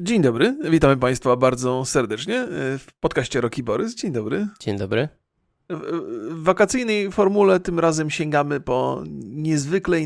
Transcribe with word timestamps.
Dzień 0.00 0.22
dobry, 0.22 0.56
witamy 0.70 0.96
Państwa 0.96 1.36
bardzo 1.36 1.84
serdecznie 1.84 2.46
w 2.50 2.86
podcaście 3.00 3.40
Roki 3.40 3.62
Borys. 3.62 3.94
Dzień 3.94 4.12
dobry. 4.12 4.48
Dzień 4.60 4.78
dobry. 4.78 5.08
W 5.68 6.42
wakacyjnej 6.42 7.12
formule 7.12 7.60
tym 7.60 7.80
razem 7.80 8.10
sięgamy 8.10 8.60
po 8.60 9.02
niezwykle 9.24 10.00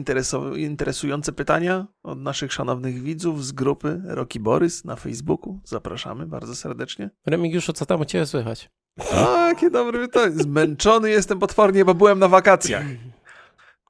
interesujące 0.57 1.33
pytania 1.33 1.87
od 2.03 2.19
naszych 2.19 2.53
szanownych 2.53 3.03
widzów 3.03 3.45
z 3.45 3.53
grupy 3.53 4.03
Roki 4.05 4.41
Borys 4.41 4.85
na 4.85 4.97
Facebooku. 4.97 5.61
Zapraszamy 5.65 6.27
bardzo 6.27 6.57
serdecznie. 6.57 7.11
Remigiuszu, 7.27 7.73
co 7.73 7.87
tam 7.87 8.01
u 8.01 8.05
Ciebie 8.05 8.27
słychać? 8.27 8.71
A, 9.15 9.47
jakie 9.49 9.71
dobre 9.71 9.99
pytanie. 9.99 10.33
Zmęczony 10.37 11.11
jestem 11.11 11.39
potwornie, 11.39 11.85
bo 11.85 11.95
byłem 11.95 12.19
na 12.19 12.29
wakacjach. 12.29 12.85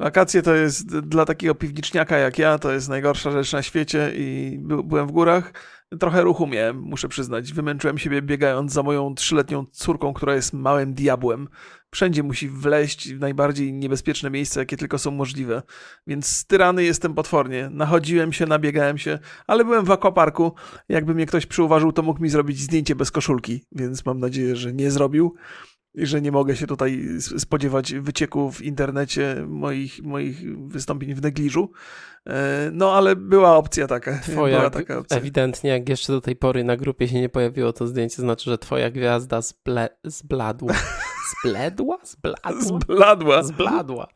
Wakacje 0.01 0.43
to 0.43 0.55
jest 0.55 0.99
dla 0.99 1.25
takiego 1.25 1.55
piwniczniaka 1.55 2.19
jak 2.19 2.39
ja, 2.39 2.59
to 2.59 2.73
jest 2.73 2.89
najgorsza 2.89 3.31
rzecz 3.31 3.53
na 3.53 3.63
świecie 3.63 4.13
i 4.15 4.59
by, 4.61 4.83
byłem 4.83 5.07
w 5.07 5.11
górach. 5.11 5.53
Trochę 5.99 6.23
ruchu 6.23 6.47
miałem, 6.47 6.81
muszę 6.81 7.09
przyznać. 7.09 7.53
Wymęczyłem 7.53 7.99
siebie 7.99 8.23
biegając 8.23 8.73
za 8.73 8.83
moją 8.83 9.15
trzyletnią 9.15 9.67
córką, 9.73 10.13
która 10.13 10.35
jest 10.35 10.53
małym 10.53 10.95
diabłem. 10.95 11.49
Wszędzie 11.91 12.23
musi 12.23 12.49
wleźć 12.49 13.15
w 13.15 13.21
najbardziej 13.21 13.73
niebezpieczne 13.73 14.31
miejsca, 14.31 14.61
jakie 14.61 14.77
tylko 14.77 14.99
są 14.99 15.11
możliwe. 15.11 15.63
Więc 16.07 16.27
styrany 16.27 16.85
jestem 16.85 17.15
potwornie. 17.15 17.69
Nachodziłem 17.73 18.33
się, 18.33 18.47
nabiegałem 18.47 18.99
się, 18.99 19.19
ale 19.47 19.65
byłem 19.65 19.85
w 19.85 19.91
akwaparku. 19.91 20.53
Jakby 20.89 21.15
mnie 21.15 21.27
ktoś 21.27 21.47
przyuważył, 21.47 21.93
to 21.93 22.03
mógł 22.03 22.23
mi 22.23 22.29
zrobić 22.29 22.61
zdjęcie 22.61 22.95
bez 22.95 23.11
koszulki, 23.11 23.65
więc 23.73 24.07
mam 24.07 24.19
nadzieję, 24.19 24.57
że 24.57 24.73
nie 24.73 24.91
zrobił 24.91 25.35
że 25.95 26.21
nie 26.21 26.33
mogę 26.33 26.57
się 26.57 26.67
tutaj 26.67 27.09
spodziewać 27.39 27.95
wycieku 27.95 28.53
w 28.53 28.63
internecie 28.63 29.45
moich, 29.49 30.03
moich 30.03 30.59
wystąpień 30.69 31.15
w 31.15 31.23
negliżu. 31.23 31.71
E, 32.27 32.71
no, 32.73 32.93
ale 32.93 33.17
była 33.17 33.57
opcja 33.57 33.87
taka. 33.87 34.19
Twoja, 34.33 34.59
była 34.59 34.71
taka 34.71 34.99
opcja. 34.99 35.17
ewidentnie, 35.17 35.71
jak 35.71 35.89
jeszcze 35.89 36.13
do 36.13 36.21
tej 36.21 36.37
pory 36.37 36.65
na 36.65 36.77
grupie 36.77 37.09
się 37.09 37.21
nie 37.21 37.29
pojawiło 37.29 37.73
to 37.73 37.87
zdjęcie, 37.87 38.23
znaczy, 38.23 38.51
że 38.51 38.59
twoja 38.59 38.91
gwiazda 38.91 39.43
zble, 39.43 39.89
zbladła. 40.05 40.75
Zbledła? 41.43 41.99
Zbladła? 42.05 42.63
Zbladła. 42.63 43.43
Zbladła. 43.43 44.09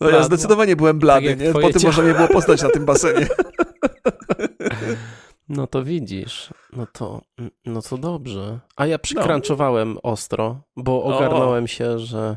No 0.00 0.10
ja 0.10 0.22
zdecydowanie 0.22 0.76
byłem 0.76 0.98
blady, 0.98 1.28
tak 1.28 1.40
nie? 1.40 1.52
Po 1.52 1.70
tym 1.70 1.82
można 1.84 2.02
mnie 2.02 2.14
było 2.14 2.28
poznać 2.28 2.62
na 2.62 2.68
tym 2.70 2.84
basenie. 2.84 3.26
No 5.50 5.66
to 5.66 5.84
widzisz, 5.84 6.54
no 6.72 6.86
to, 6.86 7.20
no 7.66 7.82
to 7.82 7.98
dobrze. 7.98 8.60
A 8.76 8.86
ja 8.86 8.98
przykręczowałem 8.98 9.94
no. 9.94 10.02
ostro, 10.02 10.60
bo 10.76 11.02
ogarnąłem 11.02 11.64
o. 11.64 11.66
się, 11.66 11.98
że 11.98 12.36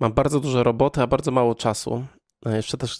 mam 0.00 0.12
bardzo 0.12 0.40
dużo 0.40 0.62
roboty, 0.62 1.02
a 1.02 1.06
bardzo 1.06 1.30
mało 1.30 1.54
czasu. 1.54 2.04
A 2.44 2.50
jeszcze 2.50 2.76
też 2.76 2.98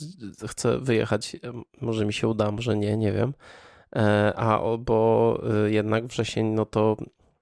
chcę 0.49 0.79
wyjechać, 0.79 1.37
może 1.81 2.07
mi 2.07 2.13
się 2.13 2.29
uda, 2.29 2.51
może 2.51 2.77
nie, 2.77 2.97
nie 2.97 3.13
wiem. 3.13 3.35
E, 3.97 4.33
a 4.37 4.61
bo 4.79 5.41
y, 5.67 5.73
jednak 5.73 6.07
wrzesień, 6.07 6.47
no 6.47 6.67
to 6.67 6.97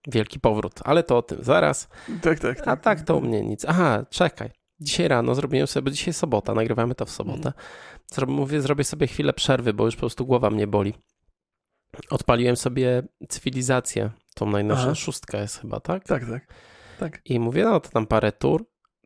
wielki 0.09 0.41
powrót, 0.41 0.81
ale 0.84 1.03
to 1.03 1.19
o 1.19 1.22
tym 1.22 1.39
zaraz. 1.44 1.89
Tak, 2.22 2.39
tak. 2.39 2.56
tak. 2.56 2.69
A 2.69 2.77
tak 2.77 3.00
to 3.00 3.16
u 3.16 3.20
mnie 3.20 3.42
nic. 3.42 3.64
Aha, 3.64 4.06
czekaj. 4.11 4.50
Dzisiaj 4.81 5.09
rano 5.09 5.34
zrobiłem 5.34 5.66
sobie, 5.66 5.84
bo 5.84 5.91
dzisiaj 5.91 6.14
sobota, 6.14 6.55
nagrywamy 6.55 6.94
to 6.94 7.06
w 7.06 7.11
sobotę. 7.11 7.53
Mm. 8.19 8.34
Mówię, 8.34 8.61
zrobię 8.61 8.84
sobie 8.84 9.06
chwilę 9.06 9.33
przerwy, 9.33 9.72
bo 9.72 9.84
już 9.84 9.94
po 9.97 10.00
prostu 10.00 10.27
głowa 10.27 10.50
mnie 10.50 10.66
boli. 10.66 10.94
Odpaliłem 12.11 12.56
sobie 12.56 13.03
cywilizację, 13.28 14.11
tą 14.34 14.50
najnowszą 14.50 14.84
Aha. 14.84 14.94
szóstkę 14.94 15.41
jest 15.41 15.61
chyba, 15.61 15.81
tak? 15.81 16.05
Tak, 16.05 16.22
tak. 16.31 16.47
tak. 16.98 17.20
I 17.25 17.41
mówię, 17.41 17.64
no 17.64 17.81
to 17.81 17.89
tam 17.89 18.06
parę 18.06 18.33
tur 18.33 18.64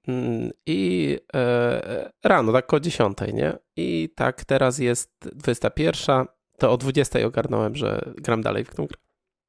mm, 0.08 0.50
i 0.66 1.18
e, 1.34 2.12
rano, 2.24 2.52
tak 2.52 2.74
o 2.74 2.80
10, 2.80 3.18
nie? 3.32 3.58
I 3.76 4.08
tak 4.16 4.44
teraz 4.44 4.78
jest 4.78 5.12
21, 5.34 6.26
to 6.58 6.72
o 6.72 6.76
20 6.76 7.26
ogarnąłem, 7.26 7.76
że 7.76 8.12
gram 8.16 8.42
dalej 8.42 8.64
w 8.64 8.74
tą 8.74 8.86
grę. 8.86 8.98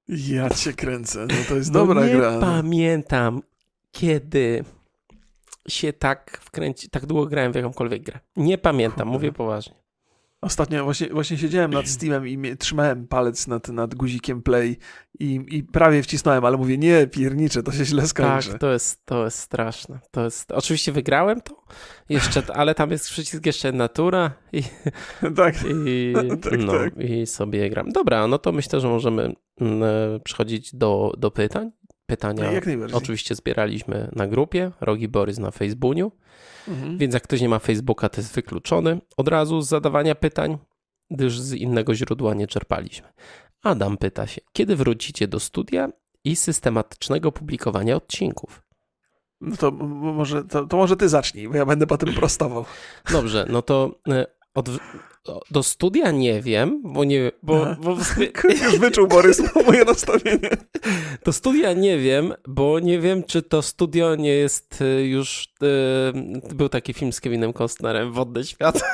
Ja 0.07 0.49
cię 0.49 0.73
kręcę, 0.73 1.19
no 1.19 1.35
to 1.49 1.55
jest 1.55 1.73
no 1.73 1.79
dobra 1.79 2.05
nie 2.05 2.13
gra. 2.13 2.31
Nie 2.31 2.35
no. 2.35 2.41
pamiętam, 2.41 3.41
kiedy 3.91 4.63
się 5.67 5.93
tak 5.93 6.39
wkręci, 6.41 6.89
tak 6.89 7.05
długo 7.05 7.25
grałem 7.25 7.53
w 7.53 7.55
jakąkolwiek 7.55 8.03
grę. 8.03 8.19
Nie 8.35 8.57
pamiętam, 8.57 9.07
mówię 9.07 9.31
poważnie. 9.31 9.82
Ostatnio 10.43 10.83
właśnie, 10.83 11.09
właśnie 11.09 11.37
siedziałem 11.37 11.71
nad 11.71 11.87
Steamem 11.95 12.27
i 12.27 12.57
trzymałem 12.57 13.07
palec 13.07 13.47
nad, 13.47 13.67
nad 13.67 13.95
guzikiem 13.95 14.41
play 14.41 14.77
i, 15.19 15.45
i 15.47 15.63
prawie 15.63 16.03
wcisnąłem, 16.03 16.45
ale 16.45 16.57
mówię, 16.57 16.77
nie, 16.77 17.07
piernicze, 17.07 17.63
to 17.63 17.71
się 17.71 17.85
źle 17.85 18.07
skończy. 18.07 18.49
Tak, 18.49 18.59
to 18.59 18.71
jest, 18.73 19.05
to 19.05 19.25
jest 19.25 19.39
straszne. 19.39 19.99
To 20.11 20.23
jest, 20.23 20.51
oczywiście 20.51 20.91
wygrałem 20.91 21.41
to, 21.41 21.63
jeszcze, 22.09 22.43
ale 22.53 22.75
tam 22.75 22.91
jest 22.91 23.09
przycisk 23.09 23.45
jeszcze 23.45 23.71
natura 23.71 24.31
i, 24.53 24.63
tak. 25.35 25.55
i, 25.85 26.13
tak, 26.43 26.59
no, 26.59 26.73
tak. 26.73 26.93
i 26.97 27.27
sobie 27.27 27.69
gram. 27.69 27.91
Dobra, 27.91 28.27
no 28.27 28.37
to 28.37 28.51
myślę, 28.51 28.79
że 28.79 28.87
możemy 28.87 29.33
mm, 29.61 29.83
e, 29.83 30.19
przechodzić 30.23 30.75
do, 30.75 31.13
do 31.17 31.31
pytań. 31.31 31.71
Pytania 32.05 32.51
no, 32.89 32.97
oczywiście 32.97 33.35
zbieraliśmy 33.35 34.09
na 34.15 34.27
grupie 34.27 34.71
Rogi 34.81 35.07
Borys 35.07 35.37
na 35.37 35.51
Facebooku. 35.51 36.11
Mhm. 36.67 36.97
Więc 36.97 37.13
jak 37.13 37.23
ktoś 37.23 37.41
nie 37.41 37.49
ma 37.49 37.59
Facebooka, 37.59 38.09
to 38.09 38.21
jest 38.21 38.35
wykluczony 38.35 39.01
od 39.17 39.27
razu 39.27 39.61
z 39.61 39.67
zadawania 39.67 40.15
pytań, 40.15 40.57
gdyż 41.11 41.39
z 41.39 41.53
innego 41.53 41.95
źródła 41.95 42.33
nie 42.33 42.47
czerpaliśmy. 42.47 43.07
Adam 43.63 43.97
pyta 43.97 44.27
się, 44.27 44.41
kiedy 44.53 44.75
wrócicie 44.75 45.27
do 45.27 45.39
studia 45.39 45.89
i 46.23 46.35
systematycznego 46.35 47.31
publikowania 47.31 47.95
odcinków? 47.95 48.63
No 49.41 49.57
to 49.57 49.71
może, 49.71 50.43
to, 50.43 50.65
to 50.65 50.77
może 50.77 50.97
ty 50.97 51.09
zacznij, 51.09 51.49
bo 51.49 51.55
ja 51.55 51.65
będę 51.65 51.87
potem 51.87 52.13
prostował. 52.13 52.65
Dobrze, 53.11 53.45
no 53.49 53.61
to 53.61 53.99
e, 54.09 54.25
od, 54.53 54.69
do 55.51 55.63
studia 55.63 56.11
nie 56.11 56.41
wiem, 56.41 56.81
bo 56.83 57.03
nie. 57.03 57.31
Bo, 57.43 57.75
bo 57.79 57.97
Już 58.63 58.79
wyczuł 58.79 59.07
Borys 59.07 59.41
moje 59.67 59.85
nastawienie. 59.85 60.49
Do 61.25 61.33
studia 61.33 61.73
nie 61.73 61.97
wiem, 61.97 62.33
bo 62.47 62.79
nie 62.79 62.99
wiem, 62.99 63.23
czy 63.23 63.41
to 63.41 63.61
studio 63.61 64.15
nie 64.15 64.33
jest 64.33 64.81
y, 64.81 65.07
już. 65.07 65.47
Y, 65.63 66.55
był 66.55 66.69
taki 66.69 66.93
film 66.93 67.13
z 67.13 67.21
Kevinem 67.21 67.53
Costnerem, 67.53 68.11
Wodny 68.11 68.43
Świat. 68.43 68.81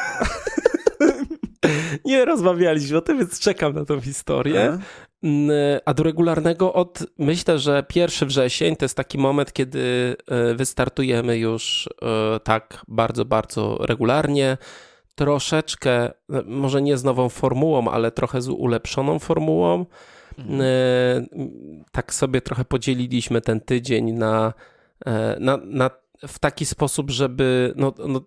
nie 2.06 2.26
rozmawialiśmy 2.26 2.98
o 2.98 3.02
tym, 3.02 3.18
więc 3.18 3.40
czekam 3.40 3.74
na 3.74 3.86
tą 3.86 4.02
historię. 4.02 4.80
Mm, 5.24 5.50
a 5.86 5.94
do 5.94 6.04
regularnego 6.04 6.74
od, 6.74 7.00
myślę, 7.18 7.60
że 7.60 7.84
pierwszy 7.88 8.26
wrzesień 8.26 8.76
to 8.76 8.86
jest 8.86 8.98
taki 8.98 9.18
moment, 9.18 9.54
kiedy 9.54 10.16
y, 10.52 10.56
wystartujemy 10.56 11.38
już 11.38 11.90
tak 12.44 12.82
bardzo, 12.88 13.26
bardzo 13.26 13.78
regularnie 13.82 14.58
troszeczkę, 15.20 16.12
może 16.46 16.82
nie 16.82 16.98
z 16.98 17.04
nową 17.04 17.30
formułą, 17.30 17.88
ale 17.92 18.12
trochę 18.12 18.42
z 18.42 18.50
ulepszoną 18.50 19.20
formułą. 19.20 19.86
Mhm. 20.38 20.62
E, 20.62 20.66
tak 21.92 22.14
sobie 22.14 22.42
trochę 22.42 22.66
podzieliliśmy 22.66 23.42
ten 23.42 23.62
tydzień 23.62 24.12
na, 24.12 24.54
e, 25.06 25.38
na, 25.40 25.58
na 25.58 25.90
w 26.28 26.40
taki 26.40 26.66
sposób, 26.66 27.12
żeby, 27.12 27.74
no, 27.76 27.94
no, 28.08 28.22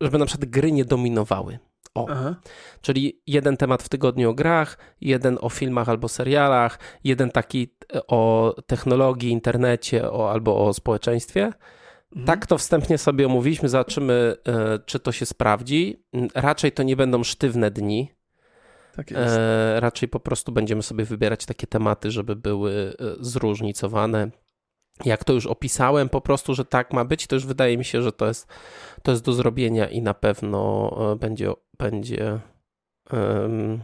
żeby 0.00 0.18
na 0.18 0.26
przykład 0.26 0.50
gry 0.50 0.72
nie 0.72 0.84
dominowały. 0.84 1.58
O. 1.94 2.06
Aha. 2.10 2.34
Czyli 2.80 3.20
jeden 3.26 3.56
temat 3.56 3.82
w 3.82 3.88
tygodniu 3.88 4.30
o 4.30 4.34
grach, 4.34 4.78
jeden 5.00 5.38
o 5.40 5.48
filmach 5.48 5.88
albo 5.88 6.08
serialach, 6.08 6.78
jeden 7.04 7.30
taki 7.30 7.74
o 8.08 8.54
technologii, 8.66 9.30
internecie 9.30 10.12
o, 10.12 10.32
albo 10.32 10.66
o 10.66 10.72
społeczeństwie. 10.72 11.52
Mhm. 12.12 12.26
Tak 12.26 12.46
to 12.46 12.58
wstępnie 12.58 12.98
sobie 12.98 13.26
omówiliśmy, 13.26 13.68
zobaczymy, 13.68 14.36
e, 14.48 14.78
czy 14.86 15.00
to 15.00 15.12
się 15.12 15.26
sprawdzi. 15.26 16.04
Raczej 16.34 16.72
to 16.72 16.82
nie 16.82 16.96
będą 16.96 17.24
sztywne 17.24 17.70
dni. 17.70 18.12
Tak 18.96 19.10
jest. 19.10 19.36
E, 19.38 19.80
raczej 19.80 20.08
po 20.08 20.20
prostu 20.20 20.52
będziemy 20.52 20.82
sobie 20.82 21.04
wybierać 21.04 21.46
takie 21.46 21.66
tematy, 21.66 22.10
żeby 22.10 22.36
były 22.36 22.72
e, 22.72 23.04
zróżnicowane. 23.20 24.30
Jak 25.04 25.24
to 25.24 25.32
już 25.32 25.46
opisałem, 25.46 26.08
po 26.08 26.20
prostu, 26.20 26.54
że 26.54 26.64
tak 26.64 26.92
ma 26.92 27.04
być, 27.04 27.26
to 27.26 27.36
już 27.36 27.46
wydaje 27.46 27.78
mi 27.78 27.84
się, 27.84 28.02
że 28.02 28.12
to 28.12 28.26
jest, 28.26 28.46
to 29.02 29.10
jest 29.10 29.24
do 29.24 29.32
zrobienia 29.32 29.88
i 29.88 30.02
na 30.02 30.14
pewno 30.14 30.90
będzie, 31.20 31.52
będzie 31.78 32.40
um, 33.12 33.80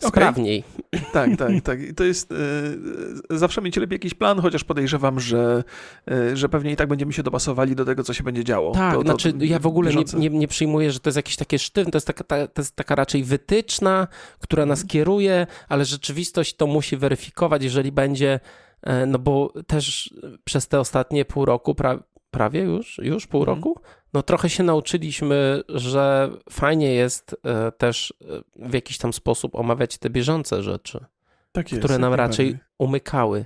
sprawniej. 0.00 0.64
Okay. 0.94 1.06
Tak, 1.12 1.30
tak, 1.38 1.50
tak. 1.64 1.80
I 1.82 1.94
to 1.94 2.04
jest, 2.04 2.32
y, 2.32 3.38
zawsze 3.38 3.62
mieć 3.62 3.76
lepiej 3.76 3.94
jakiś 3.94 4.14
plan, 4.14 4.40
chociaż 4.40 4.64
podejrzewam, 4.64 5.20
że, 5.20 5.64
y, 6.10 6.36
że 6.36 6.48
pewnie 6.48 6.72
i 6.72 6.76
tak 6.76 6.88
będziemy 6.88 7.12
się 7.12 7.22
dopasowali 7.22 7.76
do 7.76 7.84
tego, 7.84 8.04
co 8.04 8.14
się 8.14 8.24
będzie 8.24 8.44
działo. 8.44 8.72
Tak, 8.72 8.94
to, 8.94 9.02
to, 9.02 9.08
znaczy 9.08 9.32
ja 9.38 9.58
w 9.58 9.66
ogóle 9.66 9.94
nie, 9.94 10.04
nie, 10.14 10.30
nie, 10.30 10.48
przyjmuję, 10.48 10.92
że 10.92 11.00
to 11.00 11.08
jest 11.08 11.16
jakieś 11.16 11.36
takie 11.36 11.58
sztywne, 11.58 11.92
to 11.92 11.96
jest 11.96 12.06
taka, 12.06 12.24
ta, 12.24 12.46
to 12.46 12.62
jest 12.62 12.76
taka 12.76 12.94
raczej 12.94 13.24
wytyczna, 13.24 14.08
która 14.40 14.66
nas 14.66 14.78
mhm. 14.78 14.88
kieruje, 14.88 15.46
ale 15.68 15.84
rzeczywistość 15.84 16.56
to 16.56 16.66
musi 16.66 16.96
weryfikować, 16.96 17.64
jeżeli 17.64 17.92
będzie 17.92 18.40
e, 18.82 19.06
no 19.06 19.18
bo 19.18 19.52
też 19.66 20.14
przez 20.44 20.68
te 20.68 20.80
ostatnie 20.80 21.24
pół 21.24 21.44
roku, 21.44 21.74
pra, 21.74 21.98
prawie 22.30 22.60
już, 22.60 22.98
już 23.02 23.26
pół 23.26 23.40
mhm. 23.40 23.58
roku, 23.58 23.80
no 24.12 24.22
trochę 24.22 24.50
się 24.50 24.62
nauczyliśmy, 24.62 25.62
że 25.68 26.30
fajnie 26.50 26.94
jest 26.94 27.36
e, 27.44 27.72
też 27.72 28.14
e, 28.20 28.68
w 28.68 28.74
jakiś 28.74 28.98
tam 28.98 29.12
sposób 29.12 29.54
omawiać 29.54 29.98
te 29.98 30.10
bieżące 30.10 30.62
rzeczy, 30.62 31.04
tak 31.52 31.72
jest, 31.72 31.84
które 31.84 31.98
nam 31.98 32.14
raczej 32.14 32.58
umykały 32.78 33.44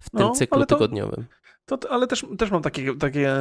w 0.00 0.10
tym 0.10 0.20
no, 0.20 0.30
cyklu 0.30 0.60
to, 0.60 0.66
tygodniowym. 0.66 1.26
To, 1.68 1.78
ale 1.90 2.06
też, 2.06 2.26
też 2.38 2.50
mam 2.50 2.62
takie, 2.62 2.96
takie. 2.96 3.34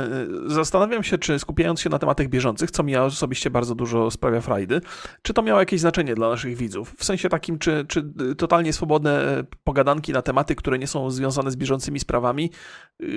Zastanawiam 0.45 1.03
się, 1.03 1.17
czy 1.17 1.39
skupiając 1.39 1.81
się 1.81 1.89
na 1.89 1.99
tematach 1.99 2.27
bieżących, 2.27 2.71
co 2.71 2.83
mi 2.83 2.95
osobiście 2.95 3.49
bardzo 3.49 3.75
dużo 3.75 4.11
sprawia 4.11 4.41
frajdy, 4.41 4.81
czy 5.21 5.33
to 5.33 5.41
miało 5.41 5.59
jakieś 5.59 5.81
znaczenie 5.81 6.15
dla 6.15 6.29
naszych 6.29 6.57
widzów? 6.57 6.95
W 6.97 7.03
sensie 7.03 7.29
takim, 7.29 7.59
czy, 7.59 7.85
czy 7.87 8.13
totalnie 8.37 8.73
swobodne 8.73 9.43
pogadanki 9.63 10.13
na 10.13 10.21
tematy, 10.21 10.55
które 10.55 10.79
nie 10.79 10.87
są 10.87 11.11
związane 11.11 11.51
z 11.51 11.55
bieżącymi 11.55 11.99
sprawami, 11.99 12.51
yy, 12.99 13.07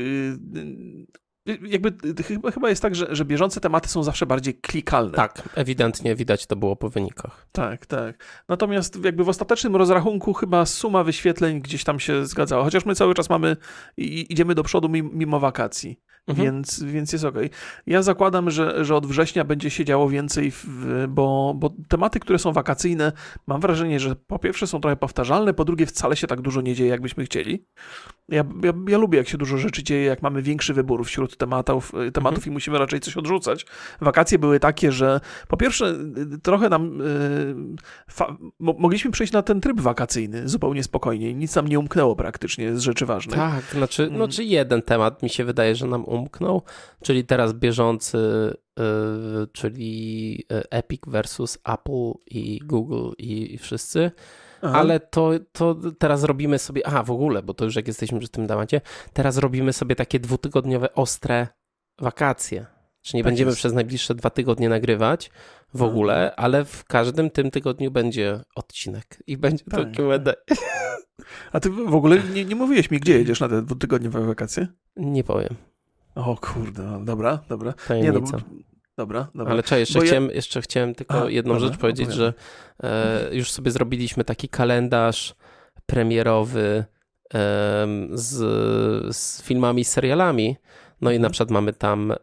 jakby 1.46 2.22
chyba, 2.22 2.50
chyba 2.50 2.68
jest 2.68 2.82
tak, 2.82 2.94
że, 2.94 3.06
że 3.10 3.24
bieżące 3.24 3.60
tematy 3.60 3.88
są 3.88 4.02
zawsze 4.02 4.26
bardziej 4.26 4.54
klikalne. 4.54 5.12
Tak, 5.12 5.48
ewidentnie 5.54 6.14
widać 6.14 6.46
to 6.46 6.56
było 6.56 6.76
po 6.76 6.88
wynikach. 6.88 7.46
Tak, 7.52 7.86
tak. 7.86 8.24
Natomiast 8.48 9.04
jakby 9.04 9.24
w 9.24 9.28
ostatecznym 9.28 9.76
rozrachunku 9.76 10.32
chyba 10.32 10.66
suma 10.66 11.04
wyświetleń 11.04 11.60
gdzieś 11.60 11.84
tam 11.84 12.00
się 12.00 12.26
zgadzała, 12.26 12.64
chociaż 12.64 12.84
my 12.84 12.94
cały 12.94 13.14
czas 13.14 13.30
mamy 13.30 13.56
i 13.96 14.32
idziemy 14.32 14.54
do 14.54 14.62
przodu 14.62 14.88
mimo 14.88 15.40
wakacji. 15.40 16.00
Mhm. 16.30 16.46
Więc, 16.46 16.82
więc 16.82 17.12
jest 17.12 17.24
ok. 17.24 17.34
Ja 17.86 18.02
zakładam, 18.02 18.50
że, 18.50 18.84
że 18.84 18.96
od 18.96 19.06
września 19.06 19.44
będzie 19.44 19.70
się 19.70 19.84
działo 19.84 20.08
więcej, 20.08 20.50
w, 20.50 21.06
bo, 21.08 21.54
bo 21.56 21.74
tematy, 21.88 22.20
które 22.20 22.38
są 22.38 22.52
wakacyjne, 22.52 23.12
mam 23.46 23.60
wrażenie, 23.60 24.00
że 24.00 24.16
po 24.16 24.38
pierwsze 24.38 24.66
są 24.66 24.80
trochę 24.80 24.96
powtarzalne, 24.96 25.54
po 25.54 25.64
drugie 25.64 25.86
wcale 25.86 26.16
się 26.16 26.26
tak 26.26 26.40
dużo 26.40 26.60
nie 26.60 26.74
dzieje, 26.74 26.90
jakbyśmy 26.90 27.24
chcieli. 27.24 27.64
Ja, 28.28 28.44
ja, 28.62 28.72
ja 28.88 28.98
lubię, 28.98 29.18
jak 29.18 29.28
się 29.28 29.38
dużo 29.38 29.58
rzeczy 29.58 29.82
dzieje, 29.82 30.04
jak 30.04 30.22
mamy 30.22 30.42
większy 30.42 30.74
wybór 30.74 31.04
wśród 31.04 31.36
tematów, 31.36 31.92
y, 32.08 32.12
tematów 32.12 32.38
mhm. 32.38 32.52
i 32.52 32.54
musimy 32.54 32.78
raczej 32.78 33.00
coś 33.00 33.16
odrzucać. 33.16 33.66
Wakacje 34.00 34.38
były 34.38 34.60
takie, 34.60 34.92
że 34.92 35.20
po 35.48 35.56
pierwsze 35.56 35.94
y, 36.34 36.38
trochę 36.42 36.68
nam 36.68 36.98
yy, 38.18 38.74
mogliśmy 38.78 39.10
przejść 39.10 39.32
na 39.32 39.42
ten 39.42 39.60
tryb 39.60 39.80
wakacyjny 39.80 40.48
zupełnie 40.48 40.82
spokojnie. 40.82 41.34
Nic 41.34 41.54
nam 41.54 41.68
nie 41.68 41.78
umknęło 41.78 42.16
praktycznie 42.16 42.76
z 42.76 42.80
rzeczy 42.80 43.06
ważnych. 43.06 43.36
Tak, 43.36 43.64
znaczy, 43.72 44.02
mm. 44.02 44.16
znaczy 44.16 44.44
jeden 44.44 44.82
temat 44.82 45.22
mi 45.22 45.28
się 45.28 45.44
wydaje, 45.44 45.74
że 45.74 45.86
nam 45.86 46.04
umknął, 46.04 46.19
czyli 47.02 47.24
teraz 47.24 47.52
bieżący, 47.52 48.18
yy, 48.78 49.46
czyli 49.52 50.44
y, 50.52 50.70
Epic 50.70 51.00
versus 51.06 51.58
Apple 51.64 52.12
i 52.26 52.58
Google 52.64 53.10
i, 53.18 53.54
i 53.54 53.58
wszyscy. 53.58 54.10
Aha. 54.62 54.78
ale 54.78 55.00
to, 55.00 55.30
to 55.52 55.76
teraz 55.98 56.24
robimy 56.24 56.58
sobie, 56.58 56.86
aha 56.86 57.02
w 57.02 57.10
ogóle, 57.10 57.42
bo 57.42 57.54
to 57.54 57.64
już 57.64 57.76
jak 57.76 57.88
jesteśmy 57.88 58.18
przy 58.18 58.28
tym 58.28 58.48
temacie, 58.48 58.80
teraz 59.12 59.38
robimy 59.38 59.72
sobie 59.72 59.96
takie 59.96 60.20
dwutygodniowe 60.20 60.94
ostre 60.94 61.48
wakacje. 61.98 62.66
Czy 63.02 63.16
nie 63.16 63.22
tak 63.22 63.30
będziemy 63.30 63.48
jest. 63.48 63.58
przez 63.58 63.72
najbliższe 63.72 64.14
dwa 64.14 64.30
tygodnie 64.30 64.68
nagrywać 64.68 65.30
w 65.74 65.82
ogóle, 65.82 66.36
ale 66.36 66.64
w 66.64 66.84
każdym 66.84 67.30
tym 67.30 67.50
tygodniu 67.50 67.90
będzie 67.90 68.40
odcinek 68.56 69.22
i 69.26 69.36
będzie 69.36 69.64
tak. 69.64 69.80
to 69.80 69.96
Q&A. 69.96 70.32
A 71.52 71.60
ty 71.60 71.70
w 71.70 71.94
ogóle 71.94 72.22
nie, 72.34 72.44
nie 72.44 72.56
mówiłeś 72.56 72.90
mi, 72.90 73.00
gdzie 73.00 73.18
jedziesz 73.18 73.40
na 73.40 73.48
te 73.48 73.62
dwutygodniowe 73.62 74.26
wakacje? 74.26 74.66
Nie 74.96 75.24
powiem. 75.24 75.54
O 76.14 76.36
kurde, 76.36 76.82
no, 76.82 77.00
dobra, 77.00 77.38
dobra. 77.48 77.72
Tajemnica. 77.72 78.36
Nie, 78.36 78.42
no, 78.56 78.70
Dobra, 79.00 79.28
dobra. 79.34 79.52
Ale 79.52 79.62
czekaj, 79.62 79.80
jeszcze, 79.80 80.00
chciałem, 80.00 80.28
ja... 80.28 80.32
jeszcze 80.32 80.62
chciałem 80.62 80.94
tylko 80.94 81.22
A, 81.22 81.30
jedną 81.30 81.54
dobra, 81.54 81.68
rzecz 81.68 81.78
powiedzieć, 81.78 82.08
opowiadam. 82.08 82.34
że 82.80 83.28
e, 83.30 83.36
już 83.36 83.52
sobie 83.52 83.70
zrobiliśmy 83.70 84.24
taki 84.24 84.48
kalendarz 84.48 85.34
premierowy 85.86 86.84
e, 87.34 87.86
z, 88.12 88.36
z 89.16 89.42
filmami, 89.42 89.84
z 89.84 89.90
serialami. 89.90 90.56
No 91.00 91.10
i 91.10 91.14
mhm. 91.14 91.22
na 91.22 91.30
przykład 91.30 91.50
mamy 91.50 91.72
tam 91.72 92.12
e, 92.12 92.16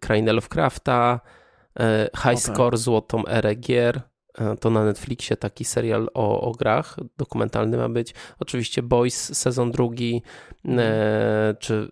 Krainę 0.00 0.32
Lovecrafta, 0.32 1.20
e, 1.80 2.08
High 2.16 2.40
Score, 2.40 2.76
Złotą 2.76 3.26
Erę 3.26 3.54
Gier, 3.54 4.00
to 4.60 4.70
na 4.70 4.84
Netflixie 4.84 5.36
taki 5.36 5.64
serial 5.64 6.08
o, 6.14 6.40
o 6.40 6.52
grach, 6.52 6.96
dokumentalny 7.16 7.76
ma 7.76 7.88
być. 7.88 8.14
Oczywiście 8.38 8.82
Boys, 8.82 9.38
sezon 9.38 9.70
drugi, 9.70 10.22
mhm. 10.64 10.88
e, 10.92 11.54
czy 11.60 11.88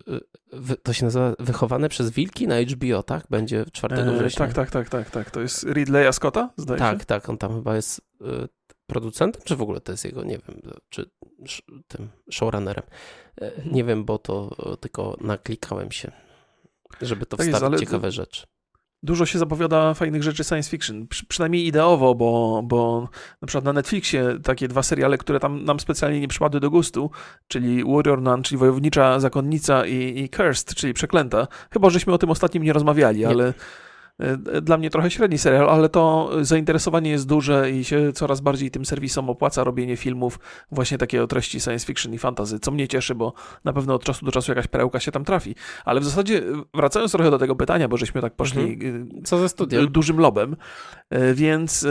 to 0.83 0.93
się 0.93 1.05
nazywa 1.05 1.35
Wychowane 1.39 1.89
przez 1.89 2.09
Wilki 2.09 2.47
na 2.47 2.55
HBO, 2.61 3.03
tak? 3.03 3.23
Będzie 3.29 3.65
4 3.73 3.95
e, 3.95 4.17
września. 4.17 4.45
Tak, 4.45 4.53
tak, 4.53 4.69
tak, 4.69 4.89
tak, 4.89 5.09
tak. 5.09 5.31
To 5.31 5.41
jest 5.41 5.63
Ridleya 5.63 6.13
Scotta, 6.13 6.49
zdaje 6.57 6.79
tak, 6.79 6.99
się? 6.99 7.05
Tak, 7.05 7.29
on 7.29 7.37
tam 7.37 7.55
chyba 7.55 7.75
jest 7.75 7.99
y, 7.99 8.25
producentem, 8.87 9.41
czy 9.45 9.55
w 9.55 9.61
ogóle 9.61 9.81
to 9.81 9.91
jest 9.91 10.05
jego, 10.05 10.23
nie 10.23 10.37
wiem, 10.37 10.61
czy 10.89 11.09
tym 11.87 12.09
showrunnerem. 12.31 12.83
E, 13.41 13.51
nie 13.71 13.83
wiem, 13.83 14.05
bo 14.05 14.17
to 14.17 14.55
tylko 14.79 15.17
naklikałem 15.21 15.91
się, 15.91 16.11
żeby 17.01 17.25
to 17.25 17.37
tak 17.37 17.47
wstawić 17.47 17.61
jest, 17.61 17.73
ale... 17.73 17.79
ciekawe 17.79 18.11
rzeczy 18.11 18.54
dużo 19.05 19.25
się 19.25 19.39
zapowiada 19.39 19.93
fajnych 19.93 20.23
rzeczy 20.23 20.43
science 20.43 20.69
fiction, 20.69 21.07
Przy, 21.07 21.25
przynajmniej 21.25 21.67
ideowo, 21.67 22.15
bo, 22.15 22.61
bo 22.63 23.09
na 23.41 23.47
przykład 23.47 23.65
na 23.65 23.73
Netflixie 23.73 24.39
takie 24.43 24.67
dwa 24.67 24.83
seriale, 24.83 25.17
które 25.17 25.39
tam 25.39 25.63
nam 25.63 25.79
specjalnie 25.79 26.19
nie 26.19 26.27
przypadły 26.27 26.59
do 26.59 26.69
gustu, 26.69 27.11
czyli 27.47 27.83
Warrior 27.83 28.21
Nun, 28.21 28.43
czyli 28.43 28.57
Wojownicza 28.57 29.19
Zakonnica 29.19 29.85
i, 29.85 30.19
i 30.19 30.29
Cursed, 30.29 30.75
czyli 30.75 30.93
Przeklęta. 30.93 31.47
Chyba, 31.71 31.89
żeśmy 31.89 32.13
o 32.13 32.17
tym 32.17 32.29
ostatnim 32.29 32.63
nie 32.63 32.73
rozmawiali, 32.73 33.19
nie. 33.19 33.27
ale 33.27 33.53
dla 34.61 34.77
mnie 34.77 34.89
trochę 34.89 35.11
średni 35.11 35.37
serial, 35.37 35.69
ale 35.69 35.89
to 35.89 36.29
zainteresowanie 36.41 37.11
jest 37.11 37.27
duże 37.27 37.71
i 37.71 37.83
się 37.83 38.13
coraz 38.13 38.41
bardziej 38.41 38.71
tym 38.71 38.85
serwisom 38.85 39.29
opłaca 39.29 39.63
robienie 39.63 39.97
filmów 39.97 40.39
właśnie 40.71 40.97
takiego 40.97 41.27
treści 41.27 41.59
science 41.59 41.85
fiction 41.85 42.13
i 42.13 42.17
fantasy, 42.17 42.59
co 42.59 42.71
mnie 42.71 42.87
cieszy, 42.87 43.15
bo 43.15 43.33
na 43.63 43.73
pewno 43.73 43.93
od 43.93 44.03
czasu 44.03 44.25
do 44.25 44.31
czasu 44.31 44.51
jakaś 44.51 44.67
perełka 44.67 44.99
się 44.99 45.11
tam 45.11 45.25
trafi. 45.25 45.55
Ale 45.85 45.99
w 45.99 46.05
zasadzie 46.05 46.43
wracając 46.73 47.11
trochę 47.11 47.31
do 47.31 47.37
tego 47.37 47.55
pytania, 47.55 47.87
bo 47.87 47.97
żeśmy 47.97 48.21
tak 48.21 48.35
poszli 48.35 48.73
mhm. 48.73 49.09
Y, 49.17 49.21
co 49.23 49.37
ze 49.37 49.49
studiem? 49.49 49.91
dużym 49.91 50.19
lobem, 50.19 50.55
e, 51.09 51.33
więc 51.33 51.83
e, 51.83 51.89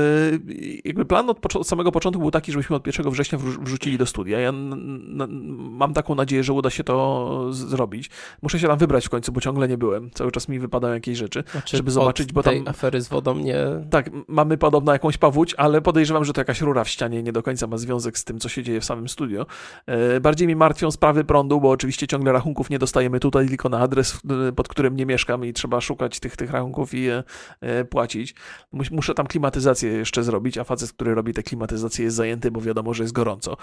jakby 0.85 1.05
plan 1.05 1.31
od, 1.31 1.57
od, 1.57 1.69
samego 1.69 1.93
początku 1.93 2.21
był 2.21 2.31
taki, 2.31 2.53
żebyśmy 2.53 2.77
od 2.77 2.87
1 2.87 3.11
września 3.11 3.39
wrzucili 3.39 3.99
do 3.99 4.07
studia. 4.07 4.41
Ja 4.41 4.53
mam 4.53 5.95
taką 5.95 6.15
nadzieję, 6.15 6.45
że 6.45 6.53
uda 6.53 6.71
się 6.71 6.85
to 6.85 7.49
zrobić. 7.53 8.11
Muszę 8.43 8.59
się 8.59 8.69
tam 8.69 8.79
wybrać 8.79 9.07
w 9.07 9.11
końcu, 9.11 9.33
bo 9.33 9.41
ciągle 9.41 9.69
nie 9.69 9.79
byłem. 9.79 10.11
Cały 10.11 10.33
czas 10.33 10.49
mi 10.49 10.59
wypadają 10.59 10.95
jakieś 10.95 11.19
rzeczy, 11.19 11.45
znaczy, 11.53 11.77
żeby 11.77 11.91
zobaczyć 11.91 12.14
zobaczyć, 12.15 12.33
bo 12.33 12.43
tej 12.43 12.65
tam... 12.65 12.69
afery 12.69 13.01
z 13.01 13.09
wodą 13.09 13.35
nie... 13.35 13.57
Tak, 13.91 14.11
mamy 14.29 14.59
podobno 14.59 14.93
jakąś 14.93 15.19
pawódź, 15.19 15.55
ale 15.55 15.81
podejrzewam, 15.81 16.25
że 16.25 16.33
to 16.33 16.41
jakaś 16.41 16.61
rura 16.61 16.85
w 16.85 16.89
ścianie 16.89 17.23
nie 17.23 17.33
do 17.33 17.43
końca 17.43 17.67
ma 17.67 17.77
związek 17.77 18.19
z 18.19 18.25
tym, 18.25 18.39
co 18.39 18.49
się 18.49 18.63
dzieje 18.63 18.81
w 18.81 18.85
samym 18.85 19.09
studio. 19.09 19.47
E, 19.87 20.21
bardziej 20.21 20.49
mi 20.49 20.57
martwią 20.57 20.91
sprawy 20.91 21.25
prądu, 21.25 21.61
bo 21.61 21.71
oczywiście 21.71 22.07
ciągle 22.07 22.33
rachunków 22.33 22.71
nie 22.71 22.79
dostajemy 22.79 23.21
tutaj, 23.21 23.49
tylko 23.49 23.69
na 23.69 23.79
adres, 23.79 24.21
e, 24.49 24.53
pod 24.53 24.69
którym 24.69 24.97
nie 24.97 25.07
mieszkam 25.07 25.45
i 25.45 25.53
trzeba 25.53 25.81
szukać 25.81 26.21
tych, 26.21 26.37
tych 26.37 26.51
rachunków 26.51 26.95
i 26.95 27.03
je 27.03 27.23
e, 27.61 27.85
płacić. 27.85 28.35
Muszę 28.73 29.15
tam 29.15 29.27
klimatyzację 29.27 29.91
jeszcze 29.91 30.25
zrobić, 30.25 30.59
a 30.59 30.65
facet, 30.65 30.93
który 30.93 31.15
robi 31.15 31.35
tę 31.35 31.43
klimatyzację 31.43 32.05
jest 32.05 32.17
zajęty, 32.17 32.51
bo 32.51 32.61
wiadomo, 32.61 32.95
że 32.95 33.05
jest 33.05 33.13
gorąco. 33.13 33.57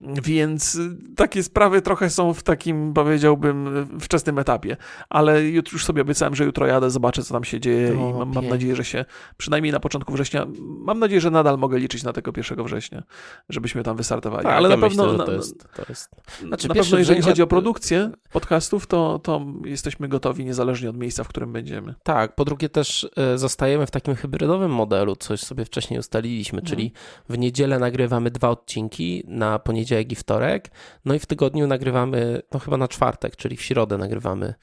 Więc 0.00 0.78
takie 1.16 1.42
sprawy 1.42 1.82
trochę 1.82 2.10
są 2.10 2.34
w 2.34 2.42
takim, 2.42 2.92
powiedziałbym, 2.94 3.86
wczesnym 4.00 4.38
etapie, 4.38 4.76
ale 5.10 5.44
już 5.44 5.84
sobie 5.84 6.02
obiecałem, 6.02 6.34
że 6.34 6.44
jutro 6.44 6.66
jadę, 6.66 6.90
zobaczę, 6.90 7.22
co 7.22 7.34
tam 7.34 7.44
się 7.44 7.60
dzieje 7.60 7.91
i 7.94 7.96
mam, 7.96 8.32
mam, 8.32 8.48
nadzieję, 8.48 8.76
że 8.76 8.84
się 8.84 9.04
przynajmniej 9.36 9.72
na 9.72 9.80
początku 9.80 10.12
września, 10.12 10.46
mam 10.60 10.98
nadzieję, 10.98 11.20
że 11.20 11.30
nadal 11.30 11.58
mogę 11.58 11.78
liczyć 11.78 12.02
na 12.02 12.12
tego 12.12 12.32
1 12.36 12.64
września, 12.64 13.02
żebyśmy 13.48 13.82
tam 13.82 13.96
wystartowali. 13.96 14.42
Tak, 14.42 14.54
Ale 14.56 14.68
ja 14.68 14.76
na 14.76 14.88
pewno, 14.88 15.06
myślę, 15.06 15.26
to 15.26 15.32
jest, 15.32 15.68
to 15.76 15.82
jest... 15.88 16.10
Znaczy, 16.46 16.68
na 16.68 16.74
pewno 16.74 16.98
jeżeli 16.98 17.22
chodzi 17.22 17.42
o 17.42 17.46
produkcję 17.46 18.10
podcastów, 18.32 18.86
to, 18.86 19.18
to 19.18 19.46
jesteśmy 19.64 20.08
gotowi 20.08 20.44
niezależnie 20.44 20.90
od 20.90 20.96
miejsca, 20.96 21.24
w 21.24 21.28
którym 21.28 21.52
będziemy. 21.52 21.94
Tak, 22.02 22.34
po 22.34 22.44
drugie 22.44 22.68
też 22.68 23.10
e, 23.16 23.38
zostajemy 23.38 23.86
w 23.86 23.90
takim 23.90 24.14
hybrydowym 24.14 24.70
modelu, 24.70 25.16
coś 25.16 25.40
sobie 25.40 25.64
wcześniej 25.64 26.00
ustaliliśmy, 26.00 26.58
mhm. 26.58 26.70
czyli 26.70 26.92
w 27.28 27.38
niedzielę 27.38 27.78
nagrywamy 27.78 28.30
dwa 28.30 28.48
odcinki, 28.48 29.24
na 29.26 29.58
poniedziałek 29.58 30.12
i 30.12 30.14
wtorek, 30.14 30.70
no 31.04 31.14
i 31.14 31.18
w 31.18 31.26
tygodniu 31.26 31.66
nagrywamy, 31.66 32.42
no 32.52 32.60
chyba 32.60 32.76
na 32.76 32.88
czwartek, 32.88 33.36
czyli 33.36 33.56
w 33.56 33.62
środę 33.62 33.98
nagrywamy 33.98 34.54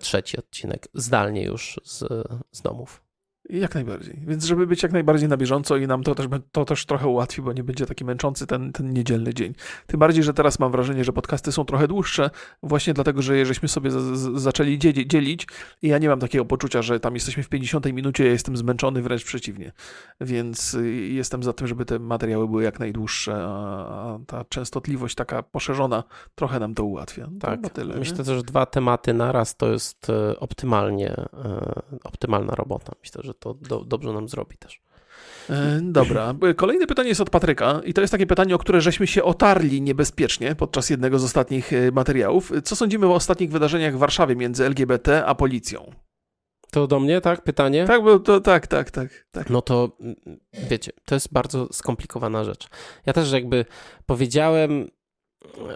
trzeci 0.00 0.38
odcinek, 0.38 0.88
zdalnie 0.94 1.44
już 1.44 1.80
z, 1.84 1.98
z 2.52 2.62
domów. 2.62 3.02
Jak 3.52 3.74
najbardziej. 3.74 4.18
Więc 4.26 4.44
żeby 4.44 4.66
być 4.66 4.82
jak 4.82 4.92
najbardziej 4.92 5.28
na 5.28 5.36
bieżąco 5.36 5.76
i 5.76 5.86
nam 5.86 6.02
to 6.02 6.14
też, 6.14 6.26
to 6.52 6.64
też 6.64 6.86
trochę 6.86 7.08
ułatwi, 7.08 7.42
bo 7.42 7.52
nie 7.52 7.64
będzie 7.64 7.86
taki 7.86 8.04
męczący 8.04 8.46
ten, 8.46 8.72
ten 8.72 8.90
niedzielny 8.90 9.34
dzień. 9.34 9.54
Tym 9.86 10.00
bardziej, 10.00 10.24
że 10.24 10.34
teraz 10.34 10.58
mam 10.58 10.72
wrażenie, 10.72 11.04
że 11.04 11.12
podcasty 11.12 11.52
są 11.52 11.64
trochę 11.64 11.88
dłuższe, 11.88 12.30
właśnie 12.62 12.94
dlatego, 12.94 13.22
że 13.22 13.46
żeśmy 13.46 13.68
sobie 13.68 13.90
z, 13.90 13.94
z, 13.94 14.40
zaczęli 14.42 14.78
dzielić 15.06 15.46
i 15.82 15.88
ja 15.88 15.98
nie 15.98 16.08
mam 16.08 16.20
takiego 16.20 16.44
poczucia, 16.44 16.82
że 16.82 17.00
tam 17.00 17.14
jesteśmy 17.14 17.42
w 17.42 17.48
50 17.48 17.92
minucie, 17.92 18.24
ja 18.24 18.30
jestem 18.30 18.56
zmęczony, 18.56 19.02
wręcz 19.02 19.24
przeciwnie. 19.24 19.72
Więc 20.20 20.76
jestem 21.08 21.42
za 21.42 21.52
tym, 21.52 21.66
żeby 21.66 21.84
te 21.84 21.98
materiały 21.98 22.48
były 22.48 22.62
jak 22.62 22.78
najdłuższe, 22.80 23.34
a, 23.48 24.18
ta 24.26 24.44
częstotliwość 24.44 25.14
taka 25.14 25.42
poszerzona 25.42 26.04
trochę 26.34 26.60
nam 26.60 26.74
to 26.74 26.84
ułatwia. 26.84 27.28
Tak, 27.40 27.62
to 27.62 27.68
tyle, 27.68 27.96
myślę, 27.98 28.18
nie? 28.18 28.24
że 28.24 28.42
dwa 28.42 28.66
tematy 28.66 29.14
naraz 29.14 29.56
to 29.56 29.72
jest 29.72 30.10
e, 30.10 30.40
optymalnie, 30.40 31.10
e, 31.10 31.82
optymalna 32.04 32.54
robota. 32.54 32.92
Myślę, 33.00 33.22
że 33.24 33.34
to 33.40 33.54
do, 33.54 33.84
dobrze 33.84 34.12
nam 34.12 34.28
zrobi 34.28 34.56
też. 34.56 34.82
E, 35.50 35.80
dobra. 35.82 36.34
Kolejne 36.56 36.86
pytanie 36.86 37.08
jest 37.08 37.20
od 37.20 37.30
Patryka 37.30 37.80
i 37.84 37.94
to 37.94 38.00
jest 38.00 38.10
takie 38.10 38.26
pytanie, 38.26 38.54
o 38.54 38.58
które 38.58 38.80
żeśmy 38.80 39.06
się 39.06 39.24
otarli 39.24 39.82
niebezpiecznie 39.82 40.54
podczas 40.54 40.90
jednego 40.90 41.18
z 41.18 41.24
ostatnich 41.24 41.72
e, 41.72 41.90
materiałów. 41.92 42.52
Co 42.64 42.76
sądzimy 42.76 43.06
o 43.06 43.14
ostatnich 43.14 43.50
wydarzeniach 43.50 43.94
w 43.94 43.98
Warszawie 43.98 44.36
między 44.36 44.64
LGBT 44.64 45.24
a 45.26 45.34
policją? 45.34 45.90
To 46.70 46.86
do 46.86 47.00
mnie, 47.00 47.20
tak? 47.20 47.42
Pytanie? 47.42 47.84
Tak, 47.84 48.02
bo 48.02 48.18
to 48.18 48.40
tak, 48.40 48.66
tak, 48.66 48.90
tak, 48.90 49.08
tak. 49.30 49.50
No 49.50 49.62
to 49.62 49.96
wiecie, 50.70 50.92
to 51.04 51.14
jest 51.14 51.32
bardzo 51.32 51.72
skomplikowana 51.72 52.44
rzecz. 52.44 52.68
Ja 53.06 53.12
też 53.12 53.32
jakby 53.32 53.64
powiedziałem 54.06 54.90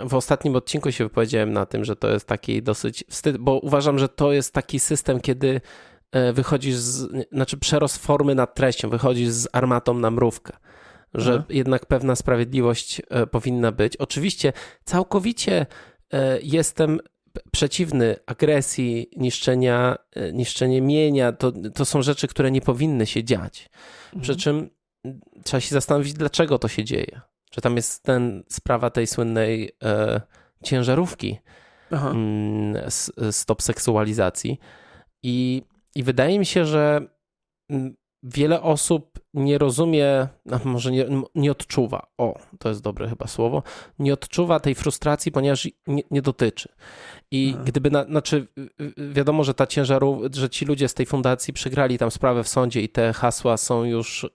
w 0.08 0.14
ostatnim 0.14 0.56
odcinku 0.56 0.92
się 0.92 1.04
wypowiedziałem 1.04 1.52
na 1.52 1.66
tym, 1.66 1.84
że 1.84 1.96
to 1.96 2.08
jest 2.10 2.26
taki 2.26 2.62
dosyć 2.62 3.04
wstyd, 3.08 3.38
bo 3.38 3.58
uważam, 3.58 3.98
że 3.98 4.08
to 4.08 4.32
jest 4.32 4.52
taki 4.52 4.80
system, 4.80 5.20
kiedy 5.20 5.60
wychodzisz, 6.32 6.74
z, 6.76 7.08
znaczy 7.32 7.56
przerost 7.56 7.98
formy 7.98 8.34
nad 8.34 8.54
treścią, 8.54 8.90
wychodzisz 8.90 9.28
z 9.28 9.48
armatą 9.52 9.94
na 9.94 10.10
mrówkę, 10.10 10.52
że 11.14 11.34
Aha. 11.34 11.44
jednak 11.48 11.86
pewna 11.86 12.16
sprawiedliwość 12.16 13.02
e, 13.10 13.26
powinna 13.26 13.72
być. 13.72 13.96
Oczywiście 13.96 14.52
całkowicie 14.84 15.66
e, 16.12 16.38
jestem 16.42 17.00
przeciwny 17.52 18.16
agresji, 18.26 19.10
niszczenia, 19.16 19.96
niszczenie 20.32 20.80
mienia. 20.82 21.32
To, 21.32 21.52
to 21.74 21.84
są 21.84 22.02
rzeczy, 22.02 22.28
które 22.28 22.50
nie 22.50 22.60
powinny 22.60 23.06
się 23.06 23.24
dziać. 23.24 23.70
Mhm. 24.04 24.22
Przy 24.22 24.36
czym 24.36 24.70
trzeba 25.44 25.60
się 25.60 25.74
zastanowić, 25.74 26.12
dlaczego 26.12 26.58
to 26.58 26.68
się 26.68 26.84
dzieje 26.84 27.20
że 27.54 27.60
tam 27.60 27.76
jest 27.76 28.02
ten 28.02 28.42
sprawa 28.48 28.90
tej 28.90 29.06
słynnej 29.06 29.76
e, 29.82 30.20
ciężarówki 30.64 31.38
mm, 31.90 32.90
stop 33.30 33.62
seksualizacji 33.62 34.58
i, 35.22 35.62
i 35.94 36.02
wydaje 36.02 36.38
mi 36.38 36.46
się, 36.46 36.64
że 36.64 37.00
mm, 37.70 37.96
wiele 38.22 38.62
osób 38.62 39.20
nie 39.34 39.58
rozumie, 39.58 40.28
no 40.46 40.60
może 40.64 40.92
nie, 40.92 41.06
nie 41.34 41.52
odczuwa, 41.52 42.06
o, 42.18 42.38
to 42.58 42.68
jest 42.68 42.82
dobre 42.82 43.08
chyba 43.08 43.26
słowo, 43.26 43.62
nie 43.98 44.12
odczuwa 44.12 44.60
tej 44.60 44.74
frustracji, 44.74 45.32
ponieważ 45.32 45.68
nie, 45.86 46.02
nie 46.10 46.22
dotyczy. 46.22 46.68
I 47.30 47.52
Aha. 47.54 47.64
gdyby, 47.66 47.90
na, 47.90 48.04
znaczy 48.04 48.46
wiadomo, 49.12 49.44
że 49.44 49.54
ta 49.54 49.66
ciężarówka, 49.66 50.28
że 50.32 50.50
ci 50.50 50.64
ludzie 50.64 50.88
z 50.88 50.94
tej 50.94 51.06
fundacji 51.06 51.54
przegrali 51.54 51.98
tam 51.98 52.10
sprawę 52.10 52.44
w 52.44 52.48
sądzie 52.48 52.82
i 52.82 52.88
te 52.88 53.12
hasła 53.12 53.56
są 53.56 53.84
już... 53.84 54.24
Y, 54.24 54.28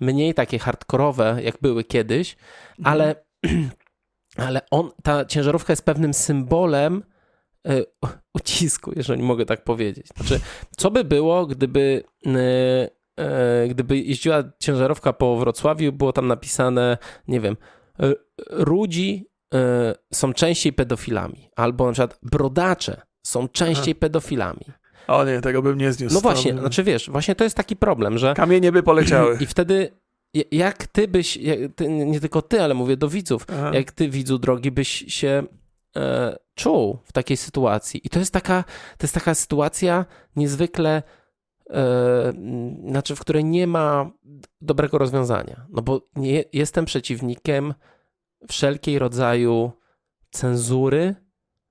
mniej 0.00 0.34
takie 0.34 0.58
hardkorowe, 0.58 1.38
jak 1.42 1.58
były 1.60 1.84
kiedyś, 1.84 2.36
mhm. 2.78 2.92
ale, 2.94 3.24
ale 4.46 4.60
on, 4.70 4.90
ta 5.02 5.24
ciężarówka 5.24 5.72
jest 5.72 5.84
pewnym 5.84 6.14
symbolem 6.14 7.02
ucisku, 8.34 8.92
jeżeli 8.96 9.22
mogę 9.22 9.46
tak 9.46 9.64
powiedzieć. 9.64 10.06
Znaczy, 10.16 10.40
co 10.76 10.90
by 10.90 11.04
było, 11.04 11.46
gdyby, 11.46 12.04
e, 12.26 12.90
e, 13.16 13.68
gdyby 13.68 13.98
jeździła 13.98 14.44
ciężarówka 14.58 15.12
po 15.12 15.36
Wrocławiu, 15.36 15.92
było 15.92 16.12
tam 16.12 16.26
napisane, 16.26 16.98
nie 17.28 17.40
wiem, 17.40 17.56
ludzi 18.50 19.26
są 20.12 20.32
częściej 20.32 20.72
pedofilami, 20.72 21.50
albo 21.56 21.86
na 21.86 21.92
przykład 21.92 22.18
brodacze 22.22 23.02
są 23.26 23.48
częściej 23.48 23.92
Aha. 23.92 24.00
pedofilami. 24.00 24.64
O 25.08 25.24
nie, 25.24 25.40
tego 25.40 25.62
bym 25.62 25.78
nie 25.78 25.92
zniósł. 25.92 26.14
No 26.14 26.20
właśnie, 26.20 26.54
by... 26.54 26.60
znaczy 26.60 26.84
wiesz, 26.84 27.10
właśnie 27.10 27.34
to 27.34 27.44
jest 27.44 27.56
taki 27.56 27.76
problem, 27.76 28.18
że... 28.18 28.34
Kamienie 28.34 28.72
by 28.72 28.82
poleciały. 28.82 29.36
I 29.40 29.46
wtedy 29.46 29.90
jak 30.52 30.86
ty 30.86 31.08
byś, 31.08 31.38
ty, 31.76 31.88
nie 31.88 32.20
tylko 32.20 32.42
ty, 32.42 32.62
ale 32.62 32.74
mówię 32.74 32.96
do 32.96 33.08
widzów, 33.08 33.46
Aha. 33.48 33.70
jak 33.74 33.92
ty 33.92 34.08
widzu 34.08 34.38
drogi 34.38 34.70
byś 34.70 35.04
się 35.08 35.42
e, 35.96 36.36
czuł 36.54 36.98
w 37.04 37.12
takiej 37.12 37.36
sytuacji. 37.36 38.00
I 38.04 38.08
to 38.08 38.18
jest 38.18 38.32
taka, 38.32 38.64
to 38.98 39.04
jest 39.04 39.14
taka 39.14 39.34
sytuacja 39.34 40.04
niezwykle, 40.36 41.02
e, 41.70 42.32
znaczy 42.88 43.16
w 43.16 43.20
której 43.20 43.44
nie 43.44 43.66
ma 43.66 44.10
dobrego 44.60 44.98
rozwiązania. 44.98 45.66
No 45.68 45.82
bo 45.82 46.00
nie, 46.16 46.44
jestem 46.52 46.84
przeciwnikiem 46.84 47.74
wszelkiej 48.48 48.98
rodzaju 48.98 49.72
cenzury 50.30 51.14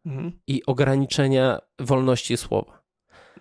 mhm. 0.05 0.31
i 0.47 0.65
ograniczenia 0.65 1.59
wolności 1.79 2.37
słowa. 2.37 2.85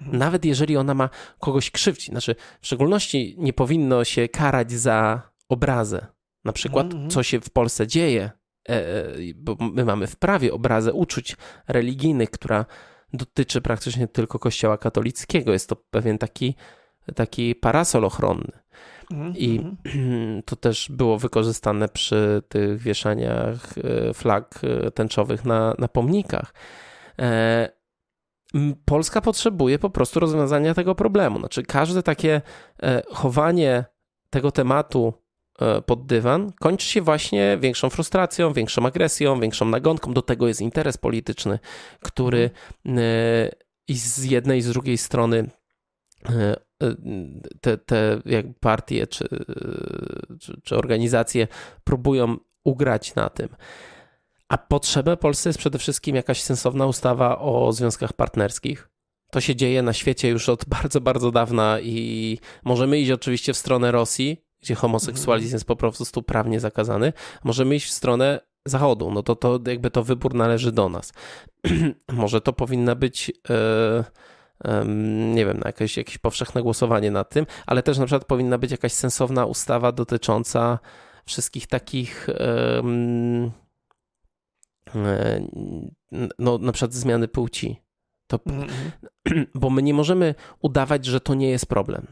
Mhm. 0.01 0.19
Nawet 0.19 0.45
jeżeli 0.45 0.77
ona 0.77 0.95
ma 0.95 1.09
kogoś 1.39 1.71
krzywdzić. 1.71 2.07
Znaczy, 2.07 2.35
w 2.61 2.67
szczególności 2.67 3.37
nie 3.39 3.53
powinno 3.53 4.05
się 4.05 4.29
karać 4.29 4.73
za 4.73 5.23
obrazę. 5.49 6.07
Na 6.45 6.53
przykład, 6.53 6.87
mhm. 6.87 7.11
co 7.11 7.23
się 7.23 7.41
w 7.41 7.51
Polsce 7.51 7.87
dzieje, 7.87 8.31
bo 9.35 9.57
my 9.61 9.85
mamy 9.85 10.07
w 10.07 10.17
prawie 10.17 10.53
obrazę 10.53 10.93
uczuć 10.93 11.37
religijnych, 11.69 12.31
która 12.31 12.67
dotyczy 13.13 13.61
praktycznie 13.61 14.09
tylko 14.09 14.39
Kościoła 14.39 14.79
katolickiego. 14.79 15.53
Jest 15.53 15.69
to 15.69 15.77
pewien 15.77 16.19
taki, 16.19 16.55
taki 17.15 17.55
parasol 17.55 18.05
ochronny. 18.05 18.53
Mhm, 19.13 19.35
I 19.37 19.61
to 20.47 20.57
też 20.57 20.89
było 20.91 21.19
wykorzystane 21.19 21.89
przy 21.89 22.43
tych 22.49 22.79
wieszaniach 22.79 23.75
e, 23.79 24.15
flag 24.15 24.61
tęczowych 24.95 25.45
na, 25.45 25.75
na 25.79 25.89
pomnikach. 25.89 26.55
Polska 28.85 29.21
potrzebuje 29.21 29.79
po 29.79 29.91
prostu 29.91 30.21
rozwiązania 30.21 30.75
tego 30.75 30.95
problemu. 30.95 31.39
Znaczy, 31.39 31.63
każde 31.63 32.03
takie 32.03 32.43
e, 32.83 33.03
chowanie 33.13 33.85
tego 34.31 34.51
tematu 34.51 35.15
e, 35.15 35.24
pod 35.87 36.07
dywan 36.07 36.53
kończy 36.61 36.87
się 36.87 37.03
właśnie 37.03 37.59
większą 37.61 37.91
frustracją, 37.91 38.53
większą 38.53 38.87
agresją, 38.87 39.41
większą 39.41 39.65
nagonką. 39.65 40.15
Do 40.15 40.23
tego 40.23 40.49
jest 40.49 40.61
interes 40.61 40.97
polityczny, 40.97 41.59
który 42.01 42.51
e, 42.87 43.51
i 43.89 43.95
z 43.95 44.25
jednej 44.25 44.59
i 44.59 44.63
z 44.63 44.69
drugiej 44.73 44.99
strony 44.99 45.51
te, 47.61 47.79
te 47.79 48.21
jak 48.27 48.47
partie 48.61 49.07
czy, 49.07 49.29
czy, 50.41 50.61
czy 50.65 50.77
organizacje 50.77 51.49
próbują 51.85 52.37
ugrać 52.65 53.15
na 53.15 53.31
tym. 53.31 53.49
A 54.49 54.59
potrzebę 54.59 55.17
Polsce 55.17 55.49
jest 55.49 55.59
przede 55.59 55.79
wszystkim 55.79 56.17
jakaś 56.17 56.43
sensowna 56.43 56.87
ustawa 56.87 57.39
o 57.39 57.73
związkach 57.73 58.13
partnerskich. 58.13 58.89
To 59.31 59.41
się 59.41 59.57
dzieje 59.57 59.83
na 59.83 59.93
świecie 59.93 60.29
już 60.29 60.49
od 60.49 60.65
bardzo, 60.81 61.01
bardzo 61.01 61.31
dawna 61.31 61.81
i 61.81 62.39
możemy 62.65 62.99
iść 62.99 63.11
oczywiście 63.11 63.53
w 63.53 63.57
stronę 63.57 63.93
Rosji, 63.93 64.44
gdzie 64.65 64.75
homoseksualizm 64.75 65.47
mhm. 65.47 65.55
jest 65.57 65.65
po 65.65 65.77
prostu 65.77 66.23
prawnie 66.23 66.61
zakazany. 66.61 67.13
Możemy 67.45 67.77
iść 67.77 67.87
w 67.87 67.93
stronę 67.93 68.41
Zachodu, 68.67 69.11
no 69.11 69.23
to, 69.23 69.37
to 69.37 69.61
jakby 69.67 69.91
to 69.91 70.05
wybór 70.05 70.35
należy 70.35 70.73
do 70.73 70.89
nas. 70.89 71.13
Może 72.13 72.41
to 72.41 72.53
powinna 72.53 72.95
być. 72.95 73.29
Yy 73.29 74.05
nie 75.35 75.47
wiem, 75.47 75.59
na 75.59 75.69
jakieś, 75.69 75.97
jakieś 75.97 76.19
powszechne 76.19 76.63
głosowanie 76.63 77.11
nad 77.11 77.31
tym, 77.31 77.47
ale 77.67 77.83
też 77.83 77.99
na 77.99 78.07
przykład 78.07 78.25
powinna 78.25 78.59
być 78.59 78.71
jakaś 78.71 78.93
sensowna 78.93 79.47
ustawa 79.47 79.93
dotycząca 79.93 80.79
wszystkich 81.25 81.67
takich 81.67 82.29
E, 84.95 85.49
no, 86.39 86.59
na 86.59 86.73
przykład 86.73 86.95
zmiany 86.95 87.29
płci. 87.29 87.81
To, 88.27 88.39
mm 88.47 88.69
-hmm. 88.69 89.47
Bo 89.61 89.71
my 89.71 89.83
nie 89.83 89.95
możemy 89.95 90.35
udawać, 90.61 91.05
że 91.05 91.21
to 91.21 91.35
nie 91.35 91.51
jest 91.51 91.67
problem. 91.67 92.07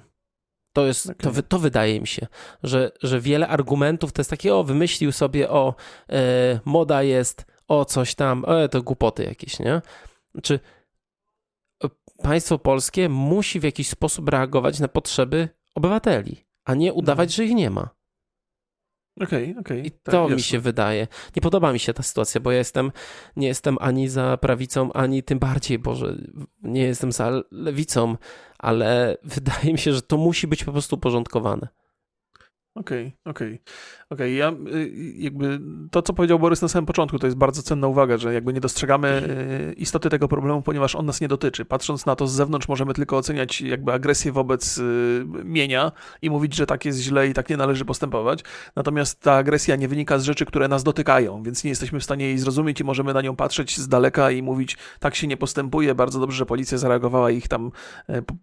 To, 0.73 0.87
jest, 0.87 1.11
okay. 1.11 1.33
to, 1.33 1.43
to 1.43 1.59
wydaje 1.59 2.00
mi 2.00 2.07
się, 2.07 2.26
że, 2.62 2.93
że 3.02 3.21
wiele 3.21 3.49
argumentów 3.49 4.12
to 4.12 4.21
jest 4.21 4.31
takie, 4.31 4.55
o, 4.55 4.64
wymyślił 4.64 5.12
sobie, 5.12 5.50
o, 5.50 5.75
e, 6.09 6.61
moda 6.64 7.02
jest, 7.02 7.45
o, 7.69 7.85
coś 7.85 8.14
tam, 8.14 8.45
o, 8.45 8.69
to 8.69 8.83
głupoty 8.83 9.25
jakieś, 9.25 9.59
nie? 9.59 9.83
Znaczy, 10.33 10.61
państwo 12.23 12.59
polskie 12.59 13.09
musi 13.09 13.61
w 13.61 13.62
jakiś 13.62 13.88
sposób 13.88 14.29
reagować 14.29 14.81
na 14.81 14.88
potrzeby 14.88 15.49
obywateli, 15.75 16.45
a 16.64 16.75
nie 16.75 16.93
udawać, 16.93 17.29
mhm. 17.29 17.37
że 17.37 17.45
ich 17.45 17.55
nie 17.55 17.71
ma. 17.71 17.88
Okej, 19.21 19.50
okay, 19.50 19.61
okej. 19.61 19.78
Okay, 19.78 19.87
I 19.87 19.90
tak, 19.90 20.12
to 20.12 20.21
jasne. 20.21 20.37
mi 20.37 20.42
się 20.42 20.59
wydaje. 20.61 21.07
Nie 21.37 21.42
podoba 21.42 21.73
mi 21.73 21.78
się 21.78 21.92
ta 21.92 22.02
sytuacja, 22.02 22.40
bo 22.40 22.52
ja 22.52 22.59
jestem, 22.59 22.92
nie 23.37 23.47
jestem 23.47 23.76
ani 23.81 24.09
za 24.09 24.37
prawicą, 24.37 24.92
ani 24.92 25.23
tym 25.23 25.38
bardziej, 25.38 25.78
Boże, 25.78 26.16
nie 26.62 26.83
jestem 26.83 27.12
za 27.12 27.42
lewicą, 27.50 28.16
ale 28.59 29.16
wydaje 29.37 29.73
mi 29.73 29.78
się, 29.78 29.92
że 29.92 30.02
to 30.02 30.16
musi 30.16 30.47
być 30.47 30.64
po 30.64 30.73
prostu 30.73 30.97
uporządkowane. 30.97 31.69
Okej, 32.75 33.07
okay, 33.25 33.31
okej. 33.31 33.55
Okay. 33.55 33.61
Okay, 34.11 34.33
ja 34.33 34.52
y, 34.75 34.91
jakby 35.17 35.61
to, 35.91 36.02
co 36.02 36.12
powiedział 36.12 36.38
Borys 36.38 36.62
na 36.62 36.69
samym 36.69 36.87
początku, 36.87 37.19
to 37.19 37.26
jest 37.26 37.37
bardzo 37.37 37.62
cenna 37.62 37.87
uwaga, 37.87 38.17
że 38.17 38.35
jakby 38.35 38.52
nie 38.52 38.61
dostrzegamy 38.61 39.23
y, 39.71 39.73
istoty 39.73 40.11
tego 40.11 40.29
problemu, 40.29 40.62
ponieważ 40.62 40.95
on 40.95 41.07
nas 41.07 41.21
nie 41.21 41.29
dotyczy. 41.29 41.64
Patrząc 41.64 42.07
na 42.07 42.17
to 42.17 42.26
z 42.26 42.33
zewnątrz, 42.33 42.69
możemy 42.69 42.95
tylko 42.95 43.17
oceniać 43.17 43.61
jakby 43.61 43.93
agresję 43.93 44.33
wobec 44.33 44.79
y, 44.79 45.25
mienia 45.45 45.93
i 46.23 46.31
mówić, 46.31 46.55
że 46.55 46.67
tak 46.67 46.85
jest 46.85 46.99
źle 47.00 47.29
i 47.29 47.33
tak 47.33 47.50
nie 47.50 47.57
należy 47.57 47.85
postępować. 47.85 48.41
Natomiast 48.76 49.21
ta 49.21 49.33
agresja 49.33 49.76
nie 49.76 49.88
wynika 49.88 50.19
z 50.19 50.25
rzeczy, 50.25 50.45
które 50.45 50.69
nas 50.69 50.85
dotykają, 50.85 51.43
więc 51.43 51.64
nie 51.64 51.71
jesteśmy 51.71 52.00
w 52.00 52.05
stanie 52.05 52.25
jej 52.25 52.38
zrozumieć 52.38 52.81
i 52.81 52.85
możemy 52.85 53.14
na 53.14 53.23
nią 53.23 53.37
patrzeć 53.37 53.79
z 53.79 53.88
daleka 53.88 54.31
i 54.31 54.43
mówić, 54.43 54.76
tak 55.00 55.14
się 55.14 55.26
nie 55.26 55.37
postępuje, 55.37 55.95
bardzo 55.95 56.21
dobrze, 56.21 56.37
że 56.37 56.47
policja 56.47 56.79
zareagowała 56.79 57.31
i 57.31 57.37
ich 57.37 57.49
tam 57.49 57.71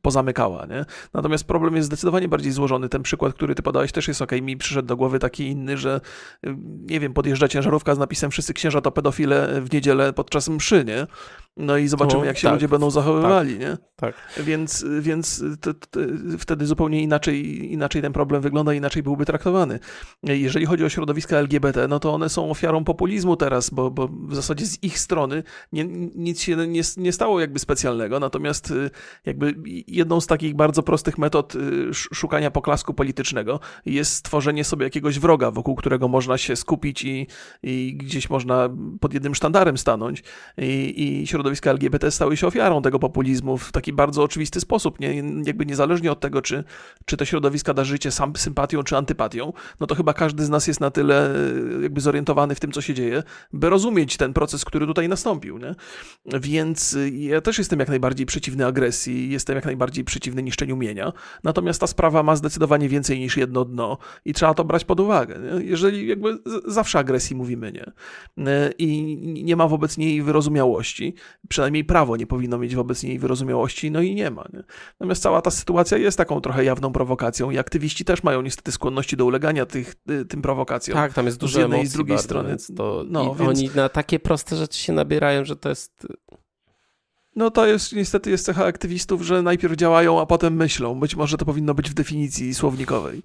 pozamykała. 0.02 0.66
Nie? 0.66 0.86
Natomiast 1.14 1.44
problem 1.44 1.76
jest 1.76 1.86
zdecydowanie 1.86 2.28
bardziej 2.28 2.52
złożony. 2.52 2.90
Ten 2.90 3.04
przykład, 3.04 3.34
który 3.34 3.56
ty 3.56 3.62
podałeś, 3.62 3.92
też 3.92 4.08
jest 4.08 4.19
ok. 4.22 4.32
Mi 4.42 4.58
przyszedł 4.58 4.88
do 4.88 4.98
głowy 4.98 5.20
taki 5.20 5.48
inny, 5.48 5.78
że 5.78 6.02
nie 6.66 7.00
wiem, 7.00 7.14
podjeżdża 7.14 7.48
ciężarówka 7.48 7.96
z 7.96 7.98
napisem 7.98 8.32
wszyscy 8.32 8.54
księża 8.54 8.82
to 8.82 8.92
pedofile 8.92 9.62
w 9.62 9.74
niedzielę 9.74 10.14
podczas 10.14 10.50
mszy, 10.50 10.86
nie? 10.86 11.08
No 11.58 11.78
i 11.78 11.88
zobaczymy, 11.88 12.20
No, 12.22 12.26
jak 12.26 12.38
się 12.38 12.44
tak, 12.48 12.54
ludzie 12.54 12.68
będą 12.68 12.92
zachowywali, 12.92 13.60
nie? 13.60 13.78
Tak. 13.96 14.16
Więc, 14.38 14.86
więc 15.02 15.44
to, 15.62 15.74
to, 15.74 16.00
wtedy 16.40 16.66
zupełnie 16.66 17.04
inaczej, 17.04 17.66
inaczej 17.74 18.02
ten 18.02 18.14
problem 18.14 18.42
wygląda, 18.42 18.74
inaczej 18.74 19.04
byłby 19.04 19.26
traktowany. 19.26 19.80
Jeżeli 20.24 20.66
chodzi 20.66 20.84
o 20.86 20.90
środowiska 20.90 21.38
LGBT, 21.38 21.88
no 21.88 22.00
to 22.00 22.14
one 22.14 22.30
są 22.30 22.50
ofiarą 22.52 22.84
populizmu 22.84 23.36
teraz, 23.36 23.70
bo, 23.70 23.92
bo 23.92 24.08
w 24.08 24.36
zasadzie 24.36 24.66
z 24.66 24.84
ich 24.84 25.00
strony 25.00 25.44
nie, 25.72 25.86
nic 26.16 26.42
się 26.42 26.56
nie, 26.68 26.82
nie 26.98 27.12
stało 27.12 27.40
jakby 27.40 27.60
specjalnego, 27.60 28.20
natomiast 28.20 28.72
y, 28.72 28.90
jakby 29.26 29.56
jedną 29.88 30.22
z 30.22 30.28
takich 30.28 30.56
bardzo 30.56 30.84
prostych 30.84 31.18
metod 31.18 31.56
y, 31.56 31.60
sz- 31.90 32.18
szukania 32.18 32.52
poklasku 32.52 32.94
politycznego 32.94 33.60
jest 33.86 34.14
stworzenie 34.14 34.64
sobie 34.64 34.84
jakiegoś 34.84 35.20
wroga, 35.20 35.52
wokół 35.52 35.76
którego 35.76 36.08
można 36.08 36.38
się 36.38 36.56
skupić 36.56 37.04
i, 37.04 37.28
i 37.64 37.98
gdzieś 37.98 38.30
można 38.30 38.70
pod 39.00 39.14
jednym 39.14 39.36
sztandarem 39.36 39.78
stanąć. 39.78 40.24
I, 40.58 41.22
i 41.22 41.28
środowiska 41.40 41.72
LGBT 41.72 42.12
stały 42.12 42.38
się 42.38 42.48
ofiarą 42.48 42.82
tego 42.82 43.00
populizmu 43.00 43.58
w 43.58 43.72
taki 43.72 43.94
bardzo 43.94 44.24
oczywisty 44.24 44.60
sposób. 44.60 45.00
Nie, 45.00 45.24
jakby 45.46 45.66
niezależnie 45.66 46.12
od 46.12 46.20
tego, 46.20 46.42
czy, 46.42 46.64
czy 47.06 47.18
te 47.18 47.26
środowiska 47.26 47.74
darzycie 47.74 48.12
sam 48.12 48.36
sympatią 48.36 48.84
czy 48.84 48.98
antypatią, 48.98 49.54
no 49.80 49.88
to 49.88 49.96
chyba 49.96 50.14
każdy 50.14 50.46
z 50.46 50.50
nas 50.50 50.68
jest 50.68 50.80
na 50.80 50.92
tyle 50.92 51.36
e, 51.36 51.82
jakby 51.82 52.02
zorientowany 52.02 52.56
w 52.56 52.60
tym, 52.60 52.72
co 52.72 52.82
się 52.82 52.94
dzieje, 52.94 53.24
by 53.54 53.70
rozumieć 53.70 54.18
ten 54.18 54.34
proces, 54.34 54.66
który 54.66 54.88
tutaj 54.88 55.10
nastąpił. 55.10 55.58
Nie? 55.58 55.76
Więc 56.26 56.94
y, 56.94 57.10
ja 57.10 57.42
też 57.42 57.58
jestem 57.58 57.80
jak 57.80 57.90
najbardziej 57.90 58.26
przeciwny 58.26 58.66
agresji, 58.66 59.32
jestem 59.32 59.56
jak 59.56 59.66
najbardziej 59.66 60.04
przeciwny 60.04 60.44
niszczeniu 60.44 60.78
mienia. 60.78 61.14
Natomiast 61.44 61.82
ta 61.82 61.88
sprawa 61.88 62.24
ma 62.24 62.36
zdecydowanie 62.36 62.90
więcej 62.90 63.20
niż 63.20 63.38
jedno 63.38 63.66
dno 63.66 63.98
i 64.26 64.34
trzeba 64.34 64.54
to 64.54 64.64
brać 64.66 64.86
pod 64.86 65.00
uwagę. 65.00 65.40
Nie? 65.40 65.66
Jeżeli 65.66 66.08
jakby 66.08 66.38
zawsze 66.68 67.00
agresji 67.00 67.36
mówimy 67.36 67.72
nie. 67.72 67.92
E, 68.48 68.72
I 68.78 69.18
nie 69.44 69.56
ma 69.56 69.68
wobec 69.68 69.98
niej 69.98 70.22
wyrozumiałości, 70.22 71.16
przynajmniej 71.50 71.86
prawo 71.86 72.18
nie 72.18 72.28
powinno 72.28 72.58
mieć 72.58 72.76
wobec 72.76 73.04
niej 73.04 73.20
wyrozumiałości, 73.20 73.92
no 73.92 74.02
i 74.02 74.16
nie 74.16 74.32
ma. 74.32 74.46
Nie? 74.54 74.64
Natomiast 75.00 75.22
cała 75.22 75.42
ta 75.42 75.52
sytuacja 75.52 75.98
jest 75.98 76.18
taką 76.18 76.42
trochę 76.42 76.64
jawną 76.64 76.92
prowokacją 76.92 77.52
i 77.52 77.58
aktywiści 77.58 78.06
też 78.06 78.24
mają 78.24 78.42
niestety 78.42 78.72
skłonności 78.72 79.18
do 79.18 79.26
ulegania 79.26 79.66
tych, 79.66 79.96
y, 80.12 80.26
tym 80.26 80.42
prowokacjom. 80.42 80.96
Tak, 80.96 81.14
tam 81.14 81.26
jest 81.26 81.38
Z 81.38 81.40
dużo 81.40 81.60
jednej 81.60 81.84
i 81.84 81.88
z 81.88 81.94
drugiej 81.94 82.16
bardzo, 82.16 82.26
strony. 82.26 82.50
Więc 82.50 82.72
to, 82.78 83.04
No, 83.08 83.24
i 83.24 83.38
więc- 83.38 83.50
Oni 83.60 83.70
na 83.76 83.90
takie 83.90 84.20
proste 84.20 84.56
rzeczy 84.56 84.80
się 84.80 84.94
nabierają, 84.94 85.46
że 85.46 85.56
to 85.56 85.70
jest... 85.70 86.08
No 87.36 87.52
to 87.52 87.68
jest 87.68 87.94
niestety 87.94 88.30
jest 88.30 88.46
cecha 88.46 88.66
aktywistów, 88.66 89.22
że 89.22 89.42
najpierw 89.42 89.76
działają, 89.76 90.22
a 90.22 90.26
potem 90.26 90.54
myślą. 90.54 91.00
Być 91.00 91.16
może 91.16 91.38
to 91.38 91.46
powinno 91.46 91.74
być 91.74 91.90
w 91.90 91.94
definicji 91.94 92.54
słownikowej. 92.54 93.24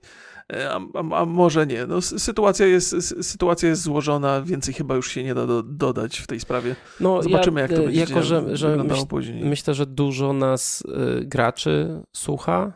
E, 0.53 0.71
A, 0.71 0.81
a, 0.95 1.21
a 1.21 1.25
może 1.27 1.67
nie. 1.67 1.87
No, 1.87 2.03
sytuacja, 2.03 2.67
jest, 2.67 2.97
sytuacja 3.27 3.69
jest 3.69 3.83
złożona, 3.83 4.43
więcej 4.43 4.75
chyba 4.75 4.95
już 4.95 5.11
się 5.11 5.25
nie 5.25 5.35
da 5.35 5.47
do, 5.47 5.63
dodać 5.63 6.19
w 6.19 6.27
tej 6.27 6.41
sprawie. 6.41 6.77
No, 7.01 7.23
Zobaczymy, 7.23 7.61
jak 7.61 7.71
to 7.71 7.77
e, 7.77 7.85
będzie 7.85 8.01
Jako, 8.01 8.23
że, 8.23 8.57
że 8.57 8.69
wyglądało 8.69 9.01
myśl, 9.01 9.09
później. 9.11 9.45
myślę, 9.45 9.75
że 9.75 9.87
dużo 9.87 10.33
nas 10.33 10.81
y, 11.21 11.25
graczy 11.25 12.03
słucha 12.17 12.73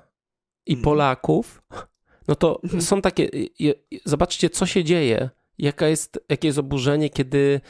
i 0.66 0.72
Mhm. 0.72 0.84
Polaków, 0.84 1.62
no 2.28 2.34
to 2.34 2.60
Mhm. 2.64 2.82
są 2.82 3.02
takie... 3.02 3.28
zobaczcie, 4.04 4.50
co 4.50 4.66
się 4.66 4.84
dzieje. 4.84 5.30
Jaka 5.58 5.88
jest, 5.88 6.24
jakie 6.28 6.48
jest 6.48 6.58
oburzenie, 6.58 7.10
kiedy 7.10 7.60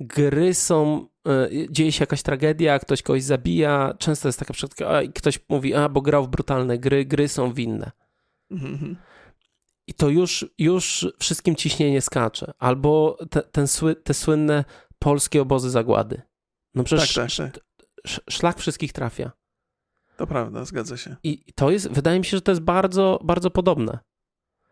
gry 0.00 0.54
są... 0.54 1.06
y, 1.52 1.66
Dzieje 1.70 1.92
się 1.92 2.02
jakaś 2.02 2.22
tragedia, 2.22 2.78
ktoś 2.78 3.02
kogoś 3.02 3.22
zabija. 3.22 3.94
Często 3.98 4.28
jest 4.28 4.38
taka 4.38 4.52
przypadka, 4.54 4.88
a 4.90 5.02
i 5.02 5.12
ktoś 5.12 5.40
mówi, 5.48 5.74
a 5.74 5.88
bo 5.88 6.00
grał 6.02 6.24
w 6.24 6.28
brutalne 6.28 6.78
gry, 6.78 7.04
gry 7.04 7.28
są 7.28 7.52
winne. 7.52 7.90
Mhm, 8.50 8.72
mhm. 8.72 8.96
I 9.86 9.94
to 9.94 10.08
już, 10.08 10.46
już 10.58 11.06
wszystkim 11.18 11.54
ciśnienie 11.56 12.00
skacze. 12.00 12.52
Albo 12.58 13.18
te, 13.30 13.42
ten 13.42 13.68
sły, 13.68 13.96
te 13.96 14.14
słynne 14.14 14.64
polskie 14.98 15.42
obozy 15.42 15.70
zagłady. 15.70 16.22
No 16.74 16.82
Tak, 16.82 16.86
przecież 16.86 17.36
tak, 17.36 17.52
tak. 17.52 17.64
sz- 18.04 18.24
szlak 18.30 18.58
wszystkich 18.58 18.92
trafia. 18.92 19.32
To 20.16 20.26
prawda, 20.26 20.64
zgadza 20.64 20.96
się. 20.96 21.16
I 21.22 21.52
to 21.54 21.70
jest, 21.70 21.88
wydaje 21.90 22.18
mi 22.18 22.24
się, 22.24 22.36
że 22.36 22.40
to 22.40 22.52
jest 22.52 22.62
bardzo, 22.62 23.20
bardzo 23.24 23.50
podobne. 23.50 23.98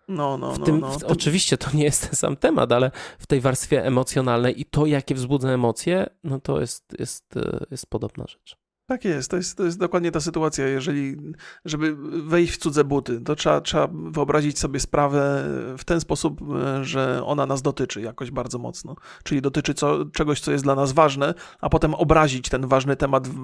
No, 0.08 0.38
no, 0.38 0.56
no. 0.58 0.64
tym, 0.64 0.80
no. 0.80 0.90
w, 0.90 0.98
W 1.00 1.04
Oczywiście 1.04 1.58
to 1.58 1.76
nie 1.76 1.84
jest 1.84 2.02
ten 2.02 2.16
sam 2.16 2.36
temat, 2.36 2.72
ale 2.72 2.90
w 3.18 3.26
tej 3.26 3.40
warstwie 3.40 3.84
emocjonalnej 3.84 4.60
i 4.60 4.64
to, 4.64 4.86
jakie 4.86 5.14
wzbudza 5.14 5.48
emocje, 5.48 6.06
no 6.24 6.40
to 6.40 6.60
jest, 6.60 6.96
jest, 6.98 7.36
e, 7.36 7.66
jest 7.70 7.86
podobna 7.86 8.24
rzecz. 8.28 8.56
Tak 8.86 9.04
jest, 9.04 9.30
to 9.30 9.36
jest, 9.36 9.56
to 9.56 9.64
jest 9.64 9.78
dokładnie 9.78 10.12
ta 10.12 10.20
sytuacja. 10.20 10.66
Jeżeli, 10.66 11.16
żeby 11.64 11.96
wejść 12.22 12.52
w 12.52 12.56
cudze 12.56 12.84
buty, 12.84 13.20
to 13.20 13.36
trzeba, 13.36 13.60
trzeba 13.60 13.88
wyobrazić 13.92 14.58
sobie 14.58 14.80
sprawę 14.80 15.44
w 15.78 15.84
ten 15.84 16.00
sposób, 16.00 16.40
e, 16.42 16.84
że 16.84 17.24
ona 17.24 17.46
nas 17.46 17.62
dotyczy 17.62 18.00
jakoś 18.00 18.30
bardzo 18.30 18.58
mocno. 18.58 18.96
Czyli 19.22 19.42
dotyczy 19.42 19.74
co, 19.74 20.04
czegoś, 20.04 20.40
co 20.40 20.52
jest 20.52 20.64
dla 20.64 20.74
nas 20.74 20.92
ważne, 20.92 21.34
a 21.60 21.68
potem 21.68 21.94
obrazić 21.94 22.48
ten 22.48 22.66
ważny 22.66 22.96
temat 22.96 23.28
w, 23.28 23.34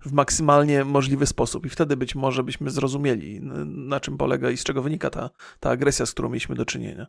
w, 0.00 0.12
maksymalnie 0.12 0.84
możliwy 0.84 1.26
sposób. 1.26 1.66
I 1.66 1.68
wtedy 1.68 1.96
być 1.96 2.14
może 2.14 2.42
byśmy 2.42 2.70
zrozumieli, 2.70 3.40
na 3.66 4.00
czym 4.00 4.16
polega 4.16 4.50
i 4.50 4.56
z 4.56 4.64
czego 4.64 4.82
wynika 4.82 5.10
ta, 5.10 5.30
ta 5.60 5.70
agresja, 5.70 6.06
z 6.06 6.12
którą 6.12 6.28
mieliśmy 6.28 6.54
do 6.54 6.64
czynienia. 6.64 7.06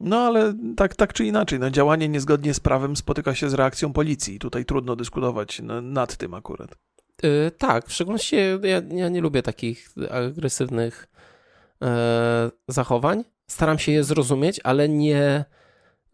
No 0.00 0.18
ale 0.18 0.54
tak, 0.76 0.94
tak 0.94 1.12
czy 1.12 1.24
inaczej, 1.24 1.58
no, 1.58 1.70
działanie 1.70 2.08
niezgodnie 2.08 2.54
z 2.54 2.60
prawem 2.60 2.96
spotyka 2.96 3.34
się 3.34 3.50
z 3.50 3.54
reakcją 3.54 3.92
policji. 3.92 4.38
Tutaj 4.38 4.64
trudno 4.64 4.96
dyskutować 4.96 5.62
nad 5.82 6.16
tym 6.16 6.34
akurat. 6.34 6.74
E, 7.22 7.50
tak, 7.50 7.86
w 7.86 7.92
szczególności 7.92 8.36
ja, 8.62 8.82
ja 8.90 9.08
nie 9.08 9.20
lubię 9.20 9.42
takich 9.42 9.88
agresywnych 10.10 11.08
e, 11.82 12.50
zachowań. 12.68 13.24
Staram 13.46 13.78
się 13.78 13.92
je 13.92 14.04
zrozumieć, 14.04 14.60
ale 14.64 14.88
nie 14.88 15.44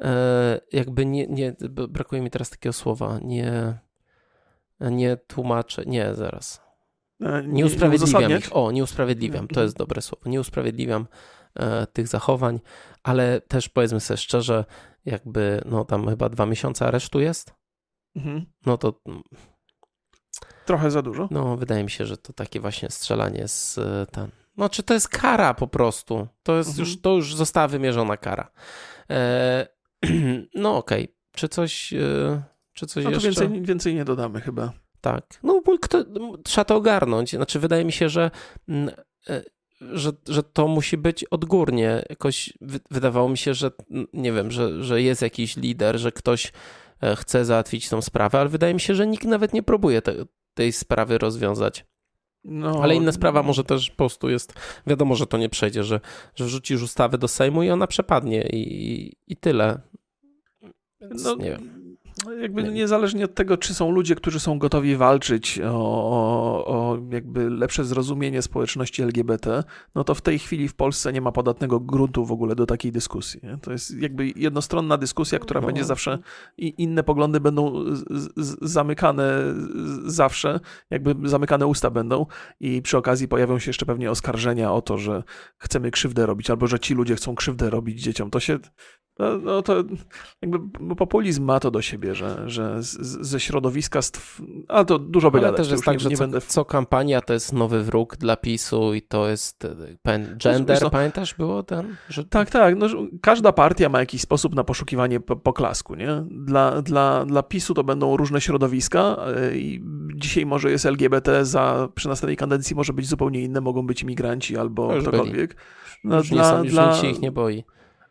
e, 0.00 0.60
jakby 0.72 1.06
nie, 1.06 1.26
nie, 1.26 1.56
brakuje 1.88 2.22
mi 2.22 2.30
teraz 2.30 2.50
takiego 2.50 2.72
słowa, 2.72 3.18
nie, 3.22 3.78
nie 4.80 5.16
tłumaczę, 5.16 5.82
nie, 5.86 6.14
zaraz. 6.14 6.60
E, 7.22 7.42
Nie 7.46 7.66
usprawiedliwiam 7.66 8.38
ich. 8.38 8.56
O, 8.56 8.72
nie 8.72 8.82
usprawiedliwiam, 8.82 9.48
to 9.48 9.62
jest 9.62 9.76
dobre 9.76 10.02
słowo. 10.02 10.30
Nie 10.30 10.40
usprawiedliwiam 10.40 11.06
tych 11.92 12.08
zachowań, 12.08 12.60
ale 13.06 13.40
też 13.40 13.68
powiedzmy 13.68 14.00
sobie 14.00 14.18
szczerze, 14.18 14.64
jakby, 15.04 15.60
no 15.64 15.84
tam 15.84 16.08
chyba 16.08 16.28
dwa 16.28 16.46
miesiące 16.46 16.86
aresztu 16.86 17.20
jest, 17.20 17.54
Mhm. 18.16 18.46
no 18.66 18.78
to 18.78 19.00
Trochę 20.66 20.90
za 20.90 21.02
dużo. 21.02 21.28
no 21.30 21.56
wydaje 21.56 21.84
mi 21.84 21.90
się, 21.90 22.06
że 22.06 22.16
to 22.16 22.32
takie 22.32 22.60
właśnie 22.60 22.90
strzelanie 22.90 23.48
z 23.48 23.78
e, 23.78 24.06
ten. 24.12 24.28
No 24.56 24.68
czy 24.68 24.82
to 24.82 24.94
jest 24.94 25.08
kara 25.08 25.54
po 25.54 25.66
prostu? 25.68 26.28
To 26.42 26.56
jest 26.56 26.68
Mhm. 26.70 26.88
już, 26.88 27.00
to 27.00 27.10
już 27.12 27.34
została 27.34 27.68
wymierzona 27.68 28.16
kara. 28.16 28.50
E, 29.10 29.66
no 30.54 30.76
okej, 30.76 31.14
czy 31.32 31.48
coś, 31.48 31.92
e, 31.92 32.42
czy 32.72 32.86
coś 32.86 33.04
No 33.04 33.10
to 33.10 33.14
jeszcze? 33.26 33.28
więcej, 33.48 33.62
więcej 33.62 33.94
nie 33.94 34.04
dodamy 34.04 34.40
chyba. 34.40 34.72
Tak. 35.00 35.24
No 35.42 35.60
bo 35.64 35.78
kto, 35.78 36.04
trzeba 36.44 36.64
to 36.64 36.76
ogarnąć. 36.76 37.30
Znaczy, 37.30 37.58
wydaje 37.60 37.84
mi 37.84 37.92
się, 37.92 38.08
że, 38.08 38.30
mm, 38.68 38.94
e, 39.28 39.42
że, 39.80 40.12
że 40.28 40.42
to 40.42 40.68
musi 40.68 40.96
być 40.96 41.24
odgórnie. 41.24 42.02
Jakoś 42.10 42.52
wy- 42.60 42.80
wydawało 42.90 43.28
mi 43.28 43.38
się, 43.38 43.54
że 43.54 43.70
nie 44.12 44.32
wiem, 44.32 44.50
że, 44.50 44.84
że 44.84 45.02
jest 45.02 45.22
jakiś 45.22 45.56
lider, 45.56 45.98
że 45.98 46.12
ktoś 46.12 46.52
e, 47.02 47.16
chce 47.16 47.44
załatwić 47.44 47.88
tą 47.88 48.02
sprawę, 48.02 48.40
ale 48.40 48.48
wydaje 48.48 48.74
mi 48.74 48.80
się, 48.80 48.94
że 48.94 49.06
nikt 49.06 49.24
nawet 49.24 49.52
nie 49.52 49.62
próbuje 49.62 50.02
te, 50.02 50.14
tej 50.54 50.72
sprawy 50.72 51.18
rozwiązać. 51.18 51.84
No, 52.44 52.80
Ale 52.82 52.94
inna 52.94 53.12
sprawa 53.12 53.42
może 53.42 53.64
też 53.64 53.90
po 53.90 53.96
prostu 53.96 54.28
jest, 54.28 54.52
wiadomo, 54.86 55.14
że 55.14 55.26
to 55.26 55.38
nie 55.38 55.48
przejdzie, 55.48 55.84
że, 55.84 56.00
że 56.34 56.44
wrzucisz 56.44 56.82
ustawę 56.82 57.18
do 57.18 57.28
Sejmu 57.28 57.62
i 57.62 57.70
ona 57.70 57.86
przepadnie 57.86 58.42
i, 58.48 58.92
i, 58.92 59.16
i 59.26 59.36
tyle. 59.36 59.80
Więc 61.00 61.24
No, 61.24 61.34
nie 61.36 61.50
wiem. 61.50 61.75
Jakby 62.40 62.62
Nie- 62.62 62.70
niezależnie 62.70 63.24
od 63.24 63.34
tego, 63.34 63.56
czy 63.56 63.74
są 63.74 63.90
ludzie, 63.90 64.14
którzy 64.14 64.40
są 64.40 64.58
gotowi 64.58 64.96
walczyć 64.96 65.60
o, 65.60 65.70
o, 66.10 66.66
o 66.66 66.98
jakby 67.12 67.50
lepsze 67.50 67.84
zrozumienie 67.84 68.42
społeczności 68.42 69.02
LGBT, 69.02 69.64
no 69.94 70.04
to 70.04 70.14
w 70.14 70.20
tej 70.20 70.38
chwili 70.38 70.68
w 70.68 70.74
Polsce 70.74 71.12
nie 71.12 71.20
ma 71.20 71.32
podatnego 71.32 71.80
gruntu 71.80 72.24
w 72.24 72.32
ogóle 72.32 72.54
do 72.54 72.66
takiej 72.66 72.92
dyskusji. 72.92 73.40
Nie? 73.42 73.58
To 73.62 73.72
jest 73.72 73.98
jakby 73.98 74.32
jednostronna 74.36 74.96
dyskusja, 74.96 75.38
która 75.38 75.60
No. 75.60 75.66
będzie 75.66 75.84
zawsze 75.84 76.18
i 76.58 76.74
inne 76.82 77.02
poglądy 77.02 77.40
będą 77.40 77.84
z, 77.94 78.04
z, 78.36 78.56
zamykane 78.70 79.38
z- 79.84 80.12
zawsze, 80.14 80.60
jakby 80.90 81.28
zamykane 81.28 81.66
usta 81.66 81.90
będą 81.90 82.26
i 82.60 82.82
przy 82.82 82.98
okazji 82.98 83.28
pojawią 83.28 83.58
się 83.58 83.68
jeszcze 83.68 83.86
pewnie 83.86 84.10
oskarżenia 84.10 84.72
o 84.72 84.82
to, 84.82 84.98
że 84.98 85.22
chcemy 85.58 85.90
krzywdę 85.90 86.26
robić, 86.26 86.50
albo 86.50 86.66
że 86.66 86.78
ci 86.78 86.94
ludzie 86.94 87.14
chcą 87.16 87.34
krzywdę 87.34 87.70
robić 87.70 88.02
dzieciom. 88.02 88.30
To 88.30 88.40
się 88.40 88.58
no, 89.18 89.38
no 89.38 89.62
to 89.62 89.84
jakby 90.42 90.58
populizm 90.96 91.44
ma 91.44 91.60
to 91.60 91.70
do 91.70 91.82
siebie, 91.82 92.05
że, 92.14 92.50
że 92.50 92.82
z, 92.82 92.86
z- 92.86 93.26
ze 93.28 93.40
środowiska, 93.40 94.02
stw... 94.02 94.42
ale 94.68 94.84
to 94.84 94.98
dużo 94.98 95.30
by 95.30 95.40
gadać, 95.40 95.56
też 95.56 95.70
jest 95.70 95.84
tak, 95.84 95.94
nie, 95.94 96.00
że 96.00 96.08
nie 96.08 96.16
co, 96.16 96.24
będę... 96.24 96.40
co 96.40 96.64
kampania 96.64 97.20
to 97.20 97.32
jest 97.32 97.52
nowy 97.52 97.82
wróg 97.82 98.16
dla 98.16 98.36
PiSu 98.36 98.94
i 98.94 99.02
to 99.02 99.28
jest 99.28 99.64
e, 99.64 99.76
pen, 100.02 100.36
gender, 100.44 100.78
co, 100.78 100.90
pamiętasz 100.90 101.34
było 101.34 101.62
ten? 101.62 101.96
Że... 102.08 102.24
Tak, 102.24 102.50
tak. 102.50 102.76
No, 102.76 102.86
każda 103.22 103.52
partia 103.52 103.88
ma 103.88 104.00
jakiś 104.00 104.20
sposób 104.20 104.54
na 104.54 104.64
poszukiwanie 104.64 105.20
po- 105.20 105.36
poklasku, 105.36 105.94
nie? 105.94 106.24
Dla, 106.30 106.82
dla, 106.82 107.24
dla 107.26 107.42
PiSu 107.42 107.74
to 107.74 107.84
będą 107.84 108.16
różne 108.16 108.40
środowiska 108.40 109.16
e, 109.36 109.56
i 109.56 109.84
dzisiaj 110.14 110.46
może 110.46 110.70
jest 110.70 110.86
LGBT, 110.86 111.44
za, 111.44 111.88
przy 111.94 112.08
następnej 112.08 112.36
kadencji 112.36 112.76
może 112.76 112.92
być 112.92 113.08
zupełnie 113.08 113.40
inne, 113.42 113.60
mogą 113.60 113.86
być 113.86 114.02
imigranci 114.02 114.56
albo 114.56 114.94
No 114.94 115.02
ktokolwiek. 115.02 115.56
No, 116.04 116.16
Już, 116.16 116.30
nie 116.30 116.36
dla, 116.36 116.50
są, 116.50 116.64
już 116.64 116.72
dla, 116.72 116.86
nikt 116.86 117.00
się 117.00 117.06
ich 117.10 117.20
nie 117.20 117.32
boi. 117.32 117.64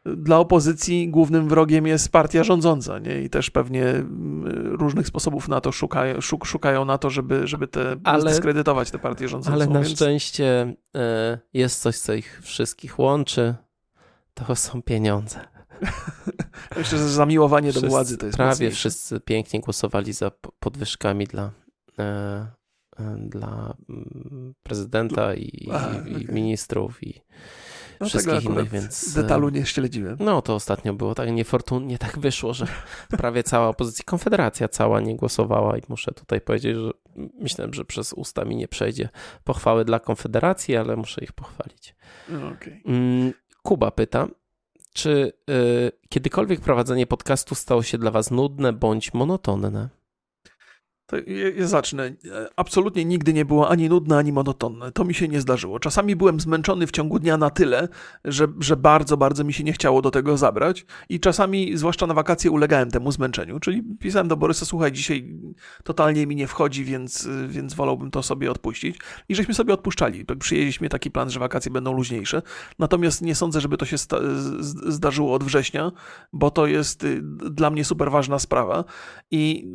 Dla 0.05 0.39
opozycji 0.39 1.09
głównym 1.09 1.49
wrogiem 1.49 1.87
jest 1.87 2.11
partia 2.11 2.43
rządząca, 2.43 2.99
nie? 2.99 3.21
I 3.21 3.29
też 3.29 3.49
pewnie 3.49 3.83
mm, 3.89 4.75
różnych 4.75 5.07
sposobów 5.07 5.47
na 5.47 5.61
to 5.61 5.71
szukają, 5.71 6.21
szuk, 6.21 6.45
szukają 6.45 6.85
na 6.85 6.97
to, 6.97 7.09
żeby, 7.09 7.47
żeby 7.47 7.67
te, 7.67 7.95
ale, 8.03 8.21
zdyskredytować 8.21 8.91
tę 8.91 8.99
partię 8.99 9.27
rządzącą. 9.27 9.55
Ale 9.55 9.67
na 9.67 9.81
więc... 9.81 9.95
szczęście 9.95 10.73
e, 10.95 11.39
jest 11.53 11.81
coś, 11.81 11.97
co 11.97 12.13
ich 12.13 12.41
wszystkich 12.43 12.99
łączy. 12.99 13.55
To 14.33 14.55
są 14.55 14.81
pieniądze. 14.81 15.39
Myślę, 16.77 16.97
że 16.97 17.09
zamiłowanie 17.09 17.71
wszyscy, 17.71 17.87
do 17.87 17.91
władzy 17.91 18.17
to 18.17 18.25
jest 18.25 18.37
Prawie 18.37 18.51
mocniejsze. 18.51 18.75
wszyscy 18.75 19.19
pięknie 19.19 19.59
głosowali 19.59 20.13
za 20.13 20.31
podwyżkami 20.59 21.27
dla, 21.27 21.51
e, 21.99 22.03
e, 22.99 23.15
dla 23.19 23.73
mm, 23.89 24.53
prezydenta 24.63 25.35
i, 25.35 25.69
i, 26.07 26.21
i 26.21 26.33
ministrów 26.33 27.03
i 27.03 27.21
no 27.99 28.07
wszystkich 28.07 28.43
innych, 28.43 28.69
więc... 28.69 29.13
Detalu 29.13 29.49
nie 29.49 29.65
śledziłem. 29.65 30.17
No 30.19 30.41
to 30.41 30.55
ostatnio 30.55 30.93
było 30.93 31.15
tak 31.15 31.31
niefortunnie 31.31 31.97
tak 31.97 32.19
wyszło, 32.19 32.53
że 32.53 32.67
prawie 33.17 33.43
cała 33.43 33.67
opozycja, 33.67 34.03
Konfederacja 34.05 34.67
cała 34.67 35.01
nie 35.01 35.15
głosowała 35.15 35.77
i 35.77 35.81
muszę 35.89 36.11
tutaj 36.11 36.41
powiedzieć, 36.41 36.75
że 36.77 36.91
myślałem, 37.39 37.73
że 37.73 37.85
przez 37.85 38.13
usta 38.13 38.45
mi 38.45 38.55
nie 38.55 38.67
przejdzie 38.67 39.09
pochwały 39.43 39.85
dla 39.85 39.99
Konfederacji, 39.99 40.75
ale 40.75 40.95
muszę 40.95 41.23
ich 41.23 41.33
pochwalić. 41.33 41.95
No, 42.29 42.47
okay. 42.47 42.81
Kuba 43.63 43.91
pyta, 43.91 44.27
czy 44.93 45.33
y, 45.49 45.91
kiedykolwiek 46.09 46.59
prowadzenie 46.59 47.07
podcastu 47.07 47.55
stało 47.55 47.83
się 47.83 47.97
dla 47.97 48.11
was 48.11 48.31
nudne 48.31 48.73
bądź 48.73 49.13
monotonne? 49.13 49.89
To 51.07 51.17
ja, 51.17 51.67
zacznę. 51.67 52.13
Absolutnie 52.55 53.05
nigdy 53.05 53.33
nie 53.33 53.45
było 53.45 53.69
ani 53.69 53.89
nudne, 53.89 54.17
ani 54.17 54.31
monotonne. 54.31 54.91
To 54.91 55.05
mi 55.05 55.13
się 55.13 55.27
nie 55.27 55.41
zdarzyło. 55.41 55.79
Czasami 55.79 56.15
byłem 56.15 56.39
zmęczony 56.39 56.87
w 56.87 56.91
ciągu 56.91 57.19
dnia 57.19 57.37
na 57.37 57.49
tyle, 57.49 57.87
że, 58.25 58.47
że 58.59 58.77
bardzo, 58.77 59.17
bardzo 59.17 59.43
mi 59.43 59.53
się 59.53 59.63
nie 59.63 59.73
chciało 59.73 60.01
do 60.01 60.11
tego 60.11 60.37
zabrać. 60.37 60.85
I 61.09 61.19
czasami, 61.19 61.77
zwłaszcza 61.77 62.07
na 62.07 62.13
wakacje, 62.13 62.51
ulegałem 62.51 62.91
temu 62.91 63.11
zmęczeniu. 63.11 63.59
Czyli 63.59 63.83
pisałem 63.99 64.27
do 64.27 64.37
Borysa, 64.37 64.65
słuchaj, 64.65 64.91
dzisiaj 64.91 65.39
totalnie 65.83 66.27
mi 66.27 66.35
nie 66.35 66.47
wchodzi, 66.47 66.83
więc, 66.83 67.29
więc 67.47 67.73
wolałbym 67.73 68.11
to 68.11 68.23
sobie 68.23 68.51
odpuścić. 68.51 68.99
I 69.29 69.35
żeśmy 69.35 69.53
sobie 69.53 69.73
odpuszczali. 69.73 70.25
Przyjęliśmy 70.39 70.89
taki 70.89 71.11
plan, 71.11 71.29
że 71.29 71.39
wakacje 71.39 71.71
będą 71.71 71.93
luźniejsze. 71.93 72.41
Natomiast 72.79 73.21
nie 73.21 73.35
sądzę, 73.35 73.61
żeby 73.61 73.77
to 73.77 73.85
się 73.85 73.97
zdarzyło 74.87 75.33
od 75.33 75.43
września, 75.43 75.91
bo 76.33 76.51
to 76.51 76.67
jest 76.67 77.03
y, 77.03 77.21
dla 77.51 77.69
mnie 77.69 77.85
super 77.85 78.11
ważna 78.11 78.39
sprawa. 78.39 78.83
I 79.31 79.67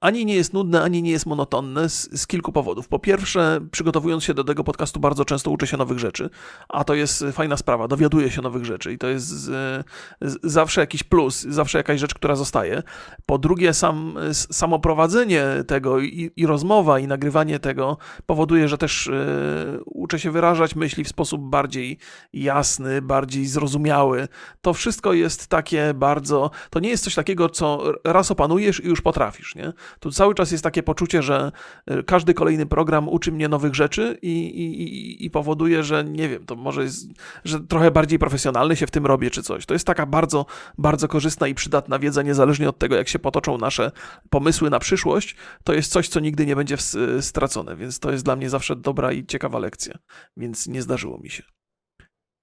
ani 0.00 0.26
nie 0.26 0.34
jest 0.34 0.52
nudne, 0.52 0.73
nudne, 0.74 0.84
ani 0.84 1.02
nie 1.02 1.10
jest 1.10 1.26
monotonne 1.26 1.88
z, 1.88 2.20
z, 2.20 2.26
kilku 2.26 2.52
powodów. 2.52 2.88
Po 2.88 2.98
pierwsze, 2.98 3.60
przygotowując 3.70 4.24
się 4.24 4.34
do 4.34 4.44
tego 4.44 4.64
podcastu, 4.64 5.00
bardzo 5.00 5.24
często 5.24 5.50
uczę 5.50 5.66
się 5.66 5.76
nowych 5.76 5.98
rzeczy, 5.98 6.30
a 6.68 6.84
to 6.84 6.94
jest 6.94 7.24
fajna 7.32 7.56
sprawa, 7.56 7.88
dowiaduję 7.88 8.30
się 8.30 8.42
nowych 8.42 8.64
rzeczy 8.64 8.92
i 8.92 8.98
to 8.98 9.06
jest 9.06 9.26
z, 9.26 9.86
z, 10.20 10.38
zawsze 10.42 10.80
jakiś 10.80 11.02
plus, 11.02 11.42
zawsze 11.42 11.78
jakaś 11.78 12.00
rzecz, 12.00 12.14
która 12.14 12.36
zostaje. 12.36 12.82
Po 13.26 13.38
drugie, 13.38 13.74
sam, 13.74 14.14
samo 14.32 14.78
prowadzenie 14.78 15.44
tego 15.66 16.00
i, 16.00 16.30
i 16.36 16.46
rozmowa 16.46 16.98
i 16.98 17.06
nagrywanie 17.06 17.58
tego 17.58 17.98
powoduje, 18.26 18.68
że 18.68 18.78
też 18.78 19.06
y, 19.06 19.80
uczę 19.86 20.18
się 20.18 20.30
wyrażać 20.30 20.76
myśli 20.76 21.04
w 21.04 21.08
sposób 21.08 21.40
bardziej 21.40 21.98
jasny, 22.32 23.02
bardziej 23.02 23.46
zrozumiały. 23.46 24.28
To 24.62 24.74
wszystko 24.74 25.12
jest 25.12 25.46
takie 25.46 25.94
bardzo, 25.94 26.50
to 26.70 26.80
nie 26.80 26.88
jest 26.88 27.04
coś 27.04 27.14
takiego, 27.14 27.48
co 27.48 27.84
raz 28.04 28.30
opanujesz 28.30 28.84
i 28.84 28.86
już 28.86 29.00
potrafisz, 29.00 29.54
nie? 29.54 29.72
Tu 30.00 30.10
cały 30.10 30.34
czas 30.34 30.50
jest 30.50 30.63
takie 30.64 30.82
poczucie, 30.82 31.22
że 31.22 31.52
y, 31.90 32.02
każdy 32.02 32.34
kolejny 32.34 32.66
program 32.66 33.08
uczy 33.08 33.32
mnie 33.32 33.48
nowych 33.48 33.74
rzeczy 33.74 34.18
i, 34.22 34.28
i, 34.30 35.24
i 35.24 35.30
powoduje, 35.30 35.82
że 35.82 36.04
nie 36.04 36.28
wiem, 36.28 36.46
to 36.46 36.56
może 36.56 36.82
jest, 36.82 37.06
że 37.44 37.60
trochę 37.60 37.90
bardziej 37.90 38.18
profesjonalny 38.18 38.76
się 38.76 38.86
w 38.86 38.90
tym 38.90 39.06
robię 39.06 39.30
czy 39.30 39.42
coś. 39.42 39.66
To 39.66 39.74
jest 39.74 39.86
taka 39.86 40.06
bardzo, 40.06 40.46
bardzo 40.78 41.08
korzystna 41.08 41.48
i 41.48 41.54
przydatna 41.54 41.98
wiedza, 41.98 42.22
niezależnie 42.22 42.68
od 42.68 42.78
tego, 42.78 42.96
jak 42.96 43.08
się 43.08 43.18
potoczą 43.18 43.58
nasze 43.58 43.90
pomysły 44.30 44.70
na 44.70 44.78
przyszłość, 44.78 45.36
to 45.64 45.72
jest 45.72 45.92
coś, 45.92 46.08
co 46.08 46.20
nigdy 46.20 46.46
nie 46.46 46.56
będzie 46.56 46.76
stracone, 47.20 47.76
więc 47.76 47.98
to 47.98 48.12
jest 48.12 48.24
dla 48.24 48.36
mnie 48.36 48.50
zawsze 48.50 48.76
dobra 48.76 49.12
i 49.12 49.26
ciekawa 49.26 49.58
lekcja, 49.58 49.98
więc 50.36 50.66
nie 50.66 50.82
zdarzyło 50.82 51.18
mi 51.18 51.30
się. 51.30 51.42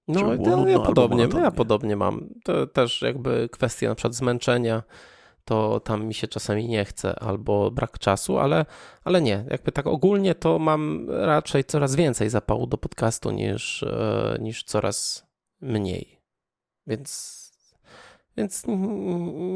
No, 0.08 0.34
ja, 0.34 0.70
ja 0.70 0.80
podobnie, 0.80 1.28
ja 1.42 1.52
podobnie 1.52 1.96
mam. 1.96 2.30
To 2.44 2.68
też 2.68 3.02
jakby 3.02 3.50
kwestia 3.52 3.90
na 3.90 3.96
przykład 3.96 4.16
zmęczenia, 4.16 4.84
to 5.52 5.80
tam 5.80 6.06
mi 6.06 6.14
się 6.14 6.28
czasami 6.28 6.68
nie 6.68 6.86
chce 6.86 7.20
albo 7.20 7.72
brak 7.72 8.00
czasu, 8.00 8.40
ale, 8.40 8.66
ale 9.04 9.22
nie. 9.22 9.46
Jakby 9.50 9.72
tak 9.72 9.88
ogólnie 9.88 10.36
to 10.36 10.60
mam 10.60 11.10
raczej 11.10 11.64
coraz 11.64 11.96
więcej 11.96 12.30
zapału 12.30 12.68
do 12.68 12.78
podcastu 12.78 13.32
niż, 13.32 13.84
e, 13.84 14.38
niż 14.42 14.64
coraz 14.64 15.28
mniej. 15.62 16.22
Więc, 16.88 17.42
więc 18.38 18.64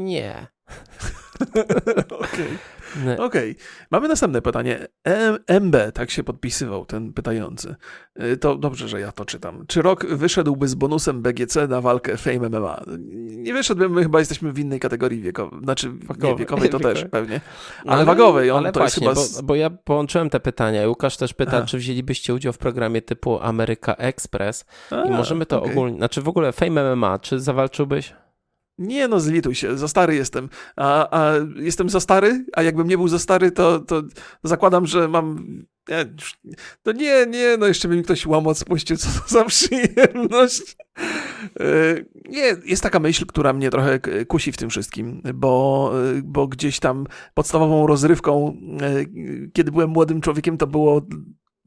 nie. 0.04 0.46
Okej. 2.24 2.58
Okej. 3.02 3.50
Okay. 3.50 3.54
Mamy 3.90 4.08
następne 4.08 4.42
pytanie. 4.42 4.86
MB, 5.60 5.76
tak 5.94 6.10
się 6.10 6.24
podpisywał 6.24 6.86
ten 6.86 7.12
pytający. 7.12 7.74
Y, 8.22 8.36
to 8.36 8.56
dobrze, 8.56 8.88
że 8.88 9.00
ja 9.00 9.12
to 9.12 9.24
czytam. 9.24 9.64
Czy 9.68 9.82
rok 9.82 10.06
wyszedłby 10.06 10.68
z 10.68 10.74
bonusem 10.74 11.22
BGC 11.22 11.68
na 11.68 11.80
walkę 11.80 12.16
Fame 12.16 12.48
MMA? 12.48 12.82
Nie 13.26 13.52
wyszedłbym, 13.52 13.92
my 13.92 14.02
chyba 14.02 14.18
jesteśmy 14.18 14.52
w 14.52 14.58
innej 14.58 14.80
kategorii 14.80 15.20
wiekowej. 15.20 15.60
Znaczy, 15.62 15.92
Wagowe. 15.92 16.28
nie, 16.28 16.38
wiekowej 16.38 16.68
to 16.68 16.80
też 16.80 17.04
pewnie. 17.10 17.40
Ale, 17.84 17.96
ale 17.96 18.04
wagowej. 18.04 18.50
On 18.50 18.58
ale 18.58 18.72
to 18.72 18.80
właśnie, 18.80 19.06
jest 19.06 19.36
chyba... 19.36 19.42
bo, 19.42 19.46
bo, 19.46 19.54
ja 19.54 19.70
połączyłem 19.70 20.30
te 20.30 20.40
pytania. 20.40 20.88
Łukasz 20.88 21.16
też 21.16 21.34
pyta, 21.34 21.56
Aha. 21.56 21.66
czy 21.66 21.78
wzięlibyście 21.78 22.34
udział 22.34 22.52
w 22.52 22.58
programie 22.58 23.02
typu 23.02 23.40
Ameryka 23.40 23.94
Express. 23.94 24.64
A, 24.90 25.04
I 25.04 25.10
możemy 25.10 25.46
to 25.46 25.58
okay. 25.58 25.72
ogólnie... 25.72 25.96
Znaczy 25.96 26.22
w 26.22 26.28
ogóle 26.28 26.52
Fame 26.52 26.96
MMA, 26.96 27.18
czy 27.18 27.40
zawalczyłbyś? 27.40 28.14
Nie 28.78 29.08
no, 29.08 29.20
zlituj 29.20 29.54
się, 29.54 29.78
za 29.78 29.88
stary 29.88 30.14
jestem. 30.14 30.48
A, 30.76 31.18
a 31.18 31.32
jestem 31.56 31.90
za 31.90 32.00
stary, 32.00 32.44
a 32.52 32.62
jakbym 32.62 32.88
nie 32.88 32.96
był 32.96 33.08
za 33.08 33.18
stary, 33.18 33.50
to, 33.50 33.80
to 33.80 34.02
zakładam, 34.42 34.86
że 34.86 35.08
mam. 35.08 35.46
No 36.84 36.92
nie, 36.92 37.26
nie, 37.26 37.56
no 37.58 37.66
jeszcze 37.66 37.88
by 37.88 37.96
mi 37.96 38.02
ktoś 38.02 38.26
łomot 38.26 38.58
spuścił, 38.58 38.96
co 38.96 39.08
to 39.20 39.28
za 39.28 39.44
przyjemność. 39.44 40.76
E, 41.60 41.64
nie, 42.28 42.56
jest 42.64 42.82
taka 42.82 43.00
myśl, 43.00 43.26
która 43.26 43.52
mnie 43.52 43.70
trochę 43.70 44.00
kusi 44.28 44.52
w 44.52 44.56
tym 44.56 44.70
wszystkim, 44.70 45.22
bo, 45.34 45.92
bo 46.24 46.46
gdzieś 46.46 46.80
tam 46.80 47.06
podstawową 47.34 47.86
rozrywką, 47.86 48.56
e, 48.80 49.04
kiedy 49.52 49.72
byłem 49.72 49.90
młodym 49.90 50.20
człowiekiem, 50.20 50.58
to 50.58 50.66
było 50.66 51.02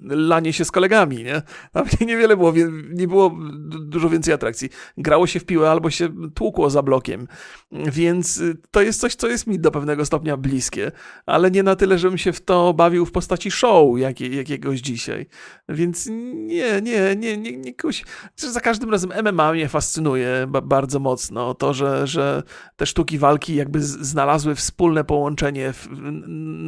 lanie 0.02 0.54
się 0.54 0.66
z 0.66 0.72
kolegami, 0.72 1.24
nie? 1.24 1.42
Tam 1.72 1.86
niewiele 2.08 2.38
było, 2.38 2.54
nie 2.90 3.08
było 3.08 3.38
dużo 3.80 4.10
więcej 4.10 4.34
atrakcji. 4.34 4.70
Grało 4.98 5.28
się 5.28 5.40
w 5.40 5.46
piłę 5.46 5.72
albo 5.72 5.90
się 5.90 6.10
tłukło 6.34 6.70
za 6.70 6.84
blokiem, 6.84 7.28
więc 7.72 8.38
y, 8.38 8.58
to 8.72 8.82
jest 8.82 9.00
coś, 9.00 9.16
co 9.16 9.28
jest 9.28 9.48
mi 9.48 9.60
do 9.60 9.72
pewnego 9.72 10.06
stopnia 10.06 10.38
bliskie, 10.38 10.92
ale 11.26 11.52
nie 11.52 11.64
na 11.64 11.76
tyle, 11.76 11.98
żebym 11.98 12.18
się 12.18 12.34
w 12.34 12.42
to 12.42 12.74
bawił 12.74 13.06
w 13.06 13.12
postaci 13.12 13.52
show 13.52 14.00
jakiej, 14.00 14.36
jakiegoś 14.36 14.80
dzisiaj. 14.80 15.26
Więc 15.70 16.08
nie, 16.34 16.82
nie, 16.82 17.16
nie, 17.16 17.38
nie, 17.38 17.58
nie 17.58 17.74
kuś. 17.74 18.06
Za 18.36 18.62
każdym 18.62 18.92
razem 18.92 19.12
MMA 19.24 19.52
mnie 19.52 19.70
fascynuje 19.70 20.48
bardzo 20.64 21.00
mocno. 21.00 21.54
To, 21.54 21.74
że, 21.74 22.08
że 22.08 22.44
te 22.76 22.86
sztuki 22.86 23.18
walki 23.18 23.56
jakby 23.56 23.82
znalazły 23.84 24.56
wspólne 24.56 25.04
połączenie 25.04 25.74
w, 25.74 25.88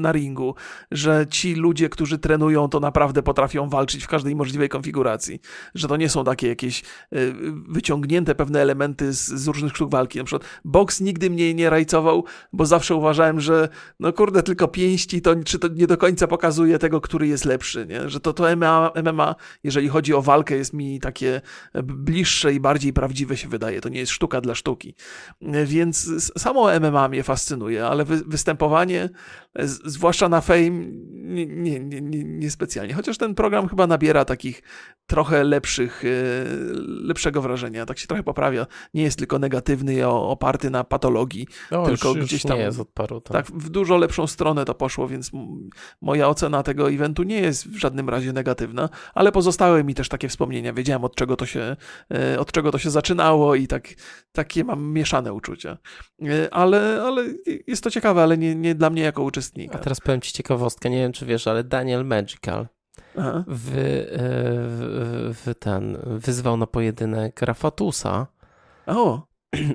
na 0.02 0.12
ringu, 0.12 0.56
że 0.91 1.26
ci 1.30 1.56
ludzie, 1.56 1.89
którzy 1.89 2.17
trenują, 2.17 2.70
to 2.70 2.80
naprawdę 2.80 3.20
potrafią 3.23 3.69
walczyć 3.69 4.03
w 4.03 4.07
każdej 4.07 4.36
możliwej 4.36 4.69
konfiguracji. 4.69 5.39
Że 5.75 5.88
to 5.88 5.97
nie 5.97 6.10
są 6.10 6.23
takie 6.23 6.47
jakieś 6.47 6.81
y, 6.81 7.34
wyciągnięte 7.67 8.36
pewne 8.36 8.62
elementy 8.62 9.13
z, 9.13 9.27
z 9.27 9.47
różnych 9.47 9.75
sztuk 9.75 9.91
walki. 9.91 10.17
Na 10.17 10.23
przykład 10.23 10.49
boks 10.65 11.01
nigdy 11.01 11.29
mnie 11.29 11.53
nie 11.53 11.69
rajcował, 11.69 12.25
bo 12.53 12.65
zawsze 12.65 12.95
uważałem, 12.95 13.39
że 13.39 13.69
no 13.99 14.13
kurde, 14.13 14.43
tylko 14.43 14.67
pięści, 14.67 15.21
to 15.21 15.36
czy 15.45 15.60
to 15.60 15.67
nie 15.67 15.88
do 15.88 15.97
końca 15.97 16.27
pokazuje 16.27 16.79
tego, 16.79 17.01
który 17.01 17.27
jest 17.27 17.45
lepszy, 17.45 17.86
nie? 17.89 18.10
Że 18.10 18.19
to, 18.19 18.34
to 18.34 18.55
MMA, 18.55 18.91
MMA, 19.03 19.36
jeżeli 19.63 19.89
chodzi 19.89 20.13
o 20.13 20.21
walkę, 20.21 20.55
jest 20.55 20.73
mi 20.73 20.99
takie 20.99 21.41
bliższe 21.84 22.53
i 22.53 22.60
bardziej 22.60 22.93
prawdziwe 22.93 23.38
się 23.38 23.47
wydaje. 23.47 23.81
To 23.81 23.89
nie 23.89 23.99
jest 23.99 24.12
sztuka 24.12 24.41
dla 24.41 24.55
sztuki. 24.55 24.95
Więc 25.65 26.10
samo 26.38 26.79
MMA 26.79 27.07
mnie 27.07 27.23
fascynuje, 27.23 27.86
ale 27.86 28.05
wy, 28.05 28.21
występowanie, 28.27 29.10
zwłaszcza 29.86 30.29
na 30.29 30.41
fame, 30.41 30.69
nie, 31.12 31.45
nie, 31.45 31.79
nie, 31.79 32.23
nie 32.23 32.51
specjalnie. 32.51 32.93
Chociaż 32.93 33.11
ten 33.17 33.36
program 33.36 33.67
chyba 33.67 33.88
nabiera 33.88 34.26
takich 34.26 34.62
trochę 35.08 35.43
lepszych, 35.43 36.04
e, 36.06 36.08
lepszego 36.88 37.41
wrażenia, 37.41 37.86
tak 37.86 38.00
się 38.00 38.08
trochę 38.08 38.24
poprawia. 38.24 38.67
Nie 38.93 39.04
jest 39.04 39.17
tylko 39.17 39.39
negatywny, 39.39 40.08
oparty 40.08 40.69
na 40.69 40.84
patologii, 40.84 41.47
o, 41.71 41.86
tylko 41.86 42.10
już, 42.10 42.26
gdzieś 42.26 42.43
tam. 42.43 42.58
Nie 42.58 42.63
jest 42.63 42.80
odparu, 42.80 43.21
tak. 43.21 43.34
tak, 43.34 43.56
w 43.56 43.69
dużo 43.69 43.97
lepszą 43.97 44.28
stronę 44.28 44.65
to 44.65 44.74
poszło, 44.74 45.08
więc 45.08 45.32
moja 46.02 46.30
ocena 46.30 46.63
tego 46.63 46.91
eventu 46.91 47.24
nie 47.24 47.41
jest 47.41 47.67
w 47.67 47.78
żadnym 47.78 48.10
razie 48.10 48.34
negatywna, 48.34 48.89
ale 49.13 49.32
pozostały 49.32 49.84
mi 49.84 49.95
też 49.95 50.10
takie 50.10 50.30
wspomnienia. 50.30 50.74
Wiedziałem 50.74 51.04
od 51.04 51.15
czego 51.15 51.36
to 51.36 51.45
się, 51.45 51.76
e, 52.13 52.39
od 52.39 52.52
czego 52.52 52.71
to 52.71 52.78
się 52.78 52.89
zaczynało 52.89 53.56
i 53.56 53.67
tak, 53.67 53.88
takie 54.32 54.63
mam 54.63 54.84
mieszane 54.84 55.34
uczucia. 55.34 55.78
E, 56.21 56.54
ale, 56.54 57.02
ale 57.06 57.26
jest 57.67 57.84
to 57.84 57.91
ciekawe, 57.91 58.24
ale 58.24 58.38
nie, 58.38 58.56
nie 58.56 58.76
dla 58.76 58.89
mnie 58.89 59.02
jako 59.02 59.24
uczestnika. 59.24 59.76
A 59.76 59.78
teraz 59.78 60.00
powiem 60.00 60.21
ci 60.21 60.34
ciekawostkę, 60.34 60.89
nie 60.89 60.97
wiem 60.97 61.12
czy 61.12 61.26
wiesz, 61.26 61.47
ale 61.47 61.63
Daniel 61.63 62.06
Magical 62.06 62.67
w, 63.47 63.71
w, 64.67 65.38
w, 65.45 65.56
ten 65.60 65.97
wyzwał 66.06 66.58
na 66.58 66.67
pojedynek 66.67 67.41
Rafatusa. 67.41 68.27
O. 68.88 69.21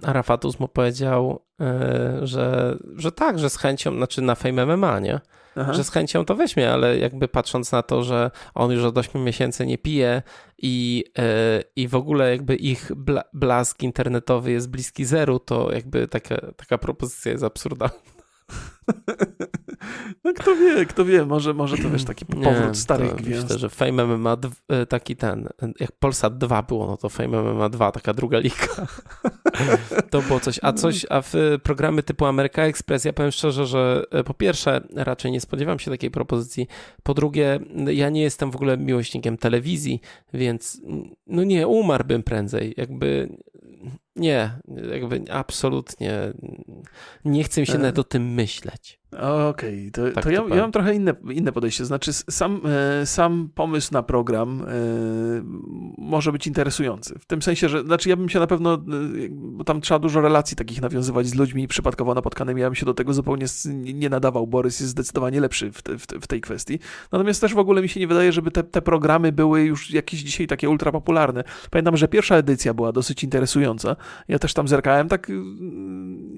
Arafatus 0.03 0.61
mu 0.61 0.69
powiedział, 0.69 1.45
e, 1.61 2.19
że, 2.23 2.77
że 2.97 3.13
tak, 3.13 3.39
że 3.39 3.51
z 3.51 3.57
chęcią, 3.57 3.97
znaczy 3.97 4.23
na 4.23 4.35
Fame 4.35 4.77
MMA, 4.77 4.99
nie? 4.99 5.21
Aha. 5.57 5.73
Że 5.73 5.85
z 5.85 5.91
chęcią 5.91 6.25
to 6.25 6.35
weźmie, 6.35 6.73
ale 6.73 6.99
jakby 6.99 7.29
patrząc 7.29 7.73
na 7.73 7.83
to, 7.83 8.03
że 8.03 8.31
on 8.55 8.71
już 8.71 8.85
od 8.85 8.99
8 8.99 9.25
miesięcy 9.25 9.67
nie 9.67 9.79
pije 9.79 10.23
i, 10.59 11.05
e, 11.19 11.63
i 11.77 11.89
w 11.89 11.95
ogóle 11.95 12.31
jakby 12.31 12.57
ich 12.57 12.91
blask 13.33 13.83
internetowy 13.83 14.51
jest 14.53 14.71
bliski 14.71 15.05
zeru, 15.05 15.39
to 15.39 15.73
jakby 15.73 16.09
taka, 16.09 16.37
taka 16.57 16.79
propozycja 16.79 17.33
jest 17.33 17.45
absurdalna. 17.45 17.95
No 20.27 20.33
kto 20.33 20.57
wie, 20.57 20.87
kto 20.87 21.05
wie, 21.05 21.25
może, 21.25 21.55
może 21.55 21.79
to 21.79 21.91
wiesz, 21.91 22.05
taki 22.05 22.27
powrót 22.27 22.69
nie, 22.69 22.75
starych 22.75 23.15
gwiazd. 23.15 23.43
Myślę, 23.43 23.59
że 23.59 23.69
Fame 23.69 24.07
MMA 24.07 24.37
e, 24.69 24.87
taki 24.87 25.17
ten, 25.17 25.49
jak 25.81 25.93
Polsat 25.93 26.39
2 26.39 26.63
było, 26.63 26.87
no 26.87 26.97
to 26.97 27.09
Fame 27.09 27.43
MMA 27.43 27.69
2, 27.69 27.93
taka 27.93 28.15
druga 28.15 28.39
liga. 28.39 28.87
to 30.11 30.23
było 30.23 30.41
coś, 30.41 30.61
a 30.63 30.73
coś, 30.73 31.07
a 31.11 31.23
w 31.23 31.35
programy 31.63 32.03
typu 32.03 32.27
America 32.27 32.63
Express, 32.63 33.05
ja 33.05 33.13
powiem 33.13 33.33
szczerze, 33.33 33.67
że 33.67 34.03
e, 34.11 34.25
po 34.25 34.35
pierwsze 34.35 34.81
raczej 34.95 35.33
nie 35.33 35.41
spodziewam 35.41 35.79
się 35.79 35.91
takiej 35.91 36.11
propozycji, 36.11 36.67
po 37.03 37.15
drugie 37.15 37.61
ja 37.87 38.11
nie 38.11 38.23
jestem 38.23 38.51
w 38.51 38.57
ogóle 38.57 38.77
miłośnikiem 38.77 39.39
telewizji, 39.39 40.01
więc 40.35 40.81
no 41.27 41.45
nie, 41.45 41.67
umarłbym 41.67 42.23
prędzej, 42.23 42.75
jakby 42.77 43.29
nie, 44.17 44.51
jakby 44.93 45.25
absolutnie 45.31 46.33
nie 47.25 47.45
chcę 47.45 47.61
mi 47.61 47.67
się 47.67 47.75
e... 47.75 47.79
nawet 47.79 47.99
o 47.99 48.05
tym 48.05 48.35
myśleć. 48.35 49.01
Okej, 49.13 49.89
okay. 49.89 49.91
to, 49.91 50.15
tak 50.15 50.25
to, 50.25 50.31
ja, 50.31 50.45
ja, 50.49 50.57
mam 50.57 50.73
trochę 50.73 50.95
inne, 50.95 51.15
inne 51.31 51.53
podejście. 51.53 51.85
Znaczy, 51.85 52.13
sam, 52.13 52.61
e, 53.01 53.07
sam 53.07 53.51
pomysł 53.55 53.89
na 53.93 54.03
program 54.03 54.63
e, 54.63 54.65
może 55.99 56.33
być 56.33 56.47
interesujący. 56.47 57.19
W 57.19 57.27
tym 57.27 57.43
sensie, 57.43 57.69
że 57.69 57.83
znaczy 57.83 58.09
ja 58.09 58.17
bym 58.17 58.29
się 58.29 58.39
na 58.39 58.47
pewno, 58.47 58.75
e, 58.75 58.79
bo 59.31 59.65
tam 59.65 59.81
trzeba 59.81 59.99
dużo 59.99 60.21
relacji 60.21 60.57
takich 60.57 60.83
nawiązywać 60.83 61.27
z 61.27 61.35
ludźmi 61.35 61.69
przypadkowo 61.69 62.15
napotkanymi, 62.15 62.61
ja 62.61 62.67
bym 62.67 62.75
się 62.75 62.87
do 62.87 62.95
tego 62.95 63.15
zupełnie 63.15 63.47
nie 63.75 64.11
nadawał. 64.11 64.47
Borys 64.47 64.81
jest 64.81 64.91
zdecydowanie 64.91 65.41
lepszy 65.41 65.73
w, 65.73 65.83
te, 65.83 65.99
w, 65.99 66.07
te, 66.07 66.21
w 66.21 66.27
tej 66.27 66.41
kwestii. 66.41 66.79
Natomiast 67.13 67.41
też 67.41 67.55
w 67.55 67.59
ogóle 67.59 67.83
mi 67.83 67.89
się 67.89 68.01
nie 68.01 68.07
wydaje, 68.07 68.33
żeby 68.33 68.51
te, 68.51 68.63
te 68.63 68.83
programy 68.83 69.33
były 69.33 69.63
już 69.63 69.91
jakieś 69.91 70.21
dzisiaj 70.21 70.47
takie 70.47 70.69
ultra 70.69 70.93
popularne. 70.93 71.45
Pamiętam, 71.71 71.97
że 71.97 72.09
pierwsza 72.09 72.37
edycja 72.37 72.75
była 72.75 72.93
dosyć 72.93 73.25
interesująca. 73.25 73.97
Ja 74.29 74.39
też 74.39 74.55
tam 74.55 74.69
zerkałem 74.69 75.09
tak 75.09 75.33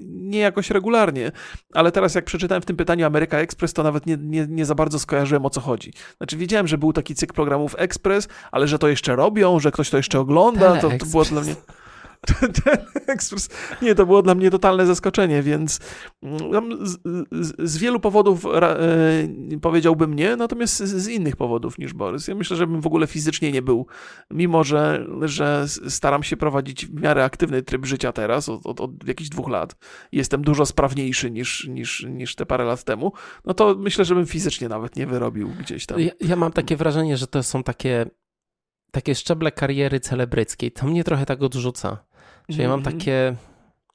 nie 0.09 0.39
jakoś 0.39 0.71
regularnie, 0.71 1.33
ale 1.75 1.93
teraz 1.93 2.15
jak 2.15 2.25
przeczytałem 2.25 2.63
w 2.63 2.67
tym 2.67 2.77
pytaniu 2.77 3.07
Ameryka 3.07 3.39
Express, 3.39 3.73
to 3.73 3.83
nawet 3.83 4.07
nie, 4.07 4.17
nie, 4.21 4.47
nie 4.49 4.65
za 4.65 4.75
bardzo 4.75 4.99
skojarzyłem 4.99 5.47
o 5.47 5.51
co 5.51 5.61
chodzi. 5.61 5.93
Znaczy 6.17 6.37
wiedziałem, 6.37 6.67
że 6.67 6.79
był 6.79 6.93
taki 6.93 7.15
cykl 7.15 7.35
programów 7.35 7.75
Express, 7.79 8.29
ale 8.53 8.69
że 8.69 8.79
to 8.79 8.89
jeszcze 8.89 9.17
robią, 9.17 9.61
że 9.61 9.71
ktoś 9.71 9.91
to 9.91 9.97
jeszcze 9.97 10.21
ogląda, 10.21 10.77
to, 10.77 10.91
to 10.99 11.07
było 11.07 11.25
dla 11.25 11.41
mnie... 11.43 11.55
ten 12.65 12.77
ekspres. 13.07 13.49
Nie, 13.83 13.95
to 13.95 14.07
było 14.07 14.23
dla 14.23 14.35
mnie 14.35 14.51
totalne 14.51 14.87
zaskoczenie, 14.87 15.43
więc 15.43 15.81
mm, 16.23 16.87
z, 16.87 16.99
z, 17.31 17.71
z 17.71 17.79
wielu 17.79 18.01
powodów 18.01 18.47
e, 18.47 19.29
powiedziałbym 19.63 20.15
nie, 20.15 20.37
natomiast 20.37 20.77
z, 20.77 20.83
z, 20.83 21.09
innych 21.09 21.37
powodów 21.37 21.79
niż 21.79 21.93
Borys. 21.95 22.29
Ja 22.29 22.35
myślę, 22.35 22.57
że 22.57 22.67
bym 22.67 22.81
w 22.81 22.87
ogóle 22.87 23.07
fizycznie 23.07 23.53
nie 23.53 23.63
był, 23.63 23.87
mimo 24.31 24.65
że, 24.65 25.07
że 25.23 25.65
staram 25.89 26.23
się 26.23 26.37
prowadzić 26.37 26.87
w 26.87 27.01
miarę 27.01 27.25
aktywny 27.25 27.63
tryb 27.63 27.87
życia 27.87 28.13
teraz, 28.13 28.49
od, 28.49 28.67
od, 28.67 28.81
od 28.81 29.09
jakichś 29.09 29.31
dwóch 29.31 29.49
lat. 29.49 29.77
Jestem 30.13 30.43
dużo 30.43 30.67
sprawniejszy 30.67 31.31
niż, 31.31 31.69
niż, 31.69 32.07
niż 32.09 32.35
te 32.35 32.47
parę 32.47 32.65
lat 32.65 32.85
temu, 32.85 33.13
no 33.45 33.55
to 33.55 33.75
myślę, 33.79 34.05
że 34.05 34.15
bym 34.15 34.27
fizycznie 34.27 34.69
nawet 34.69 34.97
nie 34.97 35.07
wyrobił 35.07 35.49
gdzieś 35.61 35.87
tam. 35.87 36.01
Ja, 36.01 36.11
ja 36.21 36.37
mam 36.37 36.53
takie 36.53 36.77
wrażenie, 36.77 37.17
że 37.17 37.27
to 37.27 37.43
są 37.43 37.63
takie 37.63 38.07
takie 38.91 39.15
szczeble 39.15 39.53
kariery 39.53 40.01
celebryckiej. 40.01 40.73
To 40.73 40.87
mnie 40.87 41.05
trochę 41.05 41.27
tak 41.27 41.43
odrzuca. 41.43 42.05
Że 42.49 42.63
ja 42.63 42.69
mam 42.69 42.79
mhm. 42.79 42.99
takie. 42.99 43.37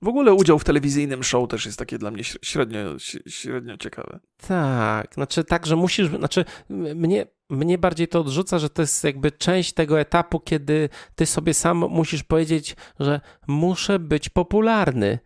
W 0.02 0.08
ogóle 0.08 0.34
udział 0.34 0.60
w 0.60 0.64
telewizyjnym 0.64 1.24
show 1.24 1.50
też 1.50 1.66
jest 1.66 1.80
takie 1.80 1.98
dla 1.98 2.12
mnie 2.12 2.24
średnio, 2.24 2.80
średnio 3.28 3.78
ciekawe. 3.78 4.20
Tak, 4.48 5.14
znaczy 5.14 5.44
tak, 5.44 5.66
że 5.66 5.76
musisz, 5.76 6.10
znaczy 6.10 6.46
mnie, 6.70 7.26
mnie 7.50 7.78
bardziej 7.78 8.08
to 8.08 8.20
odrzuca, 8.20 8.60
że 8.60 8.70
to 8.70 8.82
jest 8.82 9.04
jakby 9.04 9.32
część 9.32 9.74
tego 9.74 10.00
etapu, 10.00 10.40
kiedy 10.40 10.90
ty 11.16 11.26
sobie 11.26 11.54
sam 11.54 11.78
musisz 11.78 12.24
powiedzieć, 12.24 12.76
że 13.00 13.22
muszę 13.48 14.00
być 14.00 14.30
popularny. 14.30 15.20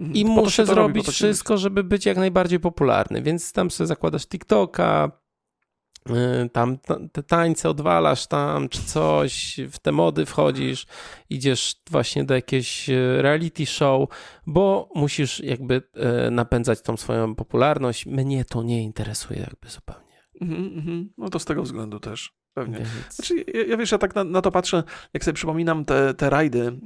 Mhm. 0.00 0.16
I 0.16 0.24
muszę 0.24 0.66
zrobić 0.66 1.06
robi, 1.06 1.12
wszystko, 1.12 1.58
żeby 1.58 1.84
być 1.84 2.06
jak 2.06 2.16
najbardziej 2.16 2.60
popularny. 2.60 3.22
Więc 3.22 3.52
tam 3.52 3.70
sobie 3.70 3.88
zakładasz 3.88 4.26
TikToka, 4.26 5.10
tam 6.52 6.78
te 7.12 7.22
tańce 7.22 7.70
odwalasz 7.70 8.26
tam, 8.26 8.68
czy 8.68 8.82
coś, 8.82 9.60
w 9.70 9.78
te 9.78 9.92
mody 9.92 10.26
wchodzisz, 10.26 10.86
idziesz 11.30 11.74
właśnie 11.90 12.24
do 12.24 12.34
jakiegoś 12.34 12.88
y, 12.90 13.22
reality 13.22 13.66
show, 13.66 14.08
bo 14.46 14.88
musisz 14.94 15.40
jakby 15.40 15.82
y, 16.26 16.30
napędzać 16.30 16.82
tą 16.82 16.96
swoją 16.96 17.34
popularność. 17.34 18.06
Mnie 18.06 18.44
to 18.44 18.62
nie 18.62 18.82
interesuje 18.82 19.40
jakby 19.40 19.68
zupełnie. 19.68 20.02
Mm 20.40 20.80
-hmm. 20.80 21.06
No 21.18 21.28
to 21.28 21.38
z 21.38 21.44
tego 21.44 21.62
względu 21.62 22.00
też. 22.00 22.41
Pewnie. 22.54 22.78
Więc... 22.78 23.16
Znaczy, 23.16 23.44
ja, 23.54 23.64
ja, 23.64 23.76
wiesz, 23.76 23.92
ja 23.92 23.98
tak 23.98 24.14
na, 24.14 24.24
na, 24.24 24.42
to 24.42 24.50
patrzę, 24.50 24.82
jak 25.14 25.24
sobie 25.24 25.34
przypominam 25.34 25.84
te, 25.84 26.14
te 26.14 26.30
rajdy, 26.30 26.78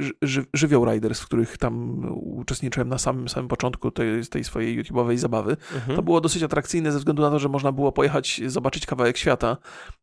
e, 0.00 0.08
ży, 0.22 0.44
żywioł 0.54 0.84
riders, 0.92 1.20
w 1.20 1.26
których 1.26 1.58
tam 1.58 2.04
uczestniczyłem 2.14 2.88
na 2.88 2.98
samym, 2.98 3.28
samym 3.28 3.48
początku 3.48 3.90
tej, 3.90 4.26
tej 4.26 4.44
swojej 4.44 4.82
YouTube'owej 4.82 5.16
zabawy. 5.16 5.56
Mhm. 5.74 5.96
To 5.96 6.02
było 6.02 6.20
dosyć 6.20 6.42
atrakcyjne 6.42 6.92
ze 6.92 6.98
względu 6.98 7.22
na 7.22 7.30
to, 7.30 7.38
że 7.38 7.48
można 7.48 7.72
było 7.72 7.92
pojechać, 7.92 8.40
zobaczyć 8.46 8.86
kawałek 8.86 9.16
świata 9.16 9.56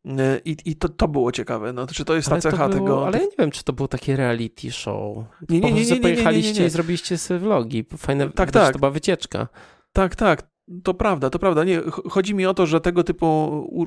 e, 0.06 0.40
i, 0.44 0.56
i 0.64 0.76
to, 0.76 0.88
to 0.88 1.08
było 1.08 1.32
ciekawe. 1.32 1.72
No, 1.72 1.86
czy 1.86 2.04
to 2.04 2.14
jest 2.14 2.32
ale 2.32 2.42
ta 2.42 2.50
cecha 2.50 2.68
było, 2.68 2.80
tego... 2.80 3.06
Ale 3.06 3.18
ja 3.18 3.24
nie 3.24 3.36
wiem, 3.38 3.50
czy 3.50 3.64
to 3.64 3.72
było 3.72 3.88
takie 3.88 4.16
reality 4.16 4.72
show. 4.72 5.16
Nie, 5.48 5.60
nie, 5.60 5.72
nie. 5.72 5.84
nie, 5.84 5.90
nie, 5.90 6.00
pojechaliście 6.00 6.66
i 6.66 6.70
zrobiliście 6.70 7.18
sobie 7.18 7.40
vlogi. 7.40 7.84
Fajne, 7.96 8.30
tak, 8.30 8.50
tak. 8.50 8.72
to 8.72 8.78
była 8.78 8.90
wycieczka. 8.90 9.48
Tak, 9.92 10.16
tak. 10.16 10.49
To 10.84 10.94
prawda, 10.94 11.30
to 11.30 11.38
prawda. 11.38 11.64
Nie, 11.64 11.80
chodzi 12.10 12.34
mi 12.34 12.46
o 12.46 12.54
to, 12.54 12.66
że 12.66 12.80
tego 12.80 13.04
typu 13.04 13.26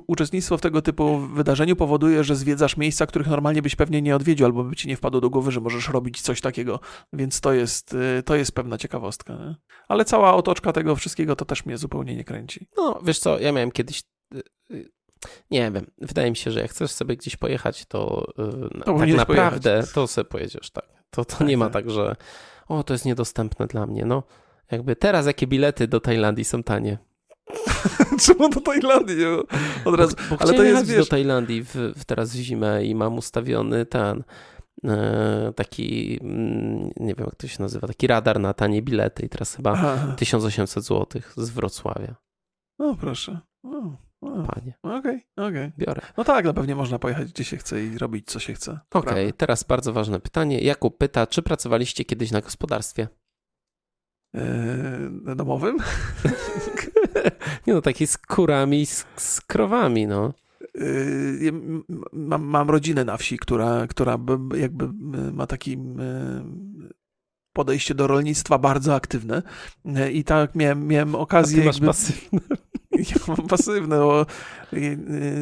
uczestnictwo 0.08 0.58
w 0.58 0.62
tego 0.62 0.82
typu 0.82 1.17
wydarzeniu 1.19 1.76
powoduje, 1.76 2.24
że 2.24 2.36
zwiedzasz 2.36 2.78
miejsca, 2.78 3.06
których 3.06 3.28
normalnie 3.28 3.62
byś 3.62 3.76
pewnie 3.76 4.02
nie 4.02 4.15
odwiedził, 4.15 4.46
albo 4.46 4.63
by 4.63 4.76
ci 4.76 4.88
nie 4.88 4.98
wpadło 4.98 5.22
do 5.22 5.30
głowy, 5.30 5.52
że 5.52 5.62
możesz 5.62 5.89
robić 5.89 6.22
coś 6.22 6.41
takiego. 6.41 6.80
Więc 7.13 7.41
to 7.41 7.54
jest, 7.54 7.93
y, 7.93 8.24
to 8.24 8.36
jest 8.36 8.52
pewna 8.52 8.78
ciekawostka. 8.78 9.34
Nie? 9.34 9.56
Ale 9.88 10.06
cała 10.06 10.36
otoczka 10.36 10.74
tego 10.74 10.96
wszystkiego 10.96 11.36
to 11.36 11.46
też 11.46 11.65
mnie 11.65 11.78
zupełnie 11.78 12.15
nie 12.15 12.24
kręci. 12.24 12.67
No, 12.78 13.00
wiesz 13.04 13.19
co, 13.19 13.39
ja 13.39 13.52
miałem 13.52 13.72
kiedyś 13.72 14.04
y, 14.72 14.89
nie 15.52 15.72
wiem, 15.72 15.86
wydaje 15.98 16.30
mi 16.30 16.36
się, 16.36 16.52
że 16.52 16.62
jak 16.62 16.72
chcesz 16.72 16.91
sobie 16.91 17.17
gdzieś 17.17 17.36
pojechać, 17.36 17.86
to, 17.86 18.26
to 18.86 18.98
tak 18.98 19.10
naprawdę 19.10 19.69
pojechać. 19.69 19.91
to 19.91 20.08
sobie 20.08 20.26
pojedziesz, 20.26 20.72
tak. 20.72 20.86
To, 21.10 21.26
to 21.26 21.38
tak, 21.38 21.48
nie 21.48 21.58
ma 21.58 21.65
tak. 21.65 21.74
tak, 21.74 21.91
że 21.91 22.15
o, 22.67 22.84
to 22.84 22.93
jest 22.93 23.06
niedostępne 23.06 23.67
dla 23.67 23.86
mnie. 23.86 24.06
No, 24.06 24.24
jakby 24.71 24.95
teraz 24.95 25.26
jakie 25.26 25.47
bilety 25.47 25.88
do 25.88 25.99
Tajlandii 25.99 26.45
są 26.45 26.63
tanie? 26.63 26.97
Czemu 28.26 28.49
do 28.49 28.62
Tajlandii? 28.62 29.26
Od 29.86 29.95
razu. 29.95 30.15
Bo, 30.30 30.36
bo 30.36 30.41
Ale 30.41 30.54
to 30.54 30.63
jest 30.63 30.86
wiesz... 30.86 30.97
do 30.97 31.06
Tajlandii 31.06 31.63
w, 31.63 31.76
w 31.76 32.06
teraz 32.06 32.36
w 32.36 32.39
zimę 32.39 32.86
i 32.86 32.95
mam 32.95 33.17
ustawiony 33.17 33.86
ten 33.86 34.23
e, 34.84 35.54
taki, 35.56 36.19
mm, 36.21 36.89
nie 36.97 37.15
wiem 37.15 37.26
jak 37.26 37.36
to 37.36 37.47
się 37.47 37.63
nazywa, 37.63 37.88
taki 37.88 38.08
radar 38.08 38.39
na 38.39 38.54
tanie 38.54 38.82
bilety 38.82 39.26
i 39.26 39.30
teraz 39.30 39.56
chyba 39.56 39.71
Aha. 39.71 40.15
1800 40.17 40.84
zł 40.84 41.21
z 41.36 41.49
Wrocławia. 41.49 42.15
O, 42.80 42.95
proszę. 42.95 43.39
O, 43.63 43.78
o. 44.21 44.43
Panie. 44.43 44.73
Okej, 44.84 44.97
okay, 44.97 45.21
okej. 45.36 45.47
Okay. 45.47 45.71
Biorę. 45.78 46.02
No 46.17 46.23
tak, 46.23 46.45
no 46.45 46.54
pewnie 46.54 46.76
można 46.76 46.99
pojechać 46.99 47.32
gdzie 47.32 47.43
się 47.43 47.58
chce 47.58 47.84
i 47.84 47.97
robić 47.97 48.28
co 48.28 48.39
się 48.39 48.54
chce. 48.54 48.80
Okej, 48.91 49.12
okay, 49.12 49.34
teraz 49.34 49.63
bardzo 49.63 49.93
ważne 49.93 50.19
pytanie. 50.19 50.60
Jakub 50.60 50.97
pyta, 50.97 51.28
czy 51.28 51.41
pracowaliście 51.41 52.06
kiedyś 52.06 52.32
na 52.32 52.41
gospodarstwie? 52.41 53.08
Yy, 54.34 55.36
domowym? 55.36 55.78
nie 57.67 57.74
no, 57.74 57.82
taki 57.82 58.08
z 58.08 58.17
kurami, 58.17 58.86
z, 58.86 59.06
z 59.17 59.41
krowami, 59.41 60.08
no. 60.08 60.34
Yy, 60.76 61.54
mam, 62.13 62.43
mam 62.43 62.69
rodzinę 62.69 63.06
na 63.06 63.17
wsi, 63.17 63.38
która, 63.38 63.88
która 63.88 64.17
jakby 64.56 64.89
ma 65.34 65.48
taki 65.48 65.78
podejście 67.54 67.96
do 67.96 68.08
rolnictwa 68.08 68.58
bardzo 68.58 68.96
aktywne 68.96 69.41
i 70.13 70.24
tak 70.24 70.56
miałem, 70.56 70.88
miałem 70.88 71.15
okazję... 71.15 71.58
A 71.58 71.62
ty 71.62 71.65
masz 71.65 71.76
jakby... 71.76 71.88
pasywne. 71.88 72.39
Ja 72.93 73.15
mam 73.28 73.48
pasywne, 73.48 73.98
bo 73.98 74.26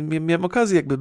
miałem 0.02 0.46
okazję 0.46 0.76
jakby 0.76 0.98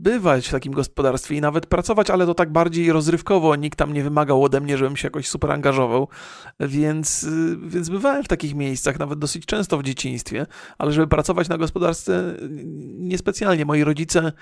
bywać 0.00 0.48
w 0.48 0.50
takim 0.50 0.72
gospodarstwie 0.72 1.36
i 1.36 1.40
nawet 1.40 1.66
pracować, 1.66 2.10
ale 2.10 2.26
to 2.26 2.34
tak 2.34 2.52
bardziej 2.52 2.92
rozrywkowo. 2.92 3.56
Nikt 3.56 3.78
tam 3.78 3.92
nie 3.92 4.02
wymagał 4.02 4.44
ode 4.44 4.60
mnie, 4.60 4.78
żebym 4.78 4.96
się 4.96 5.06
jakoś 5.06 5.28
super 5.28 5.52
angażował, 5.52 6.08
więc, 6.60 7.26
więc 7.62 7.88
bywałem 7.88 8.24
w 8.24 8.28
takich 8.28 8.54
miejscach, 8.54 8.98
nawet 8.98 9.18
dosyć 9.18 9.46
często 9.46 9.78
w 9.78 9.82
dzieciństwie, 9.82 10.46
ale 10.78 10.92
żeby 10.92 11.06
pracować 11.06 11.48
na 11.48 11.58
gospodarstwie 11.58 12.12
niespecjalnie. 12.98 13.64
Moi 13.64 13.84
rodzice 13.84 14.32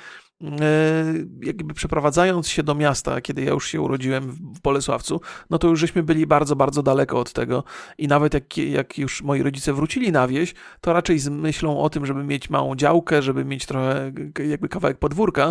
E, 0.45 1.05
jakby 1.43 1.75
przeprowadzając 1.75 2.49
się 2.49 2.63
do 2.63 2.75
miasta, 2.75 3.21
kiedy 3.21 3.43
ja 3.43 3.51
już 3.51 3.69
się 3.69 3.81
urodziłem 3.81 4.31
w 4.31 4.61
Bolesławcu, 4.61 5.21
no 5.51 5.59
to 5.59 5.69
już 5.69 5.81
żeśmy 5.81 6.03
byli 6.03 6.27
bardzo, 6.27 6.57
bardzo 6.57 6.83
daleko 6.83 7.19
od 7.19 7.33
tego 7.33 7.65
i 7.99 8.09
nawet 8.09 8.35
jak, 8.35 8.59
jak 8.59 8.99
już 8.99 9.23
moi 9.23 9.43
rodzice 9.43 9.73
wrócili 9.73 10.13
na 10.13 10.29
wieś, 10.29 10.55
to 10.81 10.93
raczej 10.93 11.19
z 11.19 11.29
myślą 11.29 11.81
o 11.81 11.91
tym, 11.91 12.07
żeby 12.07 12.25
mieć 12.25 12.51
małą 12.51 12.77
działkę, 12.77 13.23
żeby 13.23 13.45
mieć 13.45 13.67
trochę 13.67 14.13
jakby 14.49 14.69
kawałek 14.69 14.99
podwórka, 14.99 15.48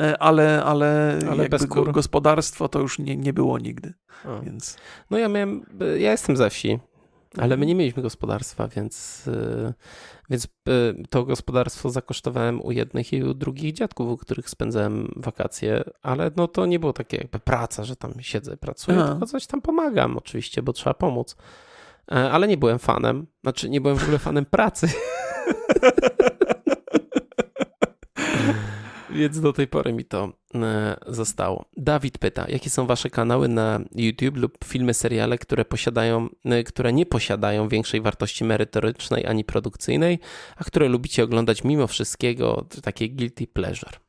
e, 0.00 0.18
ale, 0.22 0.64
ale, 0.64 1.18
Ale 1.30 1.48
bez 1.48 1.66
kur. 1.66 1.92
gospodarstwo 1.92 2.68
to 2.68 2.78
już 2.80 2.98
nie, 2.98 3.16
nie 3.16 3.32
było 3.32 3.58
nigdy. 3.58 3.94
Więc 4.42 4.76
No 5.10 5.18
ja 5.18 5.28
miałem, 5.28 5.66
ja 5.98 6.10
jestem 6.10 6.36
ze 6.36 6.50
wsi, 6.50 6.78
ale 7.38 7.56
my 7.56 7.66
nie 7.66 7.74
mieliśmy 7.74 8.02
gospodarstwa, 8.02 8.68
więc, 8.68 9.26
y, 9.26 9.74
więc 10.30 10.48
to 11.10 11.24
gospodarstwo 11.24 11.90
zakosztowałem 11.90 12.60
u 12.64 12.72
jednych 12.72 13.12
i 13.12 13.22
u 13.22 13.34
drugich 13.34 13.72
dziadków, 13.72 14.10
u 14.10 14.16
których 14.16 14.50
spędzałem 14.50 15.12
wakacje, 15.16 15.84
ale 16.02 16.30
no 16.36 16.48
to 16.48 16.66
nie 16.66 16.78
było 16.78 16.92
takie 16.92 17.16
jakby 17.16 17.38
praca, 17.38 17.84
że 17.84 17.96
tam 17.96 18.12
siedzę, 18.20 18.56
pracuję, 18.56 18.98
A. 19.04 19.08
tylko 19.08 19.26
coś 19.26 19.46
tam 19.46 19.60
pomagam 19.62 20.16
oczywiście, 20.16 20.62
bo 20.62 20.72
trzeba 20.72 20.94
pomóc. 20.94 21.36
E, 22.12 22.30
Ale 22.30 22.48
nie 22.48 22.56
byłem 22.56 22.78
fanem, 22.78 23.26
znaczy 23.42 23.68
nie 23.70 23.80
byłem 23.80 23.96
w 23.96 24.02
ogóle 24.02 24.18
fanem 24.18 24.44
pracy. 24.46 24.88
Więc 29.18 29.40
do 29.40 29.52
tej 29.52 29.66
pory 29.66 29.92
mi 29.92 30.04
to 30.04 30.32
e, 30.54 30.96
zostało. 31.06 31.64
Dawid 31.76 32.18
pyta, 32.18 32.46
jakie 32.48 32.70
są 32.70 32.86
wasze 32.86 33.10
kanały 33.10 33.48
na 33.48 33.80
YouTube 33.94 34.36
lub 34.36 34.64
filmy, 34.64 34.94
seriale, 34.94 35.38
które 35.38 35.64
posiadają, 35.64 36.28
e, 36.44 36.64
które 36.64 36.92
nie 36.92 37.06
posiadają 37.06 37.68
większej 37.68 38.00
wartości 38.00 38.44
merytorycznej 38.44 39.26
ani 39.26 39.44
produkcyjnej, 39.44 40.18
a 40.56 40.64
które 40.64 40.88
lubicie 40.88 41.24
oglądać 41.24 41.64
mimo 41.64 41.86
wszystkiego, 41.86 42.66
takie 42.82 43.08
guilty 43.08 43.46
pleasure. 43.46 44.07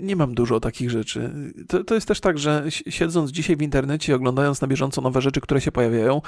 Nie 0.00 0.16
mam 0.16 0.34
dużo 0.34 0.60
takich 0.60 0.90
rzeczy. 0.90 1.30
To, 1.68 1.84
to 1.84 1.94
jest 1.94 2.08
też 2.08 2.20
tak, 2.20 2.38
że 2.38 2.64
si- 2.70 2.92
siedząc 2.92 3.30
dzisiaj 3.30 3.56
w 3.56 3.62
internecie 3.62 4.14
oglądając 4.14 4.60
na 4.60 4.68
bieżąco 4.68 5.00
nowe 5.00 5.20
rzeczy, 5.20 5.40
które 5.40 5.60
się 5.60 5.72
pojawiają, 5.72 6.22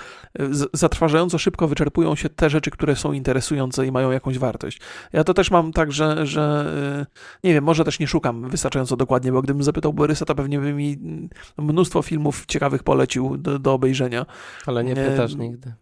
z, 0.50 0.70
zatrważająco 0.72 1.38
szybko 1.38 1.68
wyczerpują 1.68 2.14
się 2.14 2.28
te 2.28 2.50
rzeczy, 2.50 2.70
które 2.70 2.96
są 2.96 3.12
interesujące 3.12 3.86
i 3.86 3.92
mają 3.92 4.10
jakąś 4.10 4.38
wartość. 4.38 4.80
Ja 5.12 5.24
to 5.24 5.34
też 5.34 5.50
mam 5.50 5.72
tak, 5.72 5.92
że, 5.92 6.26
że 6.26 6.72
y, 7.02 7.46
nie 7.46 7.54
wiem, 7.54 7.64
może 7.64 7.84
też 7.84 7.98
nie 7.98 8.06
szukam 8.06 8.48
wystarczająco 8.50 8.96
dokładnie, 8.96 9.32
bo 9.32 9.42
gdybym 9.42 9.62
zapytał 9.62 9.92
Borysa, 9.92 10.24
to 10.24 10.34
pewnie 10.34 10.58
by 10.60 10.72
mi 10.72 10.92
mm, 10.92 11.28
mnóstwo 11.58 12.02
filmów 12.02 12.46
ciekawych 12.46 12.82
polecił 12.82 13.36
do, 13.38 13.58
do 13.58 13.72
obejrzenia. 13.72 14.26
Ale 14.66 14.84
nie 14.84 14.94
Nie. 14.94 15.04
pytasz 15.04 15.34
nigdy. 15.34 15.72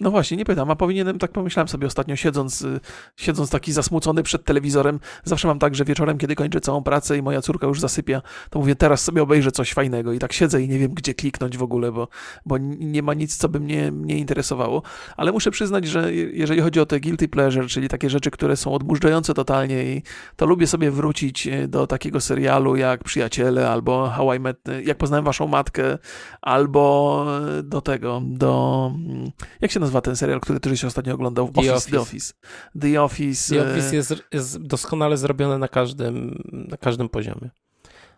No 0.00 0.10
właśnie, 0.10 0.36
nie 0.36 0.44
pytam, 0.44 0.70
a 0.70 0.76
powinienem, 0.76 1.18
tak 1.18 1.32
pomyślałem 1.32 1.68
sobie 1.68 1.86
ostatnio, 1.86 2.16
siedząc, 2.16 2.62
y, 2.62 2.80
siedząc 3.16 3.50
taki 3.50 3.72
zasmucony 3.72 4.22
przed 4.22 4.44
telewizorem, 4.44 5.00
zawsze 5.24 5.48
mam 5.48 5.58
tak, 5.58 5.74
że 5.74 5.84
wieczorem, 5.84 6.18
kiedy 6.18 6.34
kończę 6.34 6.60
całą 6.60 6.82
pracę 6.82 7.16
i 7.18 7.22
moja 7.22 7.42
córka 7.42 7.66
już 7.66 7.80
zasypia, 7.80 8.22
to 8.50 8.58
mówię, 8.58 8.74
teraz 8.76 9.04
sobie 9.04 9.22
obejrzę 9.22 9.52
coś 9.52 9.72
fajnego 9.72 10.12
i 10.12 10.18
tak 10.18 10.32
siedzę 10.32 10.62
i 10.62 10.68
nie 10.68 10.78
wiem, 10.78 10.94
gdzie 10.94 11.14
kliknąć 11.14 11.56
w 11.58 11.62
ogóle, 11.62 11.92
bo, 11.92 12.08
bo 12.46 12.58
nie 12.78 13.02
ma 13.02 13.14
nic, 13.14 13.36
co 13.36 13.48
by 13.48 13.60
mnie, 13.60 13.92
mnie 13.92 14.18
interesowało. 14.18 14.82
Ale 15.16 15.32
muszę 15.32 15.50
przyznać, 15.50 15.86
że 15.86 16.14
je- 16.14 16.30
jeżeli 16.30 16.60
chodzi 16.60 16.80
o 16.80 16.86
te 16.86 17.00
guilty 17.00 17.28
pleasure, 17.28 17.66
czyli 17.68 17.88
takie 17.88 18.10
rzeczy, 18.10 18.30
które 18.30 18.56
są 18.56 18.72
odmurzające 18.72 19.34
totalnie 19.34 19.84
i 19.84 20.02
to 20.36 20.46
lubię 20.46 20.66
sobie 20.66 20.90
wrócić 20.90 21.46
y, 21.46 21.68
do 21.68 21.86
takiego 21.86 22.20
serialu 22.20 22.76
jak 22.76 23.04
Przyjaciele 23.04 23.70
albo 23.70 24.08
How 24.10 24.34
I 24.34 24.40
Met, 24.40 24.68
y, 24.68 24.82
jak 24.82 24.98
poznałem 24.98 25.24
waszą 25.24 25.46
matkę, 25.46 25.98
albo 26.42 27.26
do 27.64 27.80
tego, 27.80 28.22
do... 28.24 28.92
mm, 28.94 29.30
Jak 29.60 29.70
się 29.70 29.80
ten 30.02 30.16
serial, 30.16 30.40
który 30.40 30.60
ty 30.60 30.76
się 30.76 30.86
ostatnio 30.86 31.14
oglądał? 31.14 31.48
The 31.48 31.74
Office, 31.74 31.90
The 31.90 32.00
Office. 32.00 32.34
The 32.80 33.02
Office. 33.02 33.54
The 33.54 33.60
e, 33.66 33.72
Office 33.72 33.96
jest, 33.96 34.14
jest 34.32 34.62
doskonale 34.62 35.16
zrobione 35.16 35.58
na 35.58 35.68
każdym, 35.68 36.42
na 36.52 36.76
każdym 36.76 37.08
poziomie. 37.08 37.50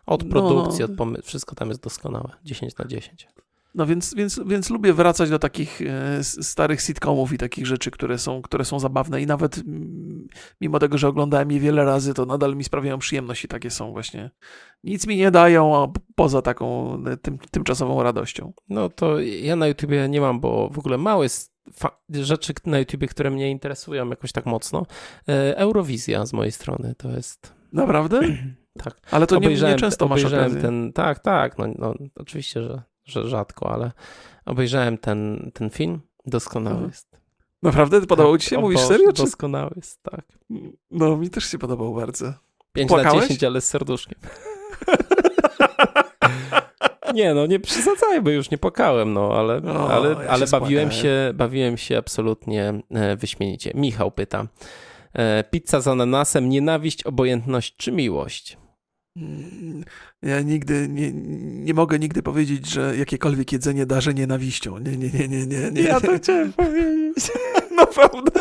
Od 0.05 0.23
No. 0.23 0.29
produkcji, 0.29 0.83
od 0.83 0.91
pomy- 0.91 1.21
wszystko 1.21 1.55
tam 1.55 1.69
jest 1.69 1.81
doskonałe. 1.83 2.31
10 2.43 2.77
na 2.77 2.85
10. 2.85 3.27
No 3.75 3.85
więc, 3.85 4.13
więc, 4.13 4.39
więc 4.45 4.69
lubię 4.69 4.93
wracać 4.93 5.29
do 5.29 5.39
takich 5.39 5.81
e, 5.81 6.23
starych 6.23 6.81
sitcomów 6.81 7.33
i 7.33 7.37
takich 7.37 7.65
rzeczy, 7.65 7.91
które 7.91 8.17
są, 8.17 8.41
które 8.41 8.65
są 8.65 8.79
zabawne 8.79 9.21
i 9.21 9.25
nawet 9.25 9.57
mm, 9.57 10.27
mimo 10.61 10.79
tego, 10.79 10.97
że 10.97 11.07
oglądałem 11.07 11.51
je 11.51 11.59
wiele 11.59 11.85
razy, 11.85 12.13
to 12.13 12.25
nadal 12.25 12.55
mi 12.55 12.63
sprawiają 12.63 12.99
przyjemność 12.99 13.43
i 13.43 13.47
takie 13.47 13.69
są 13.69 13.91
właśnie. 13.91 14.31
Nic 14.83 15.07
mi 15.07 15.17
nie 15.17 15.31
dają, 15.31 15.83
a 15.83 15.87
poza 16.15 16.41
taką 16.41 16.93
e, 17.05 17.17
tym, 17.17 17.37
tymczasową 17.51 18.03
radością. 18.03 18.53
No 18.69 18.89
to 18.89 19.19
ja 19.19 19.55
na 19.55 19.67
YouTubie 19.67 20.09
nie 20.09 20.21
mam, 20.21 20.39
bo 20.39 20.69
w 20.69 20.79
ogóle 20.79 20.97
fa- 20.97 21.48
rzeczy 22.09 22.53
na 22.65 22.79
YouTubie, 22.79 23.07
które 23.07 23.31
mnie 23.31 23.51
interesują 23.51 24.09
jakoś 24.09 24.31
tak 24.31 24.45
mocno. 24.45 24.85
E, 25.29 25.57
Eurowizja 25.57 26.25
z 26.25 26.33
mojej 26.33 26.51
strony 26.51 26.95
to 26.97 27.11
jest. 27.11 27.53
Naprawdę? 27.73 28.21
Tak. 28.83 28.99
Ale 29.11 29.27
to 29.27 29.35
nie, 29.35 29.41
nie 29.41 29.47
obejrzałem, 29.47 29.77
często 29.77 30.07
masz 30.07 30.19
obejrzałem 30.19 30.45
okazję. 30.45 30.61
ten. 30.61 30.93
Tak, 30.93 31.19
tak. 31.19 31.57
No, 31.57 31.67
no 31.79 31.93
oczywiście, 32.15 32.63
że, 32.63 32.81
że 33.05 33.27
rzadko, 33.27 33.73
ale 33.73 33.91
obejrzałem 34.45 34.97
ten, 34.97 35.51
ten 35.53 35.69
film. 35.69 36.01
Doskonały 36.25 36.75
Mhm. 36.75 36.89
jest. 36.91 37.21
Naprawdę? 37.63 38.01
Podobał 38.01 38.37
ci 38.37 38.49
się? 38.49 38.57
O 38.57 38.61
Mówisz 38.61 38.75
Boże, 38.77 38.87
serio? 38.87 39.13
Czy... 39.13 39.23
Doskonały 39.23 39.71
jest, 39.75 40.03
tak. 40.03 40.21
No, 40.91 41.17
mi 41.17 41.29
też 41.29 41.45
się 41.45 41.57
podobał 41.57 41.93
bardzo. 41.95 42.33
5 42.73 42.89
na 42.91 42.95
Płakałeś? 42.95 43.21
10, 43.23 43.43
ale 43.43 43.61
z 43.61 43.67
serduszkiem. 43.67 44.19
Nie, 47.13 47.33
no 47.33 47.45
nie 47.45 47.59
przesadzajmy, 47.59 48.31
już 48.33 48.51
nie 48.51 48.57
płakałem, 48.57 49.13
no, 49.13 49.33
ale, 49.33 49.61
O, 49.63 49.91
ale, 49.93 50.09
ja 50.09 50.17
ale 50.29 50.47
się 50.47 50.51
bawiłem, 50.51 50.91
spłakałem. 50.91 50.91
się, 50.91 51.33
bawiłem 51.33 51.77
się 51.77 51.97
absolutnie 51.97 52.73
e, 52.91 53.15
wyśmienicie. 53.15 53.71
Michał 53.75 54.11
pyta, 54.11 54.47
e, 55.13 55.43
pizza 55.43 55.81
z 55.81 55.87
ananasem, 55.87 56.49
nienawiść, 56.49 57.03
obojętność 57.03 57.75
czy 57.77 57.91
miłość? 57.91 58.57
Mm, 59.17 59.83
Ja 60.21 60.41
nigdy 60.41 60.87
nie, 60.89 61.11
nie 61.63 61.73
mogę 61.73 61.99
nigdy 61.99 62.23
powiedzieć, 62.23 62.67
że 62.69 62.97
jakiekolwiek 62.97 63.51
jedzenie 63.51 63.85
darzę 63.85 64.13
nienawiścią. 64.13 64.77
Nie, 64.77 64.97
nie, 64.97 65.09
nie, 65.09 65.27
nie, 65.27 65.45
nie. 65.45 65.71
nie. 65.71 66.17
chciałem 66.21 66.53
powiedzieć. 66.63 67.31
Naprawdę. 67.75 68.31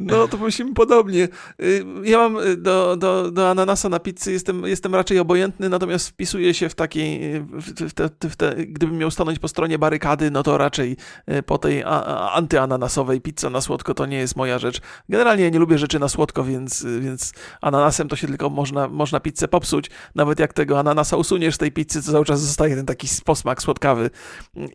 No 0.00 0.28
to 0.28 0.36
musimy 0.36 0.74
podobnie. 0.74 1.28
Y, 1.62 1.84
Ja 2.04 2.18
mam 2.18 2.36
y, 2.38 2.56
do, 2.56 2.96
do, 2.96 3.30
do 3.30 3.50
ananasa 3.50 3.88
na 3.88 3.98
pizzy, 3.98 4.32
jestem, 4.32 4.64
jestem 4.66 4.94
raczej 4.94 5.18
obojętny, 5.18 5.68
natomiast 5.68 6.08
wpisuję 6.08 6.54
się 6.54 6.68
w 6.68 6.74
takiej, 6.74 7.20
w, 7.50 7.92
te, 7.94 8.08
w 8.30 8.36
te, 8.36 8.54
gdybym 8.56 8.98
miał 8.98 9.10
stanąć 9.10 9.38
po 9.38 9.48
stronie 9.48 9.78
barykady, 9.78 10.30
no 10.30 10.42
to 10.42 10.58
raczej 10.58 10.96
y, 11.30 11.42
po 11.42 11.58
tej 11.58 11.82
a- 11.82 11.86
a- 11.88 12.32
antyananasowej 12.32 13.20
pizza 13.20 13.50
na 13.50 13.60
słodko 13.60 13.94
to 13.94 14.06
nie 14.06 14.16
jest 14.18 14.36
moja 14.36 14.58
rzecz. 14.58 14.80
Generalnie 15.08 15.44
ja 15.44 15.50
nie 15.50 15.58
lubię 15.58 15.78
rzeczy 15.78 15.98
na 15.98 16.08
słodko, 16.08 16.44
więc, 16.44 16.86
więc 17.00 17.32
ananasem 17.60 18.08
to 18.08 18.16
się 18.16 18.26
tylko 18.26 18.50
można, 18.50 18.88
można 18.88 19.20
pizzę 19.20 19.48
popsuć. 19.48 19.90
Nawet 20.14 20.38
jak 20.40 20.52
tego 20.52 20.78
ananasa 20.78 21.16
usuniesz 21.16 21.54
z 21.54 21.58
tej 21.58 21.72
pizzy, 21.72 22.02
to 22.02 22.12
cały 22.12 22.24
czas 22.24 22.40
zostaje 22.40 22.76
ten 22.76 22.86
taki 22.86 23.06
posmak 23.24 23.62
słodkawy. 23.62 24.10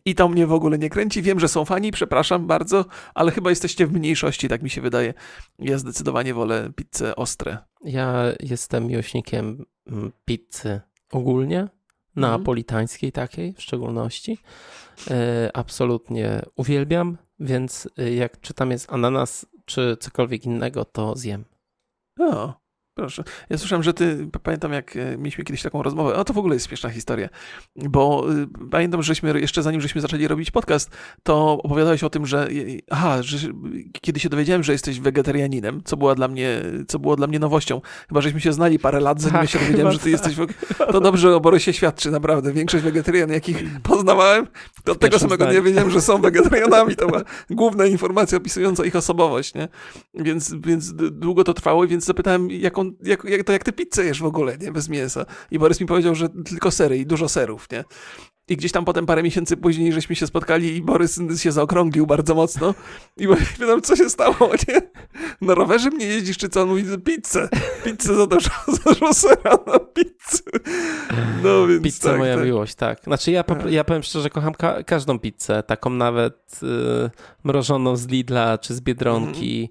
I 0.06 0.16
to 0.16 0.30
mnie 0.30 0.48
w 0.48 0.54
ogóle 0.54 0.78
nie 0.78 0.90
kręci. 0.90 1.22
Wiem, 1.22 1.40
że 1.40 1.48
są 1.48 1.66
fani, 1.66 1.92
przepraszam 1.92 2.48
bardzo, 2.48 2.86
ale 3.16 3.32
chyba 3.32 3.50
jesteście 3.50 3.88
w 3.88 3.94
mniejszości, 3.94 4.48
tak 4.48 4.62
mi 4.64 4.70
się 4.70 4.82
wydaje. 4.82 5.11
Ja 5.60 5.78
zdecydowanie 5.78 6.34
wolę 6.34 6.72
pizzę 6.76 7.16
ostre. 7.16 7.58
Ja 7.84 8.24
jestem 8.40 8.88
miłośnikiem 8.88 9.66
mm, 9.88 10.12
pizzy 10.26 10.82
ogólnie, 11.12 11.68
neapolitańskiej 12.16 13.12
takiej 13.12 13.54
w 13.54 13.62
szczególności. 13.62 14.38
E, 15.12 15.52
absolutnie 15.54 16.42
uwielbiam, 16.56 17.18
więc 17.40 17.90
e, 17.98 18.14
jak 18.14 18.42
czy 18.42 18.54
tam 18.54 18.72
jest 18.72 18.94
ananas, 18.94 19.46
czy 19.66 19.98
cokolwiek 20.00 20.46
innego, 20.46 20.86
to 20.86 21.16
zjem. 21.16 21.46
O, 22.20 22.54
proszę. 23.02 23.24
Ja 23.50 23.58
słyszałem, 23.58 23.84
że 23.84 23.94
ty, 23.94 24.28
pamiętam 24.44 24.74
jak 24.74 24.96
e, 24.96 25.18
mieliśmy 25.18 25.44
kiedyś 25.44 25.62
taką 25.62 25.84
rozmowę, 25.84 26.16
o 26.16 26.24
to 26.24 26.34
w 26.34 26.38
ogóle 26.38 26.56
jest 26.56 26.68
śmieszna 26.68 26.90
historia, 26.90 27.30
bo 27.76 28.32
y, 28.32 28.48
pamiętam, 28.72 29.04
żeśmy 29.04 29.40
jeszcze 29.40 29.64
zanim 29.64 29.82
żeśmy 29.82 30.02
zaczęli 30.02 30.28
robić 30.28 30.52
podcast, 30.52 30.92
to 31.24 31.54
opowiadałeś 31.64 32.04
o 32.04 32.10
tym, 32.10 32.26
że 32.26 32.48
aha, 32.90 33.24
że 33.24 33.38
kiedy 34.02 34.20
się 34.20 34.30
dowiedziałem, 34.30 34.64
że 34.64 34.72
jesteś 34.72 35.00
wegetarianinem, 35.00 35.82
co 35.86 35.98
była 35.98 36.16
dla 36.16 36.28
mnie, 36.28 36.62
co 36.88 37.00
było 37.00 37.16
dla 37.16 37.28
mnie 37.28 37.40
nowością, 37.40 37.82
chyba 38.10 38.22
żeśmy 38.22 38.42
się 38.42 38.54
znali 38.54 38.80
parę 38.80 39.00
lat, 39.00 39.22
zanim 39.22 39.34
Tak, 39.34 39.42
ja 39.42 39.48
się 39.48 39.66
dowiedziałem, 39.66 39.94
że 39.94 40.00
ty 40.00 40.10
jesteś 40.10 40.36
wege- 40.36 40.92
to 40.92 41.02
dobrze 41.02 41.36
o 41.36 41.40
Borysie 41.40 41.74
świadczy, 41.74 42.12
naprawdę. 42.12 42.54
Większość 42.54 42.84
wegetarian, 42.84 43.32
jakich 43.32 43.82
poznawałem, 43.84 44.48
to 44.84 44.92
od 44.92 45.00
tego 45.00 45.20
samego 45.20 45.52
nie 45.52 45.62
wiedziałem, 45.62 45.90
że 45.90 46.02
są 46.02 46.22
wegetarianami. 46.22 46.96
To 46.96 47.08
była 47.08 47.22
główna 47.50 47.86
informacja 47.86 48.38
opisująca 48.38 48.86
ich 48.86 48.96
osobowość, 48.96 49.54
nie? 49.54 49.68
Więc, 50.14 50.54
więc 50.54 50.94
długo 50.94 51.44
to 51.44 51.54
trwało, 51.54 51.88
więc 51.88 52.06
zapytałem, 52.06 52.52
jaką, 52.52 52.91
jak, 53.04 53.24
jak, 53.24 53.44
to 53.44 53.54
jak 53.54 53.64
ty 53.64 53.72
pizzę 53.72 54.06
jesz 54.06 54.22
w 54.22 54.26
ogóle, 54.26 54.58
nie? 54.58 54.72
Bez 54.72 54.90
mięsa. 54.90 55.26
I 55.52 55.60
Borys 55.60 55.82
mi 55.82 55.88
powiedział, 55.88 56.16
że 56.16 56.30
tylko 56.30 56.72
sery 56.72 56.98
i 56.98 57.06
dużo 57.06 57.30
serów, 57.30 57.68
nie? 57.72 57.84
I 58.50 58.58
gdzieś 58.58 58.72
tam 58.72 58.86
potem 58.86 59.06
parę 59.06 59.24
miesięcy 59.24 59.58
później 59.58 59.94
żeśmy 59.94 60.16
się 60.16 60.28
spotkali 60.28 60.76
i 60.76 60.82
Borys 60.82 61.20
się 61.38 61.52
zaokrąglił 61.52 62.08
bardzo 62.08 62.36
mocno. 62.36 62.74
I 63.18 63.28
pytam, 63.60 63.82
co 63.82 63.96
się 63.96 64.10
stało, 64.10 64.52
nie? 64.68 64.82
Na 65.42 65.56
rowerze 65.56 65.90
mnie 65.90 66.06
jeździsz, 66.06 66.38
czy 66.38 66.50
co? 66.50 66.62
On 66.62 66.70
mówi, 66.70 66.84
pizzę. 67.06 67.50
Pizzę 67.84 68.16
za 68.16 68.28
dużo, 68.28 68.50
za 68.84 68.94
dużo 68.94 69.14
sera 69.14 69.58
na 69.68 69.80
pizzę. 69.80 70.44
No 71.44 71.68
więc 71.68 71.84
Pizza 71.84 72.10
tak, 72.10 72.18
moja 72.18 72.36
tak. 72.36 72.46
miłość, 72.46 72.76
tak. 72.76 73.04
Znaczy 73.04 73.32
ja, 73.32 73.44
Tak. 73.44 73.72
ja 73.72 73.84
powiem 73.84 74.04
szczerze, 74.04 74.30
kocham 74.30 74.54
ka 74.54 74.84
każdą 74.84 75.20
pizzę, 75.20 75.64
taką 75.64 75.90
nawet 75.90 76.60
y, 76.64 77.10
mrożoną 77.44 77.96
z 77.96 78.08
Lidla 78.08 78.58
czy 78.58 78.74
z 78.74 78.82
Biedronki. 78.82 79.70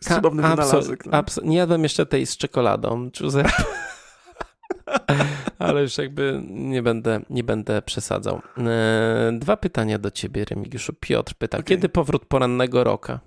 Cudowny 0.00 0.42
Ka- 0.42 0.48
wynalazek. 0.50 1.06
No. 1.06 1.22
nie 1.44 1.56
jadłem 1.56 1.82
jeszcze 1.82 2.06
tej 2.06 2.26
z 2.26 2.36
czekoladą, 2.36 3.10
Giuseppe. 3.10 3.64
Ale 5.58 5.82
już 5.82 5.98
jakby 5.98 6.42
nie 6.48 6.82
będę, 6.82 7.20
nie 7.30 7.44
będę 7.44 7.82
przesadzał. 7.82 8.40
E, 8.58 9.32
dwa 9.38 9.56
pytania 9.56 9.98
do 9.98 10.10
ciebie, 10.10 10.44
Remigiuszu. 10.44 10.92
Piotr 11.00 11.34
pyta, 11.34 11.58
Okej. 11.58 11.64
kiedy 11.64 11.88
powrót 11.88 12.24
porannego 12.26 12.84
roka? 12.84 13.20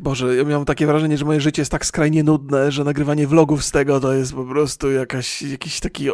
Boże, 0.00 0.36
ja 0.36 0.44
miałem 0.44 0.64
takie 0.64 0.86
wrażenie, 0.86 1.18
że 1.18 1.24
moje 1.24 1.40
życie 1.40 1.62
jest 1.62 1.72
tak 1.72 1.86
skrajnie 1.86 2.22
nudne, 2.22 2.72
że 2.72 2.84
nagrywanie 2.84 3.26
vlogów 3.26 3.64
z 3.64 3.70
tego 3.70 4.00
to 4.00 4.12
jest 4.12 4.34
po 4.34 4.44
prostu 4.44 4.90
jakaś, 4.90 5.42
jakiś 5.42 5.80
taki 5.80 6.08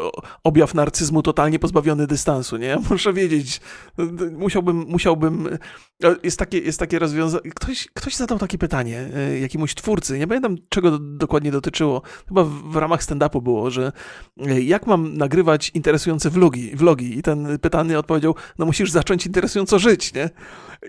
objaw 0.45 0.75
narcyzmu 0.75 1.23
totalnie 1.23 1.59
pozbawiony 1.59 2.07
dystansu, 2.07 2.57
nie? 2.57 2.67
Ja 2.67 2.79
muszę 2.91 3.13
wiedzieć, 3.13 3.61
musiałbym, 4.33 4.77
musiałbym, 4.89 5.49
jest 6.23 6.39
takie, 6.39 6.59
jest 6.59 6.79
takie 6.79 6.99
rozwiązanie, 6.99 7.51
ktoś, 7.51 7.89
ktoś 7.95 8.17
zadał 8.17 8.39
takie 8.39 8.59
pytanie 8.59 9.09
e, 9.15 9.39
jakiemuś 9.39 9.75
twórcy, 9.75 10.19
nie 10.19 10.27
pamiętam 10.27 10.57
czego 10.69 10.99
dokładnie 10.99 11.51
dotyczyło, 11.51 12.03
chyba 12.29 12.45
w, 12.45 12.77
ramach 12.77 13.03
stand-upu 13.03 13.43
było, 13.43 13.71
że 13.71 13.93
e, 14.47 14.61
jak 14.61 14.87
mam 14.87 15.17
nagrywać 15.17 15.71
interesujące 15.75 16.31
vlogi, 16.31 16.77
vlogi 16.77 17.19
i 17.19 17.23
ten 17.23 17.59
pytany 17.59 17.99
odpowiedział, 17.99 18.35
no 18.59 18.67
musisz 18.67 18.91
zacząć 18.91 19.27
interesująco 19.27 19.79
żyć, 19.79 20.15
nie? 20.15 20.31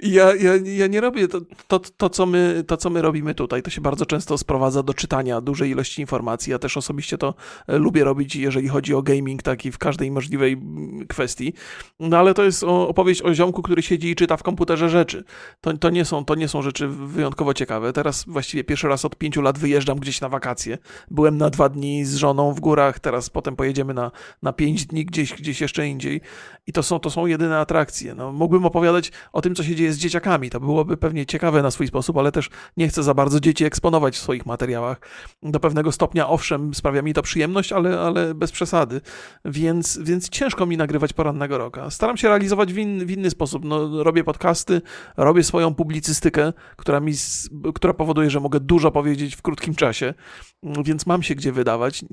Ja, 0.04 0.36
ja, 0.36 0.52
ja 0.56 0.88
nie 0.88 1.02
robię 1.02 1.28
to, 1.28 1.42
to, 1.68 1.80
to, 1.80 2.10
co 2.10 2.26
my, 2.26 2.64
to, 2.68 2.78
co 2.78 2.85
my 2.90 3.02
robimy 3.02 3.36
tutaj. 3.36 3.64
To 3.64 3.70
się 3.70 3.82
bardzo 3.82 4.06
często 4.06 4.38
sprowadza 4.38 4.84
do 4.84 4.94
czytania 4.94 5.42
dużej 5.42 5.72
ilości 5.72 6.02
informacji. 6.02 6.52
Ja 6.52 6.60
też 6.60 6.78
osobiście 6.78 7.18
to 7.18 7.34
e, 7.68 7.78
lubię 7.78 8.04
robić, 8.04 8.36
jeżeli 8.36 8.68
chodzi 8.68 8.94
o 8.94 9.02
gaming, 9.02 9.44
tak 9.44 9.66
i 9.66 9.72
w 9.72 9.78
każdej 9.78 10.12
możliwej 10.12 10.54
mm, 10.54 11.08
kwestii. 11.08 11.54
No 12.00 12.18
ale 12.18 12.34
to 12.34 12.44
jest 12.44 12.64
opowieść 12.64 13.22
o 13.22 13.34
ziomku, 13.34 13.62
który 13.62 13.82
siedzi 13.82 14.10
i 14.10 14.16
czyta 14.16 14.38
w 14.38 14.44
komputerze 14.44 14.90
rzeczy. 14.90 15.24
To, 15.62 15.78
to, 15.78 15.90
nie, 15.90 16.06
są, 16.06 16.26
to 16.26 16.36
nie 16.36 16.48
są 16.48 16.62
rzeczy 16.62 16.88
wyjątkowo 16.88 17.54
ciekawe. 17.54 17.94
Teraz 17.94 18.24
właściwie 18.28 18.64
pierwszy 18.64 18.88
raz 18.88 19.06
od 19.06 19.16
pięciu 19.16 19.42
lat 19.42 19.60
wyjeżdżam 19.60 20.00
gdzieś 20.00 20.22
na 20.22 20.30
wakacje. 20.30 20.78
Byłem 21.12 21.38
na 21.38 21.50
dwa 21.50 21.70
dni 21.70 22.06
z 22.06 22.16
żoną 22.16 22.54
w 22.54 22.60
górach, 22.60 23.00
teraz 23.00 23.30
potem 23.30 23.56
pojedziemy 23.56 23.94
na, 23.94 24.12
na 24.44 24.54
pięć 24.54 24.86
dni 24.86 25.06
gdzieś, 25.06 25.34
gdzieś 25.34 25.62
jeszcze 25.62 25.88
indziej. 25.88 26.22
I 26.68 26.74
to 26.74 26.84
są, 26.84 27.00
to 27.00 27.10
są 27.10 27.26
jedyne 27.26 27.60
atrakcje. 27.60 28.16
No, 28.16 28.32
mógłbym 28.32 28.66
opowiadać 28.66 29.12
o 29.34 29.42
tym, 29.42 29.56
co 29.56 29.64
się 29.64 29.76
dzieje 29.76 29.94
z 29.94 29.98
dzieciakami. 29.98 30.50
To 30.50 30.60
byłoby 30.60 30.98
pewnie 30.98 31.26
ciekawe 31.26 31.62
na 31.62 31.72
swój 31.72 31.88
sposób, 31.88 32.18
ale 32.18 32.32
też 32.32 32.50
nie 32.78 32.88
chcę 32.88 33.04
za 33.04 33.14
bardzo 33.14 33.40
dzieci 33.40 33.66
eksponować 33.66 34.16
w 34.16 34.22
swoich 34.22 34.46
materiałach. 34.46 35.00
Do 35.44 35.60
pewnego 35.60 35.92
stopnia, 35.92 36.30
owszem, 36.30 36.74
sprawia 36.74 37.02
mi 37.02 37.14
to 37.14 37.22
przyjemność, 37.22 37.72
ale, 37.72 38.00
ale 38.00 38.34
bez 38.34 38.52
przesady. 38.52 39.02
Więc, 39.46 40.00
więc 40.02 40.30
ciężko 40.30 40.66
mi 40.66 40.78
nagrywać 40.78 41.14
porannego 41.14 41.58
roka. 41.58 41.90
Staram 41.90 42.18
się 42.18 42.28
realizować 42.28 42.74
w, 42.74 42.78
in, 42.78 43.06
w 43.06 43.12
inny 43.12 43.30
sposób. 43.30 43.66
No, 43.66 44.04
robię 44.04 44.24
podcasty, 44.24 44.82
robię 45.18 45.44
swoją 45.44 45.76
publicystykę, 45.76 46.54
która, 46.76 47.00
mi, 47.00 47.14
która 47.76 47.94
powoduje, 47.94 48.30
że 48.30 48.40
mogę 48.40 48.60
dużo 48.60 48.92
powiedzieć 48.92 49.36
w 49.36 49.42
krótkim 49.42 49.76
czasie, 49.76 50.14
więc 50.64 51.06
mam 51.06 51.24
się 51.24 51.36
gdzie 51.36 51.52
wydawać. 51.52 52.06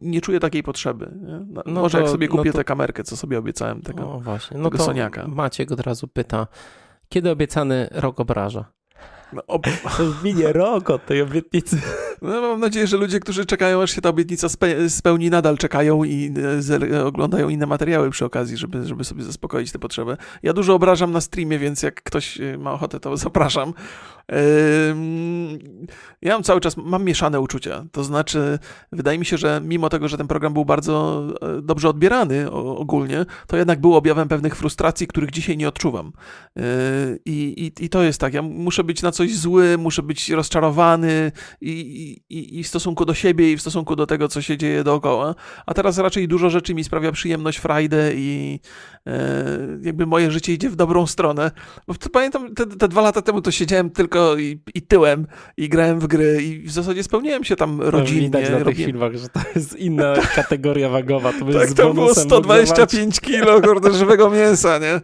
Nie 0.00 0.20
czuję 0.20 0.40
takiej 0.40 0.62
potrzeby. 0.62 1.14
No, 1.48 1.62
no 1.66 1.80
Może 1.80 1.98
to, 1.98 2.04
jak 2.04 2.12
sobie 2.12 2.28
kupię 2.28 2.44
no 2.44 2.52
to... 2.52 2.58
tę 2.58 2.64
kamerkę, 2.64 3.04
co 3.04 3.16
sobie 3.16 3.38
obiecałem, 3.38 3.82
tego, 3.82 4.12
o, 4.12 4.20
właśnie. 4.20 4.58
No 4.58 4.70
tego 4.70 4.84
Soniaka. 4.84 5.28
Maciek 5.28 5.72
od 5.72 5.80
razu 5.80 6.08
pyta, 6.08 6.46
kiedy 7.08 7.30
obiecany 7.30 7.88
rok 7.92 8.20
obraża? 8.20 8.75
No, 9.32 9.42
ob... 9.46 9.66
Minie 10.24 10.52
rok 10.52 10.90
od 10.90 11.06
tej 11.06 11.22
obietnicy. 11.22 11.80
No, 12.22 12.40
mam 12.40 12.60
nadzieję, 12.60 12.86
że 12.86 12.96
ludzie, 12.96 13.20
którzy 13.20 13.46
czekają, 13.46 13.82
aż 13.82 13.90
się 13.90 14.00
ta 14.00 14.08
obietnica 14.08 14.48
spe 14.48 14.90
spełni, 14.90 15.30
nadal 15.30 15.58
czekają 15.58 16.04
i 16.04 16.34
e, 16.92 17.04
oglądają 17.04 17.48
inne 17.48 17.66
materiały 17.66 18.10
przy 18.10 18.24
okazji, 18.24 18.56
żeby, 18.56 18.84
żeby 18.84 19.04
sobie 19.04 19.22
zaspokoić 19.22 19.72
tę 19.72 19.78
potrzebę. 19.78 20.16
Ja 20.42 20.52
dużo 20.52 20.74
obrażam 20.74 21.12
na 21.12 21.20
streamie, 21.20 21.58
więc 21.58 21.82
jak 21.82 22.02
ktoś 22.02 22.40
e, 22.40 22.58
ma 22.58 22.72
ochotę, 22.72 23.00
to 23.00 23.16
zapraszam. 23.26 23.74
Ja 26.22 26.32
mam 26.32 26.42
cały 26.42 26.60
czas, 26.60 26.76
mam 26.76 27.04
mieszane 27.04 27.40
uczucia. 27.40 27.84
To 27.92 28.04
znaczy, 28.04 28.58
wydaje 28.92 29.18
mi 29.18 29.24
się, 29.24 29.38
że 29.38 29.60
mimo 29.64 29.88
tego, 29.88 30.08
że 30.08 30.16
ten 30.16 30.26
program 30.26 30.52
był 30.52 30.64
bardzo 30.64 31.24
e, 31.42 31.62
dobrze 31.62 31.88
odbierany 31.88 32.50
ogólnie, 32.50 33.26
to 33.46 33.56
jednak 33.56 33.80
był 33.80 33.94
objawem 33.94 34.28
pewnych 34.28 34.56
frustracji, 34.56 35.06
których 35.06 35.30
dzisiaj 35.30 35.56
nie 35.56 35.68
odczuwam. 35.68 36.12
I, 37.24 37.72
i, 37.78 37.84
i 37.84 37.88
to 37.88 38.02
jest 38.02 38.20
tak, 38.20 38.34
ja 38.34 38.42
muszę 38.42 38.84
być 38.84 39.02
na 39.02 39.12
coś 39.16 39.36
zły, 39.36 39.78
muszę 39.78 40.02
być 40.02 40.30
rozczarowany 40.30 41.32
i, 41.60 41.70
i, 42.30 42.58
i, 42.58 42.64
w 42.64 42.68
stosunku 42.68 43.04
do 43.04 43.14
siebie, 43.14 43.52
i 43.52 43.56
w 43.56 43.60
stosunku 43.60 43.96
do 43.96 44.06
tego, 44.06 44.28
co 44.28 44.42
się 44.42 44.56
dzieje 44.56 44.84
dookoła. 44.84 45.34
A 45.66 45.74
teraz 45.74 45.98
raczej 45.98 46.28
dużo 46.28 46.50
rzeczy 46.50 46.74
mi 46.74 46.84
sprawia 46.84 47.12
przyjemność, 47.12 47.58
frajdę 47.58 48.14
i 48.14 48.60
e, 49.06 49.58
jakby 49.82 50.06
moje 50.06 50.30
życie 50.30 50.52
idzie 50.52 50.70
w 50.70 50.76
dobrą 50.76 51.06
stronę. 51.06 51.50
Bo 51.86 51.94
pamiętam, 52.12 52.54
te, 52.54 52.66
te 52.66 52.88
dwa 52.88 53.00
lata 53.00 53.22
temu 53.22 53.42
to 53.42 53.50
siedziałem 53.50 53.90
tylko 53.90 54.36
i, 54.36 54.60
i, 54.74 54.82
tyłem 54.82 55.26
i 55.56 55.68
grałem 55.68 56.00
w 56.00 56.06
gry 56.06 56.42
i 56.42 56.62
w 56.62 56.72
zasadzie 56.72 57.02
spełniałem 57.02 57.44
się 57.44 57.56
tam 57.56 57.80
rodzinnie. 57.80 58.30
No, 58.30 58.38
widać 58.38 58.50
na 58.50 58.64
tych 58.64 58.76
filmach, 58.76 59.16
że 59.16 59.28
to 59.28 59.40
jest 59.54 59.76
inna 59.76 60.14
kategoria 60.36 60.88
wagowa. 60.88 61.32
To 61.32 61.58
tak, 61.58 61.72
to 61.72 61.94
było 61.94 62.14
125 62.14 63.20
kilo 63.20 63.60
kurde, 63.60 63.92
żywego 63.92 64.30
mięsa, 64.30 64.78
nie? 64.78 65.00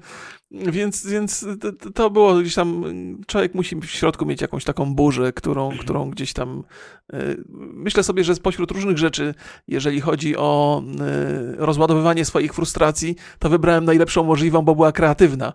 Więc, 0.53 1.07
więc 1.07 1.47
to 1.95 2.11
było 2.11 2.35
gdzieś 2.35 2.55
tam, 2.55 2.85
człowiek 3.27 3.55
musi 3.55 3.77
w 3.77 3.87
środku 3.87 4.27
mieć 4.27 4.41
jakąś 4.41 4.65
taką 4.65 4.95
burzę, 4.95 5.33
którą, 5.33 5.71
którą 5.79 6.11
gdzieś 6.11 6.33
tam, 6.33 6.65
e, 7.13 7.37
myślę 7.57 8.03
sobie, 8.03 8.25
że 8.25 8.35
spośród 8.35 8.71
różnych 8.71 8.99
rzeczy, 8.99 9.35
jeżeli 9.69 10.01
chodzi 10.01 10.37
o 10.37 10.83
e, 11.01 11.57
rozładowywanie 11.57 12.25
swoich 12.25 12.55
frustracji, 12.55 13.17
to 13.39 13.49
wybrałem 13.49 13.85
najlepszą 13.85 14.25
możliwą, 14.25 14.63
bo 14.63 14.75
była 14.75 14.93
kreatywna. 14.93 15.53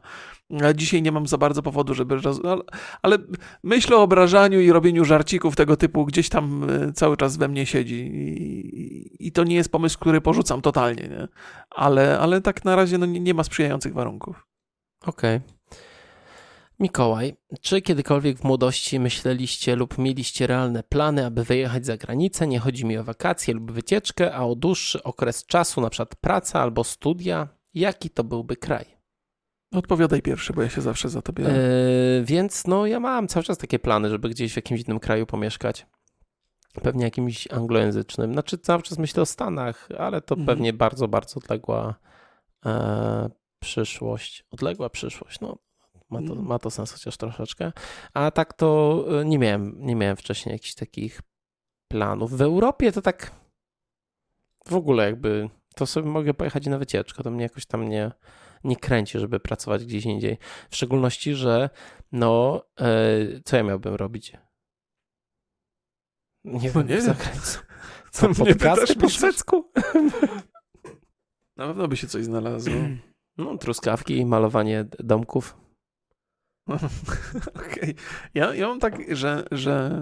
Dzisiaj 0.76 1.02
nie 1.02 1.12
mam 1.12 1.28
za 1.28 1.38
bardzo 1.38 1.62
powodu, 1.62 1.94
żeby. 1.94 2.20
Ale, 3.02 3.18
myśl 3.64 3.94
o 3.94 4.02
obrażaniu 4.02 4.62
i 4.62 4.72
robieniu 4.72 5.06
żarcików 5.06 5.56
tego 5.56 5.78
typu 5.78 6.06
gdzieś 6.06 6.30
tam 6.30 6.70
e, 6.70 6.94
cały 6.94 7.18
czas 7.18 7.38
we 7.38 7.48
mnie 7.48 7.66
siedzi. 7.66 8.12
I, 9.20 9.32
to 9.32 9.44
nie 9.44 9.56
jest 9.56 9.72
pomysł, 9.72 10.00
który 10.00 10.22
porzucam 10.22 10.62
totalnie, 10.62 11.04
nie? 11.04 11.28
Ale, 11.70 12.20
ale 12.20 12.42
tak 12.42 12.66
na 12.66 12.76
razie 12.76 12.98
no, 12.98 13.06
nie 13.06 13.34
ma 13.34 13.44
sprzyjających 13.44 13.94
warunków. 13.94 14.48
Okej. 15.08 15.36
Okay. 15.36 15.58
Mikołaj, 16.80 17.36
czy 17.62 17.82
kiedykolwiek 17.82 18.38
w 18.38 18.44
młodości 18.44 19.00
myśleliście 19.00 19.76
lub 19.76 19.98
mieliście 19.98 20.48
realne 20.48 20.84
plany, 20.84 21.26
aby 21.26 21.44
wyjechać 21.44 21.86
za 21.86 21.98
granicę? 21.98 22.48
Nie 22.48 22.60
chodzi 22.60 22.86
mi 22.86 22.98
o 22.98 23.04
wakacje 23.04 23.54
lub 23.54 23.72
wycieczkę, 23.72 24.36
a 24.36 24.44
o 24.44 24.56
dłuższy 24.56 25.04
okres 25.04 25.46
czasu, 25.46 25.82
na 25.82 25.90
przykład 25.90 26.16
praca 26.16 26.62
albo 26.62 26.84
studia. 26.84 27.48
Jaki 27.74 28.10
to 28.10 28.24
byłby 28.24 28.56
kraj? 28.56 28.86
Odpowiadaj 29.72 30.22
pierwszy, 30.22 30.54
bo 30.54 30.62
ja 30.62 30.70
się 30.70 30.82
zawsze 30.82 31.10
za 31.10 31.22
to 31.22 31.34
biorę. 31.34 31.54
Yy, 31.54 32.26
więc 32.26 32.68
no 32.68 32.86
ja 32.86 33.00
mam 33.00 33.28
cały 33.28 33.44
czas 33.44 33.58
takie 33.58 33.80
plany, 33.80 34.10
żeby 34.10 34.30
gdzieś 34.30 34.54
w 34.54 34.56
jakimś 34.56 34.82
innym 34.82 35.00
kraju 35.00 35.26
pomieszkać. 35.26 35.86
Pewnie 36.84 37.04
jakimś 37.04 37.48
anglojęzycznym. 37.52 38.34
Znaczy 38.34 38.58
cały 38.58 38.84
czas 38.84 38.98
myślę 38.98 39.24
o 39.24 39.26
Stanach, 39.26 39.90
ale 39.98 40.22
to 40.22 40.36
mhm. 40.36 40.46
pewnie 40.46 40.74
bardzo, 40.74 41.08
bardzo 41.08 41.40
odległa 41.40 41.96
e, 42.66 43.30
przyszłość, 43.60 44.44
odległa 44.52 44.90
przyszłość, 44.90 45.40
no 45.40 45.58
ma 46.10 46.20
to, 46.20 46.34
mm. 46.34 46.46
ma 46.46 46.60
to 46.60 46.72
sens 46.72 46.92
chociaż 46.92 47.18
troszeczkę. 47.18 47.72
A 48.14 48.32
tak 48.32 48.54
to 48.54 49.04
e, 49.22 49.26
nie 49.26 49.40
miałem, 49.40 49.76
nie 49.86 49.96
miałem 49.96 50.18
wcześniej 50.18 50.54
jakichś 50.54 50.76
takich 50.76 51.22
planów. 51.88 52.32
W 52.32 52.42
Europie 52.42 52.92
to 52.92 53.02
tak 53.02 53.32
w 54.66 54.76
ogóle 54.76 55.06
jakby, 55.06 55.50
to 55.76 55.86
sobie 55.86 56.10
mogę 56.10 56.34
pojechać 56.34 56.66
na 56.66 56.78
wycieczkę, 56.78 57.24
to 57.24 57.32
mnie 57.32 57.44
jakoś 57.44 57.66
tam 57.66 57.90
nie, 57.90 58.12
nie 58.64 58.76
kręci, 58.76 59.20
żeby 59.20 59.40
pracować 59.40 59.86
gdzieś 59.86 60.06
indziej. 60.06 60.38
W 60.70 60.76
szczególności, 60.76 61.36
że 61.36 61.70
no, 62.12 62.64
e, 62.80 62.86
co 63.46 63.58
ja 63.58 63.64
miałbym 63.64 63.96
robić? 63.96 64.34
Nie 66.44 66.72
no 66.76 66.84
wiem, 66.84 66.88
nie. 66.88 67.02
Co, 68.12 68.36
podcasty 68.36 68.96
po 68.96 69.10
szwedzku? 69.10 69.72
Na 71.58 71.68
pewno 71.68 71.88
by 71.88 71.98
się 71.98 72.08
coś 72.08 72.24
znalazło. 72.24 72.74
No, 73.38 73.58
truskawki, 73.58 74.26
malowanie 74.26 74.86
domków. 75.00 75.56
Okej. 77.56 77.82
Okay. 77.82 77.94
Ja, 78.34 78.56
ja 78.56 78.68
mam 78.68 78.80
tak, 78.80 79.16
że, 79.16 79.44
że 79.52 80.02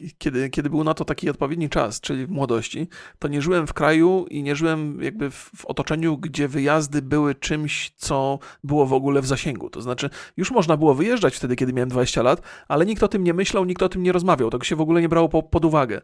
e, 0.00 0.10
kiedy, 0.18 0.50
kiedy 0.50 0.70
był 0.70 0.84
na 0.84 0.94
to 0.94 1.04
taki 1.04 1.30
odpowiedni 1.30 1.68
czas, 1.68 2.00
czyli 2.00 2.26
w 2.26 2.30
młodości, 2.30 2.88
to 3.18 3.28
nie 3.28 3.42
żyłem 3.42 3.66
w 3.66 3.72
kraju 3.72 4.26
i 4.30 4.42
nie 4.42 4.56
żyłem 4.56 5.02
jakby 5.02 5.30
w, 5.30 5.50
w, 5.56 5.64
otoczeniu, 5.64 6.18
gdzie 6.18 6.48
wyjazdy 6.48 7.02
były 7.02 7.34
czymś, 7.34 7.92
co 7.96 8.38
było 8.64 8.86
w 8.86 8.92
ogóle 8.92 9.22
w 9.22 9.26
zasięgu. 9.26 9.70
To 9.70 9.82
znaczy, 9.82 10.10
już 10.36 10.50
można 10.50 10.76
było 10.76 10.94
wyjeżdżać 10.94 11.36
wtedy, 11.36 11.56
kiedy 11.56 11.72
miałem 11.72 11.88
20 11.88 12.22
lat, 12.22 12.42
ale 12.68 12.86
nikt 12.86 13.02
o 13.02 13.08
tym 13.08 13.24
nie 13.24 13.34
myślał, 13.34 13.64
nikt 13.64 13.82
o 13.82 13.88
tym 13.88 14.02
nie 14.02 14.12
rozmawiał. 14.12 14.50
Tego 14.50 14.64
się 14.64 14.76
w 14.76 14.80
ogóle 14.80 15.00
nie 15.00 15.08
brało 15.08 15.28
po, 15.28 15.42
pod 15.42 15.64
uwagę. 15.64 16.00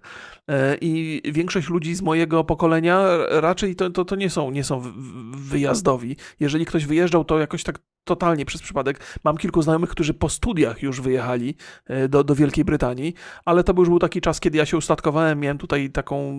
E, 0.49 0.76
I 0.80 1.22
większość 1.33 1.68
ludzi 1.68 1.95
z 1.95 2.03
mojego 2.03 2.45
pokolenia 2.45 3.09
raczej 3.28 3.76
to, 3.76 3.91
to, 3.91 4.05
to 4.05 4.16
nie 4.16 4.30
są, 4.30 4.51
nie 4.51 4.64
są 4.64 4.83
wyjazdowi. 5.33 6.16
Jeżeli 6.41 6.66
ktoś 6.66 6.87
wyjeżdżał, 6.87 7.24
to 7.24 7.39
jakoś 7.39 7.62
tak 7.62 7.78
totalnie 8.05 8.44
przez 8.44 8.62
przypadek. 8.62 9.18
Mam 9.24 9.36
kilku 9.36 9.62
znajomych, 9.62 9.90
którzy 9.90 10.14
po 10.14 10.28
studiach 10.28 10.82
już 10.82 11.00
wyjechali 11.00 11.55
e, 11.86 12.09
do, 12.09 12.24
do 12.24 12.34
Wielkiej 12.34 12.64
Brytanii, 12.64 13.14
ale 13.44 13.64
to 13.64 13.72
już 13.78 13.88
był 13.88 13.98
taki 13.98 14.20
czas, 14.20 14.40
kiedy 14.40 14.59
ja 14.59 14.66
się 14.66 14.76
ustatkowałem, 14.76 15.40
miałem 15.40 15.59
tutaj 15.59 15.90
taką, 15.90 16.32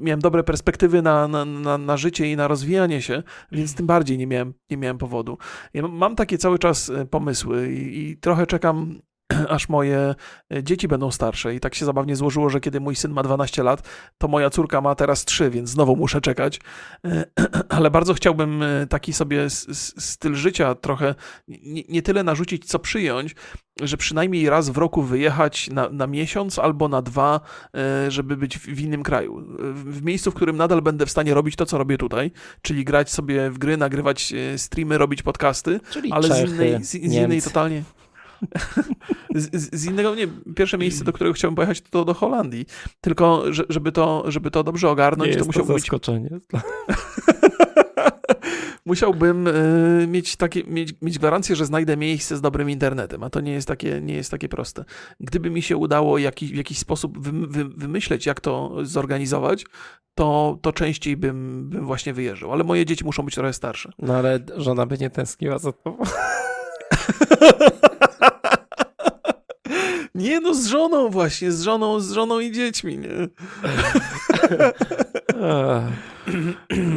miałem 0.00 0.20
dobre 0.20 0.44
perspektywy 0.44 1.02
na, 1.02 1.28
na, 1.28 1.44
na, 1.44 1.78
na 1.78 1.96
życie 1.96 2.32
i 2.32 2.36
na 2.36 2.48
rozwijanie 2.48 3.02
się, 3.02 3.22
więc 3.52 3.74
tym 3.74 3.86
bardziej 3.86 4.18
nie 4.18 4.26
miałem, 4.26 4.54
nie 4.70 4.76
miałem 4.76 4.98
powodu. 4.98 5.38
Ja 5.74 5.88
mam 5.88 6.16
takie 6.16 6.38
cały 6.38 6.58
czas 6.58 6.90
e, 6.90 7.06
pomysły 7.06 7.72
i, 7.72 8.10
i 8.10 8.16
trochę 8.16 8.46
czekam 8.46 9.00
aż 9.48 9.68
moje 9.68 10.14
e, 10.54 10.62
dzieci 10.62 10.88
będą 10.88 11.10
starsze. 11.10 11.54
I 11.54 11.60
tak 11.60 11.74
się 11.74 11.84
zabawnie 11.84 12.16
złożyło, 12.16 12.50
że 12.50 12.60
kiedy 12.60 12.80
mój 12.80 12.96
syn 12.96 13.12
ma 13.12 13.22
12 13.22 13.62
lat, 13.62 13.88
to 14.18 14.28
moja 14.28 14.50
córka 14.50 14.80
ma 14.80 14.94
teraz 14.94 15.24
3, 15.24 15.50
więc 15.50 15.70
znowu 15.70 15.96
muszę 15.96 16.20
czekać. 16.20 16.60
E, 17.06 17.24
ale 17.76 17.90
bardzo 17.90 18.14
chciałbym 18.14 18.62
e, 18.62 18.86
taki 18.86 19.12
sobie 19.12 19.50
styl 19.50 20.34
życia 20.34 20.74
trochę 20.74 21.14
nie, 21.48 21.82
nie 21.88 22.02
tyle 22.02 22.22
narzucić, 22.22 22.64
co 22.64 22.78
przyjąć, 22.78 23.34
że 23.80 23.96
przynajmniej 23.96 24.50
raz 24.50 24.70
w 24.70 24.76
roku 24.76 25.02
wyjechać 25.02 25.70
na, 25.70 25.88
na 25.88 26.06
miesiąc 26.06 26.58
albo 26.58 26.88
na 26.88 27.02
dwa, 27.02 27.40
żeby 28.08 28.36
być 28.36 28.58
w 28.58 28.80
innym 28.80 29.02
kraju. 29.02 29.44
W 29.74 30.02
miejscu, 30.02 30.30
w 30.30 30.34
którym 30.34 30.56
nadal 30.56 30.82
będę 30.82 31.06
w 31.06 31.10
stanie 31.10 31.34
robić 31.34 31.56
to, 31.56 31.66
co 31.66 31.78
robię 31.78 31.98
tutaj, 31.98 32.30
czyli 32.62 32.84
grać 32.84 33.10
sobie 33.10 33.50
w 33.50 33.58
gry, 33.58 33.76
nagrywać 33.76 34.34
streamy, 34.56 34.98
robić 34.98 35.22
podcasty, 35.22 35.80
czyli 35.90 36.12
ale 36.12 36.28
Czechy, 36.28 36.48
z 36.48 36.50
innej, 36.50 36.84
z, 36.84 36.90
z 36.90 36.94
innej 36.94 37.42
totalnie. 37.42 37.82
Z, 39.34 39.74
z, 39.80 39.84
innego, 39.84 40.14
nie, 40.14 40.28
pierwsze 40.56 40.78
miejsce, 40.78 41.04
do 41.04 41.12
którego 41.12 41.34
chciałbym 41.34 41.56
pojechać, 41.56 41.80
to 41.80 42.04
do 42.04 42.14
Holandii. 42.14 42.66
Tylko, 43.00 43.44
żeby 43.68 43.92
to, 43.92 44.24
żeby 44.26 44.50
to 44.50 44.64
dobrze 44.64 44.90
ogarnąć, 44.90 45.30
nie 45.30 45.36
to 45.36 45.44
musiałbym 45.44 45.74
być... 45.74 45.82
zaskoczenie. 45.82 46.28
musiałbym 48.86 49.46
y, 49.46 50.06
mieć, 50.08 50.36
takie, 50.36 50.64
mieć, 50.64 50.94
mieć 51.02 51.18
gwarancję, 51.18 51.56
że 51.56 51.66
znajdę 51.66 51.96
miejsce 51.96 52.36
z 52.36 52.40
dobrym 52.40 52.70
internetem, 52.70 53.22
a 53.22 53.30
to 53.30 53.40
nie 53.40 53.52
jest 53.52 53.68
takie, 53.68 54.00
nie 54.00 54.14
jest 54.14 54.30
takie 54.30 54.48
proste. 54.48 54.84
Gdyby 55.20 55.50
mi 55.50 55.62
się 55.62 55.76
udało 55.76 56.18
jakiś, 56.18 56.52
w 56.52 56.56
jakiś 56.56 56.78
sposób 56.78 57.18
wy, 57.18 57.46
wy, 57.46 57.64
wymyśleć, 57.64 58.26
jak 58.26 58.40
to 58.40 58.76
zorganizować, 58.82 59.64
to, 60.14 60.58
to 60.62 60.72
częściej 60.72 61.16
bym, 61.16 61.68
bym 61.70 61.86
właśnie 61.86 62.12
wyjeżdżał. 62.12 62.52
Ale 62.52 62.64
moje 62.64 62.86
dzieci 62.86 63.04
muszą 63.04 63.22
być 63.22 63.34
trochę 63.34 63.52
starsze. 63.52 63.92
No 63.98 64.14
ale 64.14 64.38
żona 64.56 64.86
by 64.86 64.98
nie 64.98 65.10
tęskniła 65.10 65.58
za 65.58 65.72
tobą. 65.72 65.98
Nie 70.22 70.40
no, 70.40 70.54
z 70.54 70.66
żoną 70.66 71.08
właśnie, 71.08 71.52
z 71.52 71.62
żoną, 71.62 72.00
z 72.00 72.12
żoną 72.12 72.40
i 72.40 72.52
dziećmi, 72.52 72.98
nie? 72.98 73.08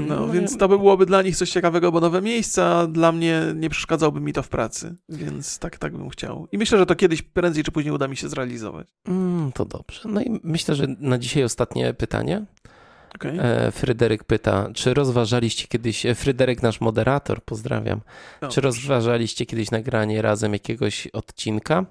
No, 0.07 0.28
więc 0.28 0.57
to 0.57 0.67
by 0.67 0.78
byłoby 0.78 1.05
dla 1.05 1.21
nich 1.21 1.38
coś 1.38 1.49
ciekawego, 1.49 1.91
bo 1.91 1.99
nowe 1.99 2.21
miejsca, 2.21 2.88
dla 2.88 3.11
mnie 3.11 3.41
nie 3.55 3.69
przeszkadzałby 3.69 4.19
mi 4.19 4.34
to 4.34 4.43
w 4.43 4.49
pracy, 4.49 4.95
więc 5.09 5.59
tak, 5.59 5.78
tak 5.78 5.97
bym 5.97 6.09
chciał. 6.09 6.47
I 6.51 6.57
myślę, 6.57 6.78
że 6.78 6.86
to 6.86 6.95
kiedyś 6.95 7.21
prędzej 7.21 7.63
czy 7.63 7.71
później 7.71 7.93
uda 7.93 8.07
mi 8.07 8.17
się 8.17 8.30
zrealizować. 8.30 8.88
Mm, 9.07 9.51
to 9.51 9.65
dobrze. 9.65 10.01
No 10.05 10.21
i 10.21 10.39
myślę, 10.43 10.76
że 10.76 10.86
na 10.99 11.17
dzisiaj 11.17 11.43
ostatnie 11.43 11.93
pytanie. 11.93 12.45
Okay. 13.15 13.41
E, 13.41 13.71
Fryderyk 13.71 14.23
pyta, 14.23 14.69
czy 14.73 14.93
rozważaliście 14.93 15.67
kiedyś, 15.67 16.05
e, 16.05 16.15
Fryderyk 16.15 16.63
nasz 16.63 16.82
moderator, 16.82 17.43
pozdrawiam, 17.43 18.01
no, 18.41 18.47
czy 18.47 18.61
rozważaliście 18.61 19.45
kiedyś 19.45 19.71
nagranie 19.71 20.21
razem 20.21 20.53
jakiegoś 20.53 21.07
odcinka? 21.07 21.86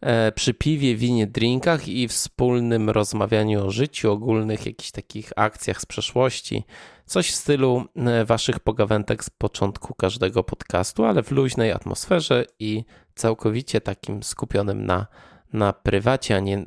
E, 0.00 0.32
przy 0.32 0.54
piwie, 0.54 0.96
winie, 0.96 1.26
drinkach 1.26 1.88
i 1.88 2.08
wspólnym 2.08 2.90
rozmawianiu 2.90 3.66
o 3.66 3.70
życiu, 3.70 4.12
ogólnych 4.12 4.66
jakichś 4.66 4.90
takich 4.90 5.32
akcjach 5.36 5.80
z 5.80 5.86
przeszłości. 5.86 6.64
Coś 7.06 7.30
w 7.30 7.34
stylu 7.34 7.84
e, 7.96 8.24
waszych 8.24 8.60
pogawędek 8.60 9.24
z 9.24 9.30
początku 9.30 9.94
każdego 9.94 10.44
podcastu, 10.44 11.04
ale 11.04 11.22
w 11.22 11.30
luźnej 11.30 11.72
atmosferze 11.72 12.44
i 12.58 12.84
całkowicie 13.14 13.80
takim 13.80 14.22
skupionym 14.22 14.86
na, 14.86 15.06
na 15.52 15.72
prywacie, 15.72 16.36
a 16.36 16.40
nie, 16.40 16.66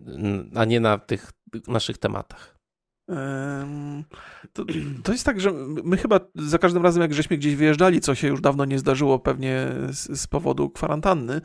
a 0.55 0.65
nie 0.65 0.79
na 0.79 0.97
tych 0.97 1.31
naszych 1.67 1.97
tematach. 1.97 2.52
To, 4.53 4.65
to, 5.03 5.11
jest 5.11 5.25
tak, 5.25 5.41
że 5.41 5.51
my 5.83 5.97
chyba 5.97 6.19
za 6.35 6.57
każdym 6.57 6.83
razem, 6.83 7.01
jak 7.01 7.13
żeśmy 7.13 7.37
gdzieś 7.37 7.55
wyjeżdżali, 7.55 8.01
co 8.01 8.15
się 8.15 8.27
już 8.27 8.41
dawno 8.41 8.65
nie 8.65 8.79
zdarzyło 8.79 9.19
pewnie 9.19 9.67
z, 9.91 10.19
z 10.21 10.27
powodu 10.27 10.69
kwarantanny, 10.69 11.41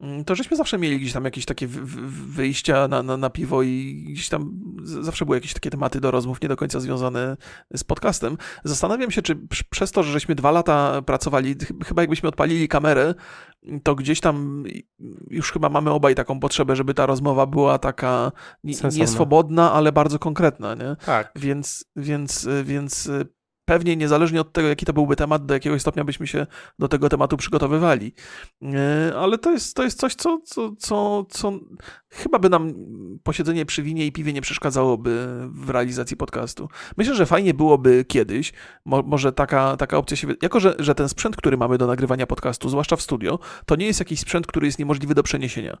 mm, 0.00 0.24
to 0.24 0.34
żeśmy 0.34 0.56
zawsze 0.56 0.78
mieli 0.78 1.00
gdzieś 1.00 1.12
tam 1.12 1.24
jakieś 1.24 1.44
takie 1.44 1.66
wyjścia 1.66 2.88
na, 2.88 3.02
na, 3.02 3.16
na, 3.16 3.30
piwo 3.30 3.62
i 3.62 4.04
gdzieś 4.12 4.28
tam 4.28 4.60
zawsze 4.82 5.24
były 5.24 5.36
jakieś 5.36 5.54
takie 5.54 5.70
tematy 5.70 6.00
do 6.00 6.10
rozmów 6.10 6.42
nie 6.42 6.48
do 6.48 6.56
końca 6.56 6.80
związane 6.80 7.36
z 7.76 7.84
podcastem. 7.84 8.36
Zastanawiam 8.64 9.10
się, 9.10 9.22
czy 9.22 9.36
przez 9.70 9.92
to, 9.92 10.02
że 10.02 10.12
żeśmy 10.12 10.34
dwa 10.34 10.50
lata 10.50 11.02
pracowali, 11.02 11.56
chyba 11.86 12.02
jakbyśmy 12.02 12.28
odpalili 12.28 12.68
kamerę, 12.68 13.14
to 13.82 13.94
gdzieś 13.94 14.20
tam 14.20 14.64
już 15.30 15.52
chyba 15.52 15.68
mamy 15.68 15.90
obaj 15.90 16.14
taką 16.14 16.40
potrzebę, 16.40 16.76
żeby 16.76 16.94
ta 16.94 17.06
rozmowa 17.06 17.46
była 17.46 17.78
taka 17.78 18.32
nieswobodna, 18.98 19.72
ale 19.72 19.92
bardzo 19.92 20.18
konkretna, 20.18 20.74
nie? 20.74 20.96
Tak. 21.06 21.32
Więc, 21.36 21.84
więc, 21.96 22.48
więc 22.64 23.10
pewnie 23.64 23.96
niezależnie 23.96 24.40
od 24.40 24.52
tego, 24.52 24.68
jaki 24.68 24.86
to 24.86 24.92
byłby 24.92 25.16
temat, 25.16 25.46
do 25.46 25.54
jakiegoś 25.54 25.80
stopnia 25.80 26.04
byśmy 26.04 26.26
się 26.26 26.46
do 26.78 26.88
tego 26.88 27.08
tematu 27.08 27.36
przygotowywali. 27.36 28.14
E, 28.62 29.12
ale 29.16 29.38
to 29.38 29.50
jest, 29.50 29.76
to 29.76 29.84
jest 29.84 30.00
coś, 30.00 30.14
co, 30.14 30.40
co, 30.44 30.72
co, 30.78 31.24
co 31.30 31.52
chyba 32.12 32.38
by 32.38 32.48
nam 32.48 32.74
posiedzenie 33.22 33.66
przy 33.66 33.82
winie 33.82 34.06
i 34.06 34.12
piwie 34.12 34.32
nie 34.32 34.40
przeszkadzałoby 34.40 35.26
w 35.50 35.70
realizacji 35.70 36.16
podcastu. 36.16 36.68
Myślę, 36.96 37.14
że 37.14 37.26
fajnie 37.26 37.54
byłoby 37.54 38.04
kiedyś, 38.08 38.52
mo, 38.84 39.02
może 39.02 39.32
taka, 39.32 39.76
taka 39.76 39.96
opcja 39.96 40.16
się... 40.16 40.28
Jako, 40.42 40.60
że, 40.60 40.74
że 40.78 40.94
ten 40.94 41.08
sprzęt, 41.08 41.36
który 41.36 41.56
mamy 41.56 41.78
do 41.78 41.86
nagrywania 41.86 42.26
podcastu, 42.26 42.68
zwłaszcza 42.68 42.96
w 42.96 43.02
studio, 43.02 43.38
to 43.66 43.76
nie 43.76 43.86
jest 43.86 44.00
jakiś 44.00 44.20
sprzęt, 44.20 44.46
który 44.46 44.66
jest 44.66 44.78
niemożliwy 44.78 45.14
do 45.14 45.22
przeniesienia. 45.22 45.78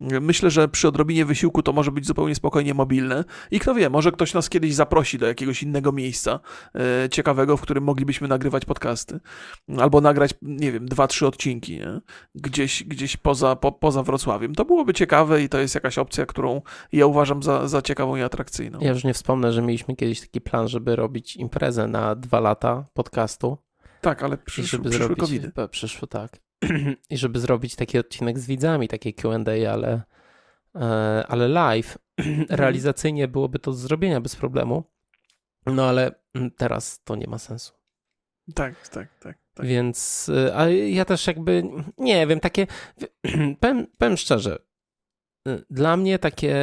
Myślę, 0.00 0.50
że 0.50 0.68
przy 0.68 0.88
odrobinie 0.88 1.24
wysiłku 1.24 1.62
to 1.62 1.72
może 1.72 1.92
być 1.92 2.06
zupełnie 2.06 2.34
spokojnie 2.34 2.74
mobilne 2.74 3.24
i 3.50 3.60
kto 3.60 3.74
wie, 3.74 3.90
może 3.90 4.12
ktoś 4.12 4.34
nas 4.34 4.48
kiedyś 4.48 4.74
zaprosi 4.74 5.18
do 5.18 5.26
jakiegoś 5.26 5.62
innego 5.62 5.92
miejsca 5.92 6.40
e, 6.74 7.08
ciekawego, 7.08 7.56
w 7.56 7.60
którym 7.60 7.84
moglibyśmy 7.84 8.28
nagrywać 8.28 8.64
podcasty. 8.64 9.20
Albo 9.78 10.00
nagrać, 10.00 10.34
nie 10.42 10.72
wiem, 10.72 10.86
dwa, 10.86 11.06
trzy 11.06 11.26
odcinki, 11.26 11.72
nie? 11.72 12.00
Gdzieś, 12.34 12.84
gdzieś 12.84 13.16
poza, 13.16 13.56
po, 13.56 13.72
poza 13.72 14.02
Wrocławiem. 14.02 14.54
To 14.54 14.64
byłoby 14.64 14.94
ciekawe 14.94 15.42
i 15.42 15.48
to 15.48 15.58
jest 15.58 15.71
jakaś 15.74 15.98
opcja, 15.98 16.26
którą 16.26 16.62
ja 16.92 17.06
uważam 17.06 17.42
za, 17.42 17.68
za 17.68 17.82
ciekawą 17.82 18.16
i 18.16 18.22
atrakcyjną. 18.22 18.78
Ja 18.80 18.90
już 18.90 19.04
nie 19.04 19.14
wspomnę, 19.14 19.52
że 19.52 19.62
mieliśmy 19.62 19.96
kiedyś 19.96 20.20
taki 20.20 20.40
plan, 20.40 20.68
żeby 20.68 20.96
robić 20.96 21.36
imprezę 21.36 21.86
na 21.88 22.14
dwa 22.14 22.40
lata 22.40 22.84
podcastu. 22.94 23.58
Tak, 24.00 24.22
ale 24.22 24.38
przysz, 24.38 24.70
żeby 24.70 24.90
przyszły 24.90 25.06
zrobić, 25.06 25.20
COVID. 25.20 25.70
Przyszło, 25.70 26.08
tak. 26.08 26.40
I 27.10 27.16
żeby 27.16 27.40
zrobić 27.40 27.76
taki 27.76 27.98
odcinek 27.98 28.38
z 28.38 28.46
widzami, 28.46 28.88
takie 28.88 29.12
Q&A, 29.12 29.72
ale, 29.72 30.02
e, 30.74 31.24
ale 31.28 31.48
live, 31.48 31.98
realizacyjnie 32.48 33.28
byłoby 33.28 33.58
to 33.58 33.70
do 33.70 33.76
zrobienia 33.76 34.20
bez 34.20 34.36
problemu. 34.36 34.84
No 35.66 35.84
ale 35.84 36.14
mm, 36.34 36.50
teraz 36.50 37.00
to 37.04 37.16
nie 37.16 37.26
ma 37.26 37.38
sensu. 37.38 37.72
Tak, 38.54 38.88
tak, 38.88 39.18
tak. 39.18 39.38
tak. 39.54 39.66
Więc 39.66 40.28
y, 40.28 40.54
a 40.54 40.68
ja 40.68 41.04
też 41.04 41.26
jakby, 41.26 41.62
nie 41.98 42.26
wiem, 42.26 42.40
takie, 42.40 42.66
powiem, 43.60 43.86
powiem 43.98 44.16
szczerze, 44.16 44.58
y, 44.58 44.71
dla 45.70 45.96
mnie 45.96 46.18
takie 46.18 46.56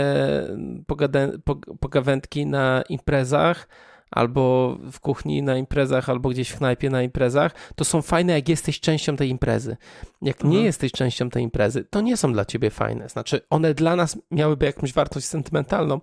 pogawędki 1.80 2.46
na 2.46 2.84
imprezach 2.90 3.68
albo 4.12 4.76
w 4.92 5.00
kuchni 5.00 5.44
na 5.44 5.58
imprezach, 5.58 6.10
albo 6.10 6.30
gdzieś 6.30 6.50
w 6.50 6.58
knajpie 6.58 6.90
na 6.90 7.04
imprezach, 7.04 7.52
to 7.76 7.86
są 7.86 8.02
fajne, 8.02 8.34
jak 8.34 8.50
jesteś 8.50 8.80
częścią 8.80 9.16
tej 9.16 9.30
imprezy. 9.30 9.78
Jak 10.22 10.36
mhm. 10.36 10.54
nie 10.54 10.66
jesteś 10.66 10.92
częścią 10.92 11.30
tej 11.30 11.44
imprezy, 11.44 11.84
to 11.90 12.02
nie 12.02 12.18
są 12.18 12.34
dla 12.34 12.46
ciebie 12.46 12.70
fajne. 12.70 13.10
Znaczy, 13.10 13.42
one 13.50 13.74
dla 13.74 13.96
nas 13.96 14.18
miałyby 14.32 14.66
jakąś 14.66 14.94
wartość 14.94 15.26
sentymentalną, 15.26 16.02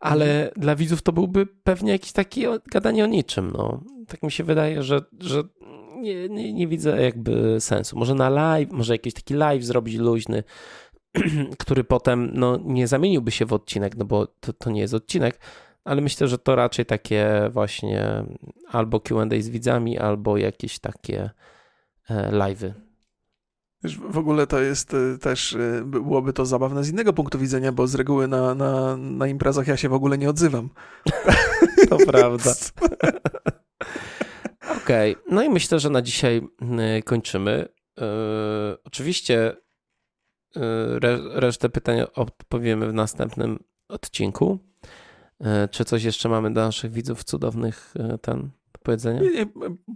ale 0.00 0.46
mhm. 0.46 0.60
dla 0.60 0.76
widzów 0.76 1.02
to 1.02 1.12
byłby 1.12 1.46
pewnie 1.46 1.92
jakiś 1.92 2.12
taki 2.12 2.44
gadanie 2.70 3.04
o 3.04 3.06
niczym. 3.06 3.52
No. 3.56 3.80
Tak 4.08 4.22
mi 4.22 4.32
się 4.32 4.44
wydaje, 4.44 4.82
że, 4.82 5.00
że 5.20 5.42
nie, 5.96 6.28
nie, 6.28 6.52
nie 6.52 6.68
widzę 6.68 7.02
jakby 7.02 7.60
sensu. 7.60 7.98
Może 7.98 8.14
na 8.14 8.28
live, 8.28 8.72
może 8.72 8.94
jakiś 8.94 9.14
taki 9.14 9.34
live 9.34 9.64
zrobić 9.64 9.96
luźny, 9.96 10.44
który 11.58 11.84
potem 11.84 12.30
no, 12.32 12.58
nie 12.64 12.88
zamieniłby 12.88 13.30
się 13.30 13.46
w 13.46 13.52
odcinek, 13.52 13.96
no 13.96 14.04
bo 14.04 14.26
to, 14.26 14.52
to 14.52 14.70
nie 14.70 14.80
jest 14.80 14.94
odcinek, 14.94 15.38
ale 15.84 16.00
myślę, 16.00 16.28
że 16.28 16.38
to 16.38 16.56
raczej 16.56 16.86
takie 16.86 17.50
właśnie 17.52 18.24
albo 18.68 19.00
QA 19.00 19.24
z 19.40 19.48
widzami, 19.48 19.98
albo 19.98 20.36
jakieś 20.36 20.78
takie 20.78 21.30
e, 22.10 22.30
live'y. 22.30 22.72
W 24.10 24.18
ogóle 24.18 24.46
to 24.46 24.60
jest 24.60 24.94
e, 24.94 25.18
też, 25.18 25.52
e, 25.54 25.82
byłoby 25.84 26.32
to 26.32 26.46
zabawne 26.46 26.84
z 26.84 26.88
innego 26.88 27.12
punktu 27.12 27.38
widzenia, 27.38 27.72
bo 27.72 27.86
z 27.86 27.94
reguły 27.94 28.28
na, 28.28 28.54
na, 28.54 28.96
na 28.96 29.26
imprezach 29.26 29.66
ja 29.66 29.76
się 29.76 29.88
w 29.88 29.94
ogóle 29.94 30.18
nie 30.18 30.30
odzywam. 30.30 30.68
To 31.88 31.96
prawda. 31.96 32.50
Okej, 34.82 35.12
okay. 35.12 35.24
no 35.30 35.42
i 35.42 35.48
myślę, 35.48 35.80
że 35.80 35.90
na 35.90 36.02
dzisiaj 36.02 36.42
kończymy. 37.04 37.68
oczywiście 38.84 39.56
resztę 41.32 41.68
pytań 41.68 42.00
odpowiemy 42.14 42.88
w 42.88 42.94
następnym 42.94 43.58
odcinku. 43.88 44.58
E, 45.40 45.68
czy 45.68 45.84
coś 45.84 46.04
jeszcze 46.04 46.28
mamy 46.28 46.52
dla 46.52 46.64
naszych 46.64 46.92
widzów 46.92 47.24
cudownych 47.24 47.94
e, 47.98 48.18
ten 48.18 48.50
powiedzenia? 48.82 49.20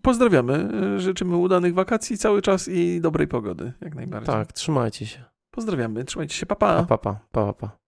Pozdrawiamy. 0.03 0.69
Życzymy 1.01 1.37
udanych 1.37 1.75
wakacji 1.75 2.19
cały 2.19 2.43
czas 2.43 2.69
i 2.69 3.01
dobrej 3.01 3.29
pogody, 3.29 3.73
jak 3.81 3.95
najbardziej. 3.95 4.35
Tak, 4.35 4.53
trzymajcie 4.53 5.07
się. 5.07 5.25
Pozdrawiamy, 5.51 6.05
trzymajcie 6.05 6.35
się, 6.35 6.47
papa. 6.47 6.85
Pa, 6.89 6.99
pa, 6.99 6.99
pa, 6.99 7.21
pa, 7.33 7.53
pa. 7.53 7.80